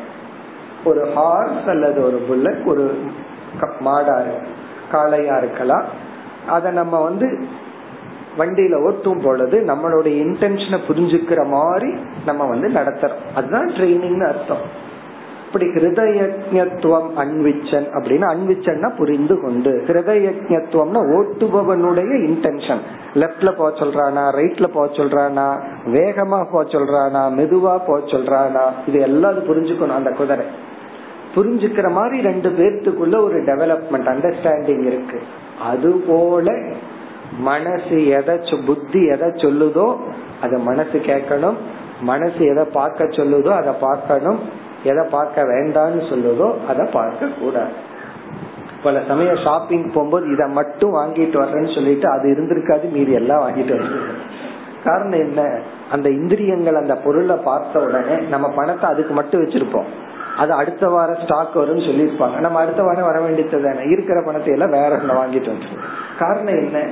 ஒரு 0.86 1.12
ஹார்ஸ் 1.16 1.68
அல்லது 1.68 2.04
ஒரு 2.04 2.18
புல்லட் 2.18 2.66
ஒரு 2.66 2.98
மாடா 3.80 4.24
காளையா 4.92 5.38
இருக்கலாம். 5.38 5.86
அதை 6.48 6.72
நம்ம 6.72 7.04
வந்து 7.04 7.46
வண்டியில 8.38 8.76
ஓட்டும் 8.90 9.22
பொழுது 9.24 9.60
நம்மளுடைய 9.60 10.16
இன்டென்ஷனை 10.26 10.80
புரிஞ்சுக்கிற 10.88 11.48
மாதிரி 11.48 11.94
நம்ம 12.26 12.46
வந்து 12.46 12.70
நடத்துறோம். 12.70 13.22
அதுதான் 13.36 13.68
ட்ரைனிங்னு 13.68 14.28
அர்த்தம். 14.28 14.92
இப்படி 15.48 15.72
ஹிருதயஜத்துவம் 15.72 17.10
அன்விச்சன் 17.18 17.88
அப்படின்னு 17.98 18.28
அன்விச்சன்னா 18.34 18.96
புரிந்து 18.96 19.42
கொண்டு 19.42 19.84
ஹிருதயஜத்துவம்னா 19.88 21.02
ஓட்டுபவனுடைய 21.18 22.12
இன்டென்ஷன் 22.30 22.82
லெப்ட்ல 23.14 23.52
போக 23.52 23.80
சொல்றானா 23.80 24.24
ரைட்ல 24.40 24.68
போக 24.68 24.94
சொல்றானா 24.94 25.48
வேகமா 25.86 26.40
போக 26.52 26.64
சொல்றானா 26.64 27.22
மெதுவா 27.40 27.76
போக 27.88 28.00
சொல்றானா 28.00 28.66
இது 28.88 29.00
எல்லாம் 29.00 29.32
அது 29.32 29.42
புரிஞ்சுக்கணும் 29.50 30.00
அந்த 30.00 30.12
குதிரை. 30.12 30.46
புரிஞ்சுக்கிற 31.36 31.92
மாதிரி 31.92 32.22
ரெண்டு 32.22 32.50
பேர்த்துக்குள்ள 32.50 33.24
ஒரு 33.24 33.44
டெவலப்மெண்ட் 33.44 34.10
அண்டர்ஸ்டாண்டிங் 34.14 34.86
இருக்கு. 34.86 35.22
அது 35.62 35.92
போல 36.08 36.52
மனசு 37.40 38.08
எதை 38.08 38.40
புத்தி 38.66 39.06
எதை 39.06 39.28
சொல்லுதோ 39.28 39.96
அத 40.42 40.58
மனசு 40.58 40.98
கேட்கணும். 40.98 41.56
மனசு 42.02 42.46
எதை 42.46 42.64
பார்க்க 42.64 43.04
சொல்லுதோ 43.04 43.48
அதை 43.48 43.74
பார்க்கணும். 43.80 44.40
எதை 44.84 45.06
பார்க்க 45.10 45.44
வேண்டாம்னு 45.44 46.04
சொல்லுதோ 46.12 46.56
அதை 46.68 46.86
பார்க்க 46.92 47.26
கூடாது. 47.40 47.72
பல 48.84 49.02
சமயம் 49.08 49.36
ஷாப்பிங் 49.36 49.92
போகும்போது 49.92 50.32
இதை 50.32 50.48
மட்டும் 50.48 50.96
வாங்கிட்டு 50.96 51.38
வர்றேன்னு 51.44 51.76
சொல்லிட்டு 51.76 52.10
அது 52.10 52.36
இருந்திருக்காது 52.36 52.92
மீறி 52.92 53.12
எல்லாம் 53.12 53.50
வாங்கிட்டு 53.50 53.78
வந்து 53.78 54.00
காரணம் 54.84 55.20
என்ன? 55.20 55.60
அந்த 55.92 56.10
இந்திரியங்கள் 56.10 56.76
அந்த 56.76 56.96
பொருளை 56.96 57.36
பார்த்த 57.36 57.80
உடனே 57.80 58.16
நம்ம 58.16 58.50
பணத்தை 58.50 58.90
அதுக்கு 58.90 59.14
மட்டும் 59.14 59.42
வச்சிருப்போம். 59.42 59.86
அது 60.38 60.54
அடுத்த 60.54 60.90
வாரம் 60.90 61.16
ஸ்டாக் 61.16 61.58
வரும்னு 61.58 61.88
சொல்லியிருப்பாங்க. 61.90 62.40
நம்ம 62.40 62.60
அடுத்த 62.60 62.84
வாரம் 62.84 63.04
வர 63.04 63.20
வேண்டியது 63.20 63.62
தானே. 63.62 63.90
இருக்கிற 63.90 64.22
பணத்தை 64.22 64.54
எல்லாம் 64.54 64.70
வேற 64.70 64.96
ஒன்று 64.96 65.20
வாங்கிட்டு 65.22 65.52
வந்துருவோம். 65.54 65.86
காரணம் 66.20 66.56
என்ன? 66.56 66.88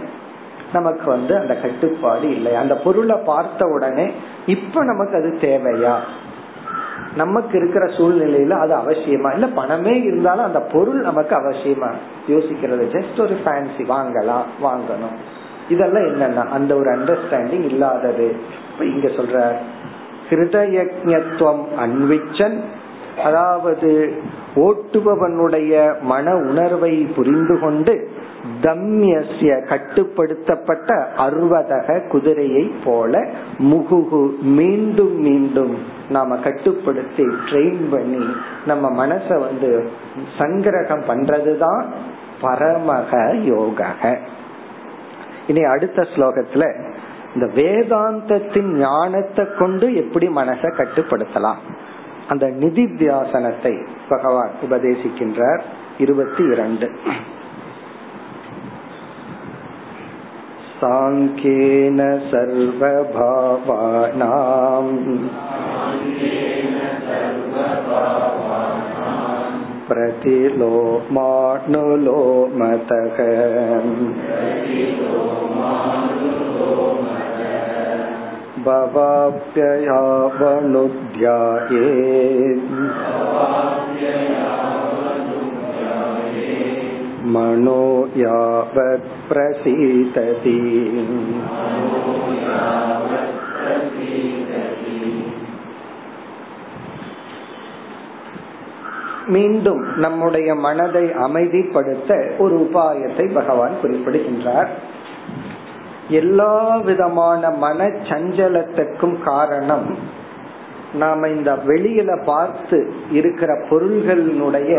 நமக்கு 0.73 1.05
வந்து 1.05 1.37
அந்த 1.37 1.55
கட்டுப்பாடு 1.55 2.29
இல்லை 2.29 2.55
அந்த 2.55 2.75
பொருளை 2.75 3.15
பார்த்த 3.25 3.65
உடனே 3.65 4.11
இப்ப 4.45 4.83
நமக்கு 4.83 5.17
அது 5.17 5.37
தேவையா? 5.41 5.95
நமக்கு 7.15 7.57
இருக்கிற 7.57 7.85
சூழ்நிலையில 7.85 8.49
அது 8.49 8.75
அவசியமா? 8.75 9.33
இல்ல 9.33 9.47
பணமே 9.47 10.01
இருந்தாலும் 10.01 10.45
அந்த 10.45 10.59
பொருள் 10.59 11.01
நமக்கு 11.01 11.35
அவசியமா? 11.35 11.91
யோசிக்கிறது. 12.27 12.83
ஜஸ்ட் 12.91 13.21
ஒரு 13.21 13.37
ஃபேன்சி 13.45 13.77
வாங்கலாம் 13.77 14.43
வாங்கணும். 14.63 15.15
இதெல்லாம் 15.69 16.03
என்னன்னா 16.03 16.47
அந்த 16.47 16.75
ஒரு 16.75 16.89
அண்டர்ஸ்டாண்டிங் 16.91 17.63
இல்லாதது. 17.63 18.35
இப்ப 18.71 18.85
இங்க 18.85 19.07
சொல்ற 19.07 19.51
ஹிருதயஜத்துவம் 20.29 21.63
அன்விச்சன் 21.79 22.59
அதாவது 23.23 24.21
ஓட்டுபவனுடைய 24.55 25.99
மன 25.99 26.35
உணர்வை 26.35 27.11
புரிந்து 27.15 27.59
கொண்டு 27.59 28.09
தம்யசிய 28.61 29.51
கட்டுப்படுத்தப்பட்ட 29.65 31.05
அறுவதக 31.17 32.07
குதிரையை 32.07 32.71
போல 32.85 33.27
முகுகு 33.59 34.37
மீண்டும் 34.41 35.19
மீண்டும் 35.19 35.77
நாம 36.09 36.37
கட்டுப்படுத்தி 36.37 37.23
ட்ரெயின் 37.23 37.91
பண்ணி 37.91 38.25
நம்ம 38.65 39.07
மனச 39.07 39.39
வந்து 39.39 39.89
சங்கிரகம் 40.37 41.03
பண்றதுதான் 41.07 41.85
பரமக 42.41 43.41
யோக 43.41 44.19
இனி 45.47 45.63
அடுத்த 45.63 46.07
ஸ்லோகத்துல 46.15 46.89
இந்த 47.35 47.47
வேதாந்தத்தின் 47.55 48.71
ஞானத்தை 48.77 49.45
கொண்டு 49.59 49.95
எப்படி 49.95 50.27
மனசை 50.27 50.69
கட்டுப்படுத்தலாம்? 50.71 51.55
அந்த 52.27 52.47
நிதித்தியாசனத்தை 52.47 53.85
பகவான் 54.09 54.49
உபதேசிக்கின்றார். 54.69 55.59
இருபத்தி 55.97 56.43
இரண்டு. 56.43 56.91
साङ्ख्येन 60.80 62.00
सर्वभावानाम् 62.30 62.92
प्रतिलोमानुलोमतः 69.88 71.06
भवाप्ययावनुध्याये 78.66 80.06
मनो 87.26 87.82
यावत् 88.16 89.08
प्रसीदति 89.28 90.58
மீண்டும் 99.26 99.80
நம்முடைய 99.96 100.48
மனதை 100.56 101.02
அமைதிப்படுத்த 101.26 102.10
ஒரு 102.38 102.54
உபாயத்தை 102.56 103.26
பகவான் 103.32 103.74
குறிப்பிடுகின்றார் 103.80 104.70
எல்லா 106.10 106.52
விதமான 106.78 107.50
மன 107.56 107.88
சஞ்சலத்துக்கும் 108.10 109.16
காரணம் 109.22 109.88
நாம 110.94 111.28
இந்த 111.28 111.52
வெளியில 111.66 112.10
பார்த்து 112.24 112.78
இருக்கிற 113.10 113.52
பொருள்களினுடைய 113.70 114.72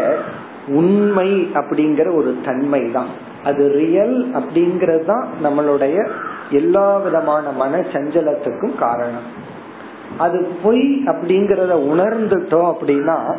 உண்மை 0.68 1.50
அப்படிங்கிற 1.54 2.14
ஒரு 2.14 2.36
தன்மை 2.44 2.90
தான் 2.90 3.06
அது 3.44 3.68
ரியல் 3.68 4.30
அப்படிங்கறது 4.34 5.04
தான் 5.04 5.28
நம்மளுடைய 5.44 6.08
எல்லா 6.50 6.96
விதமான 6.96 7.50
மன 7.50 7.78
சஞ்சலத்துக்கும் 7.78 8.78
காரணம். 8.78 9.50
அது 10.18 10.48
பொய் 10.62 11.02
அப்படிங்கறத 11.06 11.74
உணர்ந்துட்டோம் 11.74 12.74
அப்படின்னா 12.74 13.36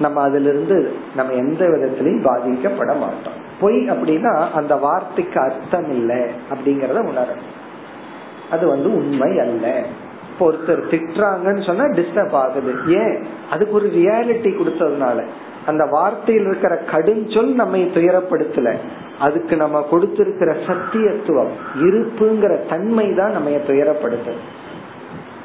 நம்ம 0.00 0.20
அதுல 0.20 0.48
இருந்து 0.48 0.92
நம்ம 1.16 1.32
எந்த 1.32 1.66
விதத்திலையும் 1.66 2.22
பாதிக்கப்பட 2.22 2.98
மாட்டோம். 2.98 3.42
பொய் 3.60 3.90
அப்படின்னா 3.90 4.52
அந்த 4.52 4.76
வார்த்தைக்கு 4.76 5.40
அர்த்தம் 5.40 5.90
இல்லை 5.90 6.20
அப்படிங்கறத 6.50 7.06
உணர 7.06 7.26
அது 8.50 8.66
வந்து 8.66 8.96
உண்மை 8.96 9.38
அல்ல. 9.38 9.84
இப்போ 10.32 10.50
ஒருத்தர் 10.50 10.82
திட்டுறாங்கன்னு 10.90 11.66
சொன்னா 11.66 11.84
டிஸ்டர்ப் 11.84 12.32
ஆகுது. 12.32 12.74
ஏன்? 12.86 13.24
அதுக்கு 13.50 13.74
ஒரு 13.74 13.86
ரியாலிட்டி 13.94 14.54
கொடுத்ததுனால. 14.56 15.24
அந்த 15.66 15.84
வார்த்தையில் 15.84 16.46
இருக்கிற 16.46 16.82
கடுஞ்சொல் 16.92 17.54
நம்மை 17.54 17.84
துயரப்படுத்தல. 17.84 18.74
அதுக்கு 19.18 19.56
நம்ம 19.56 19.80
கொடுத்திருக்கிற 19.90 20.52
சத்தியத்துவம் 20.52 21.52
இருப்புங்கிற 21.80 22.68
தன்மை 22.68 23.14
தான் 23.14 23.30
நம்ம 23.30 23.50
துயரப்படுத்து 23.50 24.32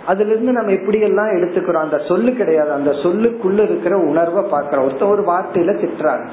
அதுல 0.06 0.30
இருந்து 0.30 0.52
நம்ம 0.52 0.72
எப்படி 0.72 1.00
எல்லாம் 1.00 1.28
எடுத்துக்கிறோம்? 1.28 1.86
அந்த 1.86 1.98
சொல்லு 2.08 2.34
கிடையாது. 2.34 2.72
அந்த 2.72 2.92
சொல்லுக்குள்ள 2.92 3.64
இருக்கிற 3.64 3.98
உணர்வை 3.98 4.44
பாக்கிறோம் 4.44 4.88
ஒருத்த 4.90 5.08
ஒரு 5.08 5.22
வார்த்தையில 5.22 5.74
திட்டுறாங்க 5.82 6.28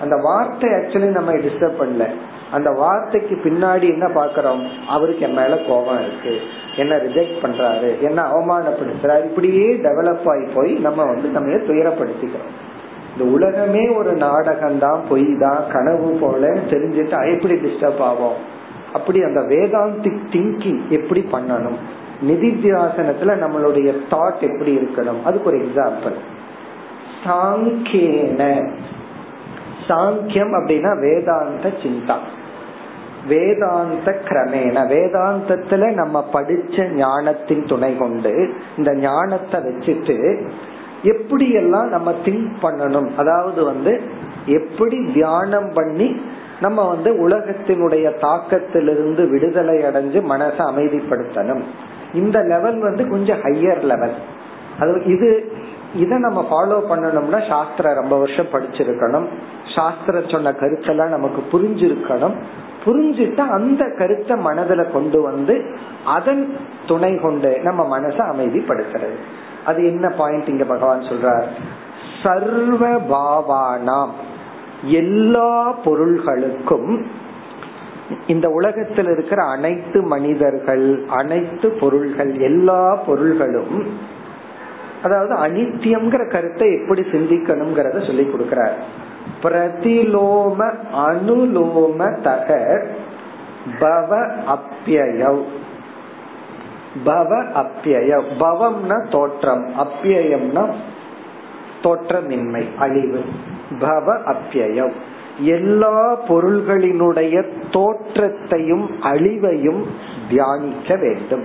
அந்த 0.00 0.16
வார்த்தை 0.16 0.70
ஆக்சுவலி 0.70 1.10
நம்ம 1.10 1.32
டிஸ்டர்ப் 1.32 1.80
பண்ணல. 1.80 2.06
அந்த 2.52 2.70
வார்த்தைக்கு 2.70 3.40
பின்னாடி 3.44 3.82
என்ன 3.82 4.06
பாக்குறோம் 4.06 4.68
அவருக்கு 4.88 5.26
என் 5.26 5.34
மேல 5.34 5.56
கோபம் 5.56 6.00
இருக்கு. 6.00 6.40
என்ன 6.76 6.96
ரிஜெக்ட் 6.96 7.38
பண்றாரு? 7.42 8.00
என்ன 8.00 8.22
அவமானப்படுத்துறாரு? 8.22 9.24
இப்படியே 9.24 9.72
டெவலப் 9.72 10.28
ஆகி 10.28 10.52
போய் 10.54 10.72
நம்ம 10.72 11.04
வந்து 11.04 11.28
நம்ம 11.28 11.48
துயரப்படுத்திக்கிறோம். 11.48 12.54
இந்த 13.18 13.32
உலகமே 13.32 13.88
ஒரு 13.88 14.12
நாடகம் 14.12 14.78
தான் 14.78 15.00
பொய் 15.08 15.36
தான் 15.40 15.64
கனவு 15.72 16.18
போல 16.20 16.46
தெரிஞ்சுட்டு 16.48 17.34
எப்படி 17.34 17.54
டிஸ்டர்ப் 17.54 17.98
ஆகும்? 17.98 18.56
அப்படி 18.92 19.22
அந்த 19.22 19.40
வேதாந்திக் 19.40 20.20
திங்கிங் 20.30 20.88
எப்படி 20.88 21.24
பண்ணணும்? 21.32 21.76
நிதித்தியாசனத்துல 22.26 23.44
நம்மளுடைய 23.44 23.96
தாட் 24.10 24.40
எப்படி 24.40 24.76
இருக்கணும்? 24.76 25.22
அதுக்கு 25.24 25.48
ஒரு 25.48 25.58
எக்ஸாம்பிள் 25.58 26.14
சாங்கேன. 27.24 28.70
சாங்கியம் 29.88 30.54
அப்படின்னா 30.54 31.00
வேதாந்த 31.00 31.68
சிந்தா. 31.68 32.16
வேதாந்த 33.28 34.20
கிரமேண. 34.24 34.86
வேதாந்தத்துல 34.88 35.92
நம்ம 35.92 36.28
படிச்ச 36.32 36.92
ஞானத்தின் 36.92 37.66
துணை 37.66 37.96
கொண்டு 37.96 38.54
இந்த 38.76 38.94
ஞானத்தை 38.94 39.60
வச்சுட்டு 39.60 40.48
எப்படியெல்லாம் 41.02 41.88
நம்ம 41.88 42.14
திங்க் 42.24 42.50
பண்ணணும்? 42.62 43.08
அதாவது 43.16 43.64
வந்து 43.64 44.00
எப்படி 44.46 45.12
தியானம் 45.12 45.72
பண்ணி 45.74 46.20
நம்ம 46.60 46.88
வந்து 46.88 47.28
உலகத்தினுடைய 47.28 48.06
தாக்கத்திலிருந்து 48.20 49.30
விடுதலை 49.30 49.76
அடைஞ்சு 49.76 50.20
மனசை 50.32 50.62
அமைதிப்படுத்தணும். 50.72 51.62
இந்த 52.14 52.42
லெவல் 52.42 52.78
வந்து 52.78 53.08
கொஞ்சம் 53.08 53.38
ஹையர் 53.38 53.82
லெவல் 53.82 54.14
அது 54.78 55.04
இது 55.04 55.52
இதை 55.94 56.18
நம்ம 56.18 56.46
ஃபாலோ 56.50 56.78
பண்ணணும்னா 56.90 57.48
சாஸ்திரம் 57.48 57.94
ரொம்ப 57.94 58.18
வருஷம் 58.18 58.52
படிச்சிருக்கணும். 58.52 59.26
சாஸ்திர 59.74 60.22
சொன்ன 60.26 60.50
கருத்தெல்லாம் 60.50 61.08
நமக்கு 61.08 61.42
புரிஞ்சிருக்கணும். 61.52 62.34
புரிஞ்சுட்டு 62.84 63.42
அந்த 63.48 63.84
கருத்தை 63.98 64.36
மனதில் 64.36 64.92
கொண்டு 64.92 65.22
வந்து 65.22 65.64
அதன் 66.04 66.56
துணை 66.86 67.16
கொண்டு 67.16 67.58
நம்ம 67.62 67.98
மனசை 67.98 68.22
அமைதிப்படுத்துறது. 68.34 69.18
அது 69.66 69.86
என்ன 69.86 70.08
பாயிண்ட் 70.08 70.48
இங்க 70.48 70.64
பகவான் 70.64 71.00
சொல்றார்? 71.00 71.46
சர்வ 72.22 73.00
பாவானாம். 73.00 74.10
எல்லா 74.82 75.74
பொருள்களுக்கும் 75.84 77.04
இந்த 78.26 78.48
உலகத்தில் 78.48 79.06
இருக்கிற 79.06 79.44
அனைத்து 79.44 80.02
மனிதர்கள் 80.02 81.04
அனைத்து 81.08 81.70
பொருள்கள் 81.70 82.38
எல்லா 82.38 82.94
பொருள்களும் 82.94 83.86
அதாவது 85.02 85.34
அனித்தியம்ங்கிற 85.34 86.30
கருத்தை 86.30 86.80
எப்படி 86.80 87.00
சிந்திக்கணுங்கிறத 87.00 88.06
சொல்லி 88.06 88.22
கொடுக்கிறார். 88.22 88.72
பிரதிலோம 89.42 90.74
அனுலோம 90.94 92.20
தக 92.22 92.80
பவ 93.80 94.30
அப்பியவ் 94.46 95.42
பவ 97.06 97.46
அப்பியவ் 97.54 98.24
பவம்னா 98.38 99.08
தோற்றம் 99.08 99.68
அப்பியம்னா 99.78 100.66
தோற்றமின்மை 101.82 102.76
அழிவு. 102.78 103.24
பவ 103.80 104.34
அப்பியம் 104.34 104.92
எல்லா 105.40 106.20
பொருள்களினுடைய 106.28 107.44
தோற்றத்தையும் 107.70 108.90
அழிவையும் 109.02 109.84
தியானிக்க 110.28 110.96
வேண்டும். 110.96 111.44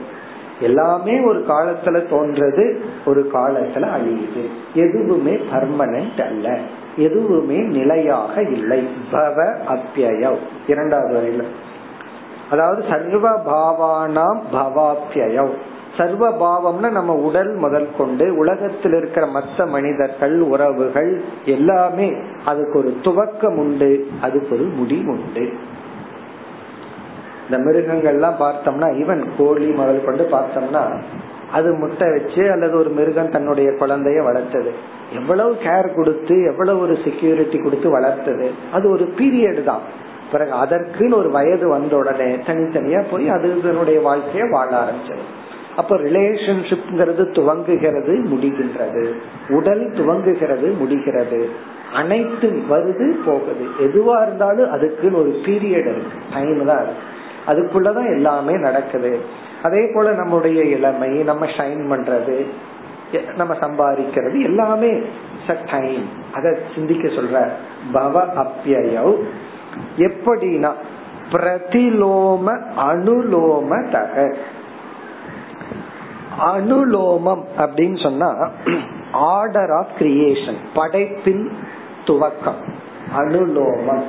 எல்லாமே 0.60 1.20
ஒரு 1.20 1.46
காலத்துல 1.48 2.00
தோன்றது 2.10 2.76
ஒரு 3.06 3.30
காலத்துல 3.34 3.88
அழியுது. 3.98 4.48
எதுவுமே 4.74 5.40
பர்மனன்ட் 5.52 6.26
அல்ல. 6.26 6.60
எதுவுமே 6.98 7.58
நிலையாக 7.58 8.42
இல்லை. 8.42 8.88
பவ 9.12 9.56
அப்பியம் 9.68 10.38
இரண்டாவது 10.68 11.14
வரையில. 11.14 11.44
அதாவது 12.54 12.82
சர்வ 12.90 13.26
பாவானாம் 13.46 14.42
பவாப்பியம் 14.54 15.54
சர்வ 15.98 16.30
பாவம்னா 16.42 16.90
நம்ம 16.92 17.14
உடல் 17.28 17.52
முதல் 17.56 17.88
கொண்டு 17.98 18.26
உலகத்தில் 18.38 18.96
இருக்கிற 18.98 19.26
மற்ற 19.28 19.66
மனிதர்கள் 19.66 20.36
உறவுகள் 20.54 21.12
எல்லாமே 21.46 22.08
அதுக்கு 22.46 22.78
ஒரு 22.80 22.92
துவக்கம் 23.02 23.58
உண்டு 23.58 23.92
அதுக்கு 24.22 24.52
ஒரு 24.56 24.66
முடிவுண்டு 24.80 25.46
இந்த 27.46 27.58
மிருகங்கள்லாம் 27.58 28.42
பார்த்தோம்னா 28.44 28.90
ஈவன் 29.02 29.24
கோழி 29.38 29.68
முதல் 29.72 30.06
கொண்டு 30.06 30.26
பார்த்தோம்னா 30.32 30.84
அது 31.52 31.70
முட்டை 31.74 32.06
வச்சு 32.10 32.44
அல்லது 32.52 32.76
ஒரு 32.78 32.90
மிருகம் 32.90 33.30
தன்னுடைய 33.30 33.70
குழந்தைய 33.72 34.20
வளர்த்தது. 34.24 34.72
எவ்வளவு 35.14 35.52
கேர் 35.64 35.96
கொடுத்து 35.96 36.36
எவ்வளவு 36.44 36.80
ஒரு 36.80 36.96
செக்யூரிட்டி 37.04 37.58
கொடுத்து 37.58 37.90
வளர்த்தது. 37.90 38.48
அது 38.72 38.86
ஒரு 38.90 39.06
பீரியட் 39.18 39.62
தான். 39.64 39.84
பிறகு 40.34 40.54
அதற்குன்னு 40.54 41.14
ஒரு 41.14 41.32
வயது 41.32 41.70
வந்த 41.70 41.96
உடனே 41.96 42.36
தனித்தனியா 42.36 43.04
போய் 43.12 43.30
அது 43.30 43.58
இதனுடைய 43.58 44.00
வாழ்க்கைய 44.00 44.50
வாழ 44.50 44.84
ஆரம்பிச்சது. 44.84 45.24
அப்ப 45.76 45.98
ரிலேஷன்ஷிப்ங்கிறது 45.98 47.24
துவங்குகிறது 47.38 48.14
முடிகின்றது. 48.26 49.04
உடல் 49.50 49.92
துவங்குகிறது 49.92 50.78
முடிகிறது. 50.78 51.50
அனைத்து 51.94 52.50
வருது 52.70 53.10
போகுது. 53.26 53.66
எதுவா 53.80 54.22
இருந்தாலும் 54.22 54.72
அதுக்குன்னு 54.72 55.18
ஒரு 55.18 55.42
பீரியட் 55.46 55.88
இருக்கு. 55.88 56.20
டைம் 56.34 56.66
தான் 56.66 56.84
இருக்கு 56.84 57.02
அதுக்குள்ளதான் 57.48 58.16
எல்லாமே 58.16 58.58
நடக்குது. 58.58 59.20
அதே 59.64 59.92
போல 59.94 60.12
நம்முடைய 60.12 60.64
இளமை 60.64 61.10
நம்ம 61.10 61.46
ஷைன் 61.46 61.92
பண்றது 61.92 62.46
நம்ம 63.36 63.54
சம்பாதிக்கிறது 63.54 64.44
எல்லாமே 64.44 65.02
டைம் 65.72 66.06
அத 66.34 66.60
சிந்திக்க 66.76 67.08
சொல்ற 67.08 67.50
பவ 67.94 68.24
அப்பியவ் 68.38 69.16
எப்படின்னா 69.98 70.72
பிரதிலோம 71.32 72.48
அனுலோம 72.78 73.92
தக. 73.92 74.36
அனுலோமம் 76.40 77.44
அப்படின்னு 77.58 78.04
சொன்னா 78.04 78.52
ஆர்டர் 79.12 79.72
ஆஃப் 79.72 79.94
கிரியேஷன் 80.00 80.60
படைப்பின் 80.76 81.52
துவக்கம். 82.06 82.62
அனுலோமம். 83.18 84.04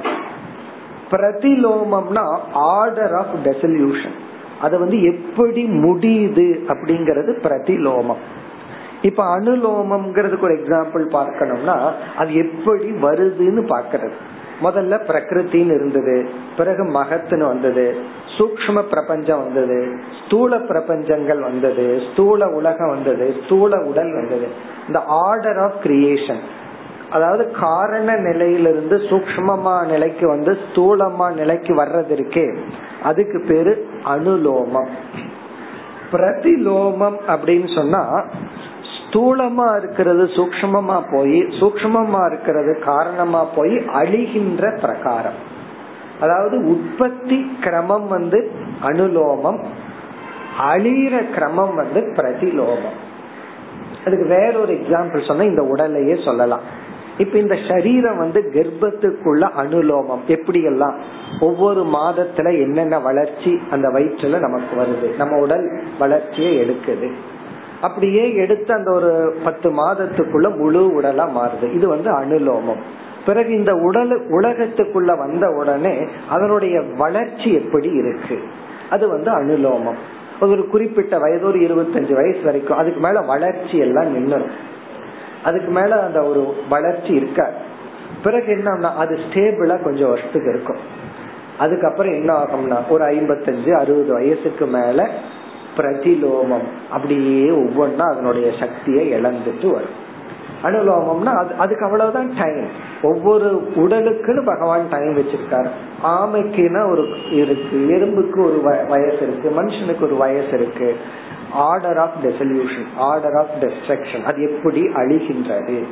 பிரதிலோமம்னா 1.11 2.39
ஆர்டர் 2.53 3.15
ஆஃப் 3.15 3.35
டெசல்யூஷன் 3.45 4.15
அது 4.61 4.79
வந்து 4.79 5.03
எப்படி 5.03 5.65
முடியுது 5.65 6.47
அப்படிங்கறது 6.69 7.33
பிரதிலோமம். 7.43 8.23
இப்ப 9.03 9.41
அனுலோமம்ங்கிறதுக்கு 9.41 10.41
ஒரு 10.41 10.55
எக்ஸாம்பிள் 10.55 11.15
பார்க்கணும்னா 11.15 11.93
அது 12.17 12.35
எப்படி 12.35 12.91
வருதுன்னு 12.91 13.63
பாக்கிறது 13.67 14.13
முதல்ல 14.63 14.97
பிரகிருத்தின்னு 15.09 15.75
இருந்தது. 15.75 16.29
பிறகு 16.57 16.85
மகத்துன்னு 16.85 17.47
வந்தது. 17.47 17.97
சூக்ம 18.39 18.83
பிரபஞ்சம் 18.83 19.43
வந்தது. 19.45 20.01
ஸ்தூல 20.27 20.59
பிரபஞ்சங்கள் 20.59 21.41
வந்தது. 21.41 22.03
ஸ்தூல 22.13 22.49
உலகம் 22.49 22.89
வந்தது. 22.89 23.35
ஸ்தூல 23.45 23.81
உடல் 23.81 24.13
வந்தது. 24.13 24.49
இந்த 24.87 25.03
ஆர்டர் 25.07 25.59
ஆஃப் 25.59 25.75
கிரியேஷன் 25.83 26.41
அதாவது 27.11 27.51
காரண 27.51 28.17
நிலையிலிருந்து 28.17 28.97
சூக்மமா 28.97 29.87
நிலைக்கு 29.87 30.29
வந்து 30.29 30.59
ஸ்தூலமா 30.73 31.33
நிலைக்கு 31.33 31.75
வர்றது 31.75 32.13
இருக்கே. 32.13 32.57
அதுக்கு 33.03 33.45
பேரு 33.49 33.89
அனுலோமம். 34.05 34.89
பிரதிலோமம் 36.13 37.17
அப்படின்னு 37.27 37.75
சொன்னா 37.75 38.25
ஸ்தூலமா 39.15 39.77
இருக்கிறது 39.77 40.25
சூக்மமா 40.25 41.03
போய் 41.13 41.39
சூக்மமா 41.41 42.33
இருக்கிறது 42.33 42.79
காரணமா 42.85 43.45
போய் 43.45 43.77
அழிகின்ற 43.77 44.81
பிரகாரம். 44.81 45.53
அதாவது 46.21 46.65
உற்பத்தி 46.65 47.57
கிரமம் 47.61 48.09
வந்து 48.09 48.51
அனுலோமம் 48.83 49.65
அழிகிற 50.59 51.31
கிரமம் 51.31 51.75
வந்து 51.75 52.01
பிரதிலோமம். 52.01 52.99
அதுக்கு 54.07 54.27
வேறொரு 54.27 54.73
எக்ஸாம்பிள் 54.73 55.27
சொன்னா 55.27 55.43
இந்த 55.43 55.63
உடலையே 55.63 56.23
சொல்லலாம். 56.25 56.61
இப்ப 57.19 57.39
இந்த 57.39 57.57
சரீரம் 57.69 58.19
வந்து 58.19 58.51
கர்ப்பத்துக்குள்ள 58.55 59.49
அனுலோமம் 59.57 60.25
எப்படி 60.27 60.63
எல்லாம் 60.63 60.95
ஒவ்வொரு 61.41 61.85
மாதத்துல 61.85 62.61
என்னென்ன 62.61 62.99
வளர்ச்சி 62.99 63.61
அந்த 63.71 63.89
வயிற்றுல 63.89 64.39
நமக்கு 64.39 64.83
வருது. 64.83 65.17
நம்ம 65.17 65.39
உடல் 65.39 65.83
வளர்ச்சியை 65.99 66.61
எடுக்குது. 66.61 67.13
அப்படியே 67.81 68.35
எடுத்து 68.35 68.75
அந்த 68.75 68.91
ஒரு 68.91 69.37
பத்து 69.45 69.71
மாதத்துக்குள்ள 69.71 70.57
முழு 70.57 71.01
உடலா 71.01 71.29
மாறுது. 71.39 71.75
இது 71.75 71.89
வந்து 71.89 72.11
அனுலோமம். 72.19 72.83
பிறகு 73.27 73.55
இந்த 73.55 73.75
உடல் 73.75 74.29
உலகத்துக்குள்ள 74.29 75.19
வந்த 75.19 75.49
உடனே 75.49 76.07
அதனுடைய 76.31 76.83
வளர்ச்சி 76.97 77.55
எப்படி 77.55 77.91
இருக்கு? 77.91 78.43
அது 78.91 79.09
வந்து 79.09 79.31
அனுலோமம். 79.31 79.97
ஒரு 80.41 80.67
குறிப்பிட்ட 80.67 81.19
வயது 81.19 81.47
ஒரு 81.47 81.59
இருபத்தஞ்சு 81.59 82.15
வயசு 82.15 82.41
வரைக்கும் 82.45 82.77
அதுக்கு 82.77 83.01
மேல 83.01 83.21
வளர்ச்சி 83.21 83.79
எல்லாம் 83.79 84.17
நின்னுடும் 84.17 84.51
அதுக்கு 85.45 85.71
மேல 85.71 86.03
அந்த 86.03 86.23
ஒரு 86.23 86.55
வளர்ச்சி 86.69 87.13
இருக்க 87.13 87.53
பிறகு 88.25 88.55
என்னன்னா 88.55 88.93
அது 88.95 89.19
ஸ்டேபிளா 89.31 89.83
கொஞ்சம் 89.83 90.09
வருஷத்துக்கு 90.09 90.51
இருக்கும். 90.51 90.77
அதுக்கப்புறம் 91.59 92.13
என்ன 92.13 92.33
ஆகும்னா 92.35 92.89
ஒரு 92.89 93.05
ஐம்பத்தஞ்சு 93.05 93.73
அறுபது 93.73 94.13
வயசுக்கு 94.13 94.67
மேல 94.67 95.09
பிரதிலோமம். 95.77 96.67
அப்படியே 96.91 97.43
ஒவ்வொன்னா 97.43 98.11
அதனுடைய 98.11 98.53
சக்தியை 98.61 99.13
இழந்துட்டு 99.13 99.71
வரும். 99.71 100.03
அனுலோமம்னா 100.63 101.33
அது 101.39 101.55
அதுக்கு 101.59 101.85
அவ்வளவுதான் 101.85 102.33
டைம் 102.43 102.67
ஒவ்வொரு 103.03 103.73
உடலுக்குன்னு 103.75 104.45
பகவான் 104.45 104.89
டைம் 104.91 105.17
வச்சிருக்காரு. 105.17 105.67
ஆமைக்குன்னா 106.05 106.91
ஒரு 106.91 107.09
இருக்கு 107.31 107.77
எறும்புக்கு 107.91 108.45
ஒரு 108.45 108.87
வயசு 108.89 109.19
இருக்கு 109.21 109.51
மனுஷனுக்கு 109.51 110.03
ஒரு 110.03 110.17
வயசு 110.17 110.53
இருக்கு. 110.53 110.97
Order 111.53 111.97
of 111.97 112.17
dissolution 112.23 112.87
order 112.97 113.35
of 113.35 113.55
destruction 113.61 114.23
அது 114.23 114.43
எப்படி 114.43 114.83
அழிகின்றது? 114.83 115.85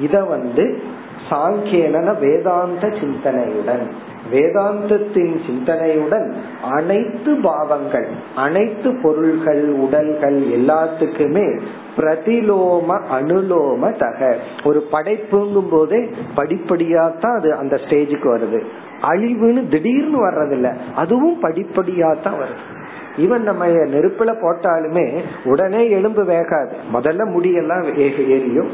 இத 0.00 0.24
வந்து 0.24 0.82
சாங்கியன 1.30 2.18
வேதாந்த 2.18 2.86
சிந்தனையுடன் 2.86 3.90
வேதாந்தத்தின் 4.32 5.36
சிந்தனையுடன் 5.46 6.32
அனைத்து 6.70 7.34
பாவங்கள் 7.34 8.08
அனைத்து 8.36 8.94
பொருள்கள் 9.02 9.68
உடல்கள் 9.68 10.40
எல்லாத்துக்குமே 10.40 11.60
பிரதிலோம 11.96 13.00
அனுலோம 13.12 13.98
தக. 13.98 14.36
ஒரு 14.64 14.86
படைப்புங்கும் 14.92 15.68
போதே 15.70 16.10
படிப்படியா 16.36 17.18
தான் 17.20 17.36
அது 17.36 17.54
அந்த 17.54 17.76
ஸ்டேஜுக்கு 17.76 18.28
வருது. 18.36 18.60
அழிவுன்னு 19.02 19.68
திடீர்னு 19.68 20.26
வர்றதில்ல. 20.26 20.74
அதுவும் 20.94 21.42
படிப்படியா 21.42 22.22
தான் 22.22 22.34
வருது. 22.34 22.80
ஈவன் 23.16 23.38
நம்ம 23.38 23.66
நெருப்புல 23.66 24.30
போட்டாலுமே 24.42 25.22
உடனே 25.44 25.90
எலும்பு 25.90 26.22
வேகாது. 26.22 26.72
முதல்ல 26.92 27.24
முடியெல்லாம் 27.34 27.84
எரியும். 28.28 28.70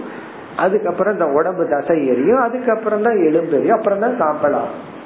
அதுக்கப்புறம் 0.57 1.13
இந்த 1.13 1.27
உடம்பு 1.27 1.69
தசை 1.69 2.07
எரியும். 2.07 2.41
அதுக்கப்புறம் 2.41 3.03
தான் 3.03 3.25
எலும்பு 3.25 3.57
எரியும். 3.57 3.77
அப்புறம் 3.77 3.99
தான் 3.99 4.19
சாப்பிடலாம் 4.19 4.97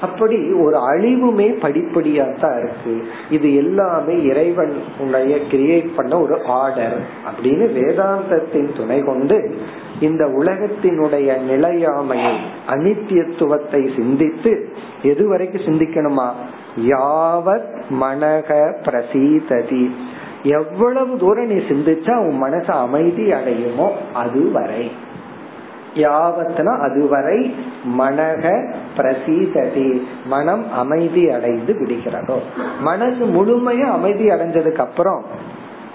அப்படி 0.00 0.52
ஒரு 0.52 0.76
அழிவுமே 0.76 1.48
படிப்படியா 1.50 2.40
தான் 2.40 2.58
இருக்கு. 2.58 3.06
இது 3.30 3.54
எல்லாமே 3.54 4.22
இறைவன் 4.22 4.82
உடைய 4.98 5.36
கிரியேட் 5.50 5.94
பண்ண 5.96 6.20
ஒரு 6.20 6.44
ஆர்டர் 6.44 6.98
அப்படின்னு 6.98 7.66
வேதாந்தத்தின் 7.78 8.76
துணை 8.76 9.00
கொண்டு 9.00 9.56
இந்த 10.00 10.24
உலகத்தினுடைய 10.26 11.36
நிலையாமையை 11.48 12.34
அனித்தியத்துவத்தை 12.68 13.96
சிந்தித்து 13.96 14.68
எதுவரைக்கும் 15.02 15.66
சிந்திக்கணுமா? 15.68 16.28
யாவத் 16.80 17.82
மனக 18.00 18.72
பிரசீததி. 18.82 19.90
எவ்வளவு 20.42 21.18
தூரம் 21.18 21.46
நீ 21.46 21.54
சிந்திச்சா 21.54 22.16
உன் 22.16 22.36
மனசு 22.36 22.72
அமைதி 22.72 23.22
அடையுமோ 23.22 23.90
அதுவரை. 24.14 24.90
யாவத்னா 25.96 26.80
அதுவரை 26.80 27.54
மனக 27.98 28.74
பிரசீததி. 28.96 30.02
மனம் 30.26 30.72
அமைதி 30.72 31.30
அடைந்து 31.30 31.72
விடுகிறதோ. 31.72 32.38
மனசு 32.80 33.18
முழுமையா 33.18 33.90
அமைதி 33.90 34.28
அடைஞ்சதுக்கு 34.28 34.76
அப்புறம் 34.76 35.24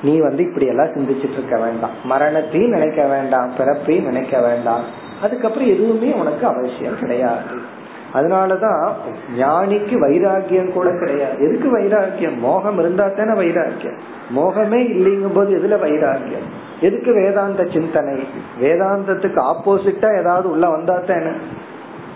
நீ 0.01 0.19
வந்து 0.19 0.43
இப்படி 0.43 0.65
எல்லாம் 0.65 0.87
சிந்திச்சிட்டு 0.87 1.31
இருக்க 1.31 1.59
வேண்டாம். 1.59 1.89
மரணத்தையும் 2.03 2.69
நினைக்க 2.69 3.07
வேண்டாம். 3.07 3.51
பிறப்பையும் 3.57 4.03
நினைக்க 4.03 4.41
வேண்டாம். 4.41 4.83
அதுக்கப்புறம் 5.21 5.67
எதுவுமே 5.67 6.11
உனக்கு 6.11 6.47
அவசியம் 6.47 6.99
கிடையாது. 6.99 7.79
அதனாலதான் 8.13 8.91
ஞானிக்கு 9.37 9.97
வைராக்கியம் 9.97 10.73
கூட 10.73 10.89
கிடையாது. 10.99 11.49
எதுக்கு 11.49 11.71
வைராக்கியம்? 11.71 12.39
மோகம் 12.39 12.79
இருந்தா 12.79 13.07
தானே 13.07 13.33
வைராக்கியம். 13.33 13.97
மோகமே 14.35 14.81
இல்லைங்கும் 14.93 15.33
போது 15.33 15.57
எதுல 15.57 15.79
வைராக்கியம்? 15.79 16.69
எதுக்கு 16.81 17.13
வேதாந்த 17.13 17.67
சிந்தனை? 17.73 18.23
வேதாந்தத்துக்கு 18.61 19.53
ஆப்போசிட்டா 19.53 20.19
ஏதாவது 20.19 20.49
உள்ள 20.49 20.69
வந்தா 20.69 20.97
தானே? 20.97 21.29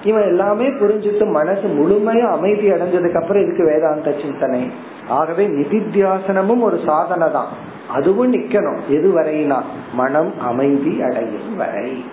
இவன் 0.03 0.21
எல்லாமே 0.21 0.67
புரிஞ்சுட்டு 0.67 1.31
மனசு 1.31 1.61
முழுமையா 1.61 2.31
அமைதி 2.31 2.71
அடைஞ்சதுக்கு 2.71 3.21
அப்புறம் 3.21 3.43
இதுக்கு 3.43 3.63
வேதாந்த 3.63 4.15
சிந்தனை. 4.21 4.71
ஆகவே 5.07 5.47
நிதித்தியாசனமும் 5.47 6.61
ஒரு 6.61 6.79
சாதனை 6.85 7.31
தான். 7.31 7.47
அதுவும் 7.89 8.33
நிக்கணும். 8.33 8.77
எது 8.87 9.13
வரையினா? 9.15 9.61
மனம் 9.93 10.39
அமைதி 10.39 11.01
அடையும் 11.01 11.55
வரை. 11.57 12.05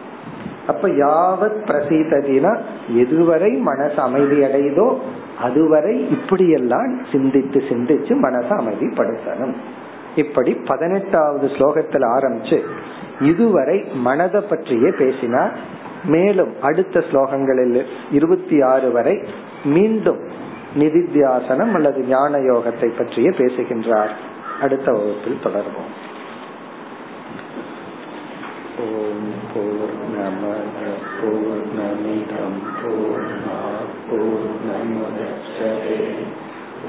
அப்ப 0.67 0.89
யாவத் 0.89 1.63
பிரசீததினா 1.67 2.57
எதுவரை 2.97 3.59
மனசு 3.59 3.97
அமைதி 3.97 4.37
அடையுதோ 4.37 4.99
அதுவரை 5.43 6.11
இப்படியெல்லாம் 6.11 6.99
சிந்தித்து 7.13 7.63
சிந்திச்சு 7.69 8.13
மனசை 8.23 8.51
அமைதிப்படுத்தணும். 8.51 9.55
இப்படி 10.17 10.55
பதினெட்டாவது 10.55 11.47
ஸ்லோகத்தில் 11.47 12.07
ஆரம்பிச்சு 12.17 12.59
இதுவரை 13.21 13.85
மனதை 13.95 14.41
பற்றியே 14.41 14.91
பேசினார். 14.99 15.59
மேலும் 16.05 16.63
அடுத்த 16.63 17.01
ஸ்லோகங்களில் 17.01 17.87
இருபத்தி 18.11 18.63
ஆறு 18.63 18.93
வரை 18.93 19.25
மீண்டும் 19.65 20.19
நிதித்தியாசனம் 20.79 21.73
அல்லது 21.73 22.01
ஞான 22.03 22.39
யோகத்தை 22.39 22.97
பற்றியே 22.97 23.31
பேசுகின்றார். 23.31 24.13
அடுத்த 24.63 24.93
வகுப்பில் 24.93 25.43
தொடர்வோம். 25.45 25.93
ஓம் 28.79 29.33
போர் 29.55 29.95
நம 30.19 30.55
போர் 31.21 31.67
நமிதம் 31.79 32.61
போர் 32.83 33.31
போர் 34.11 34.51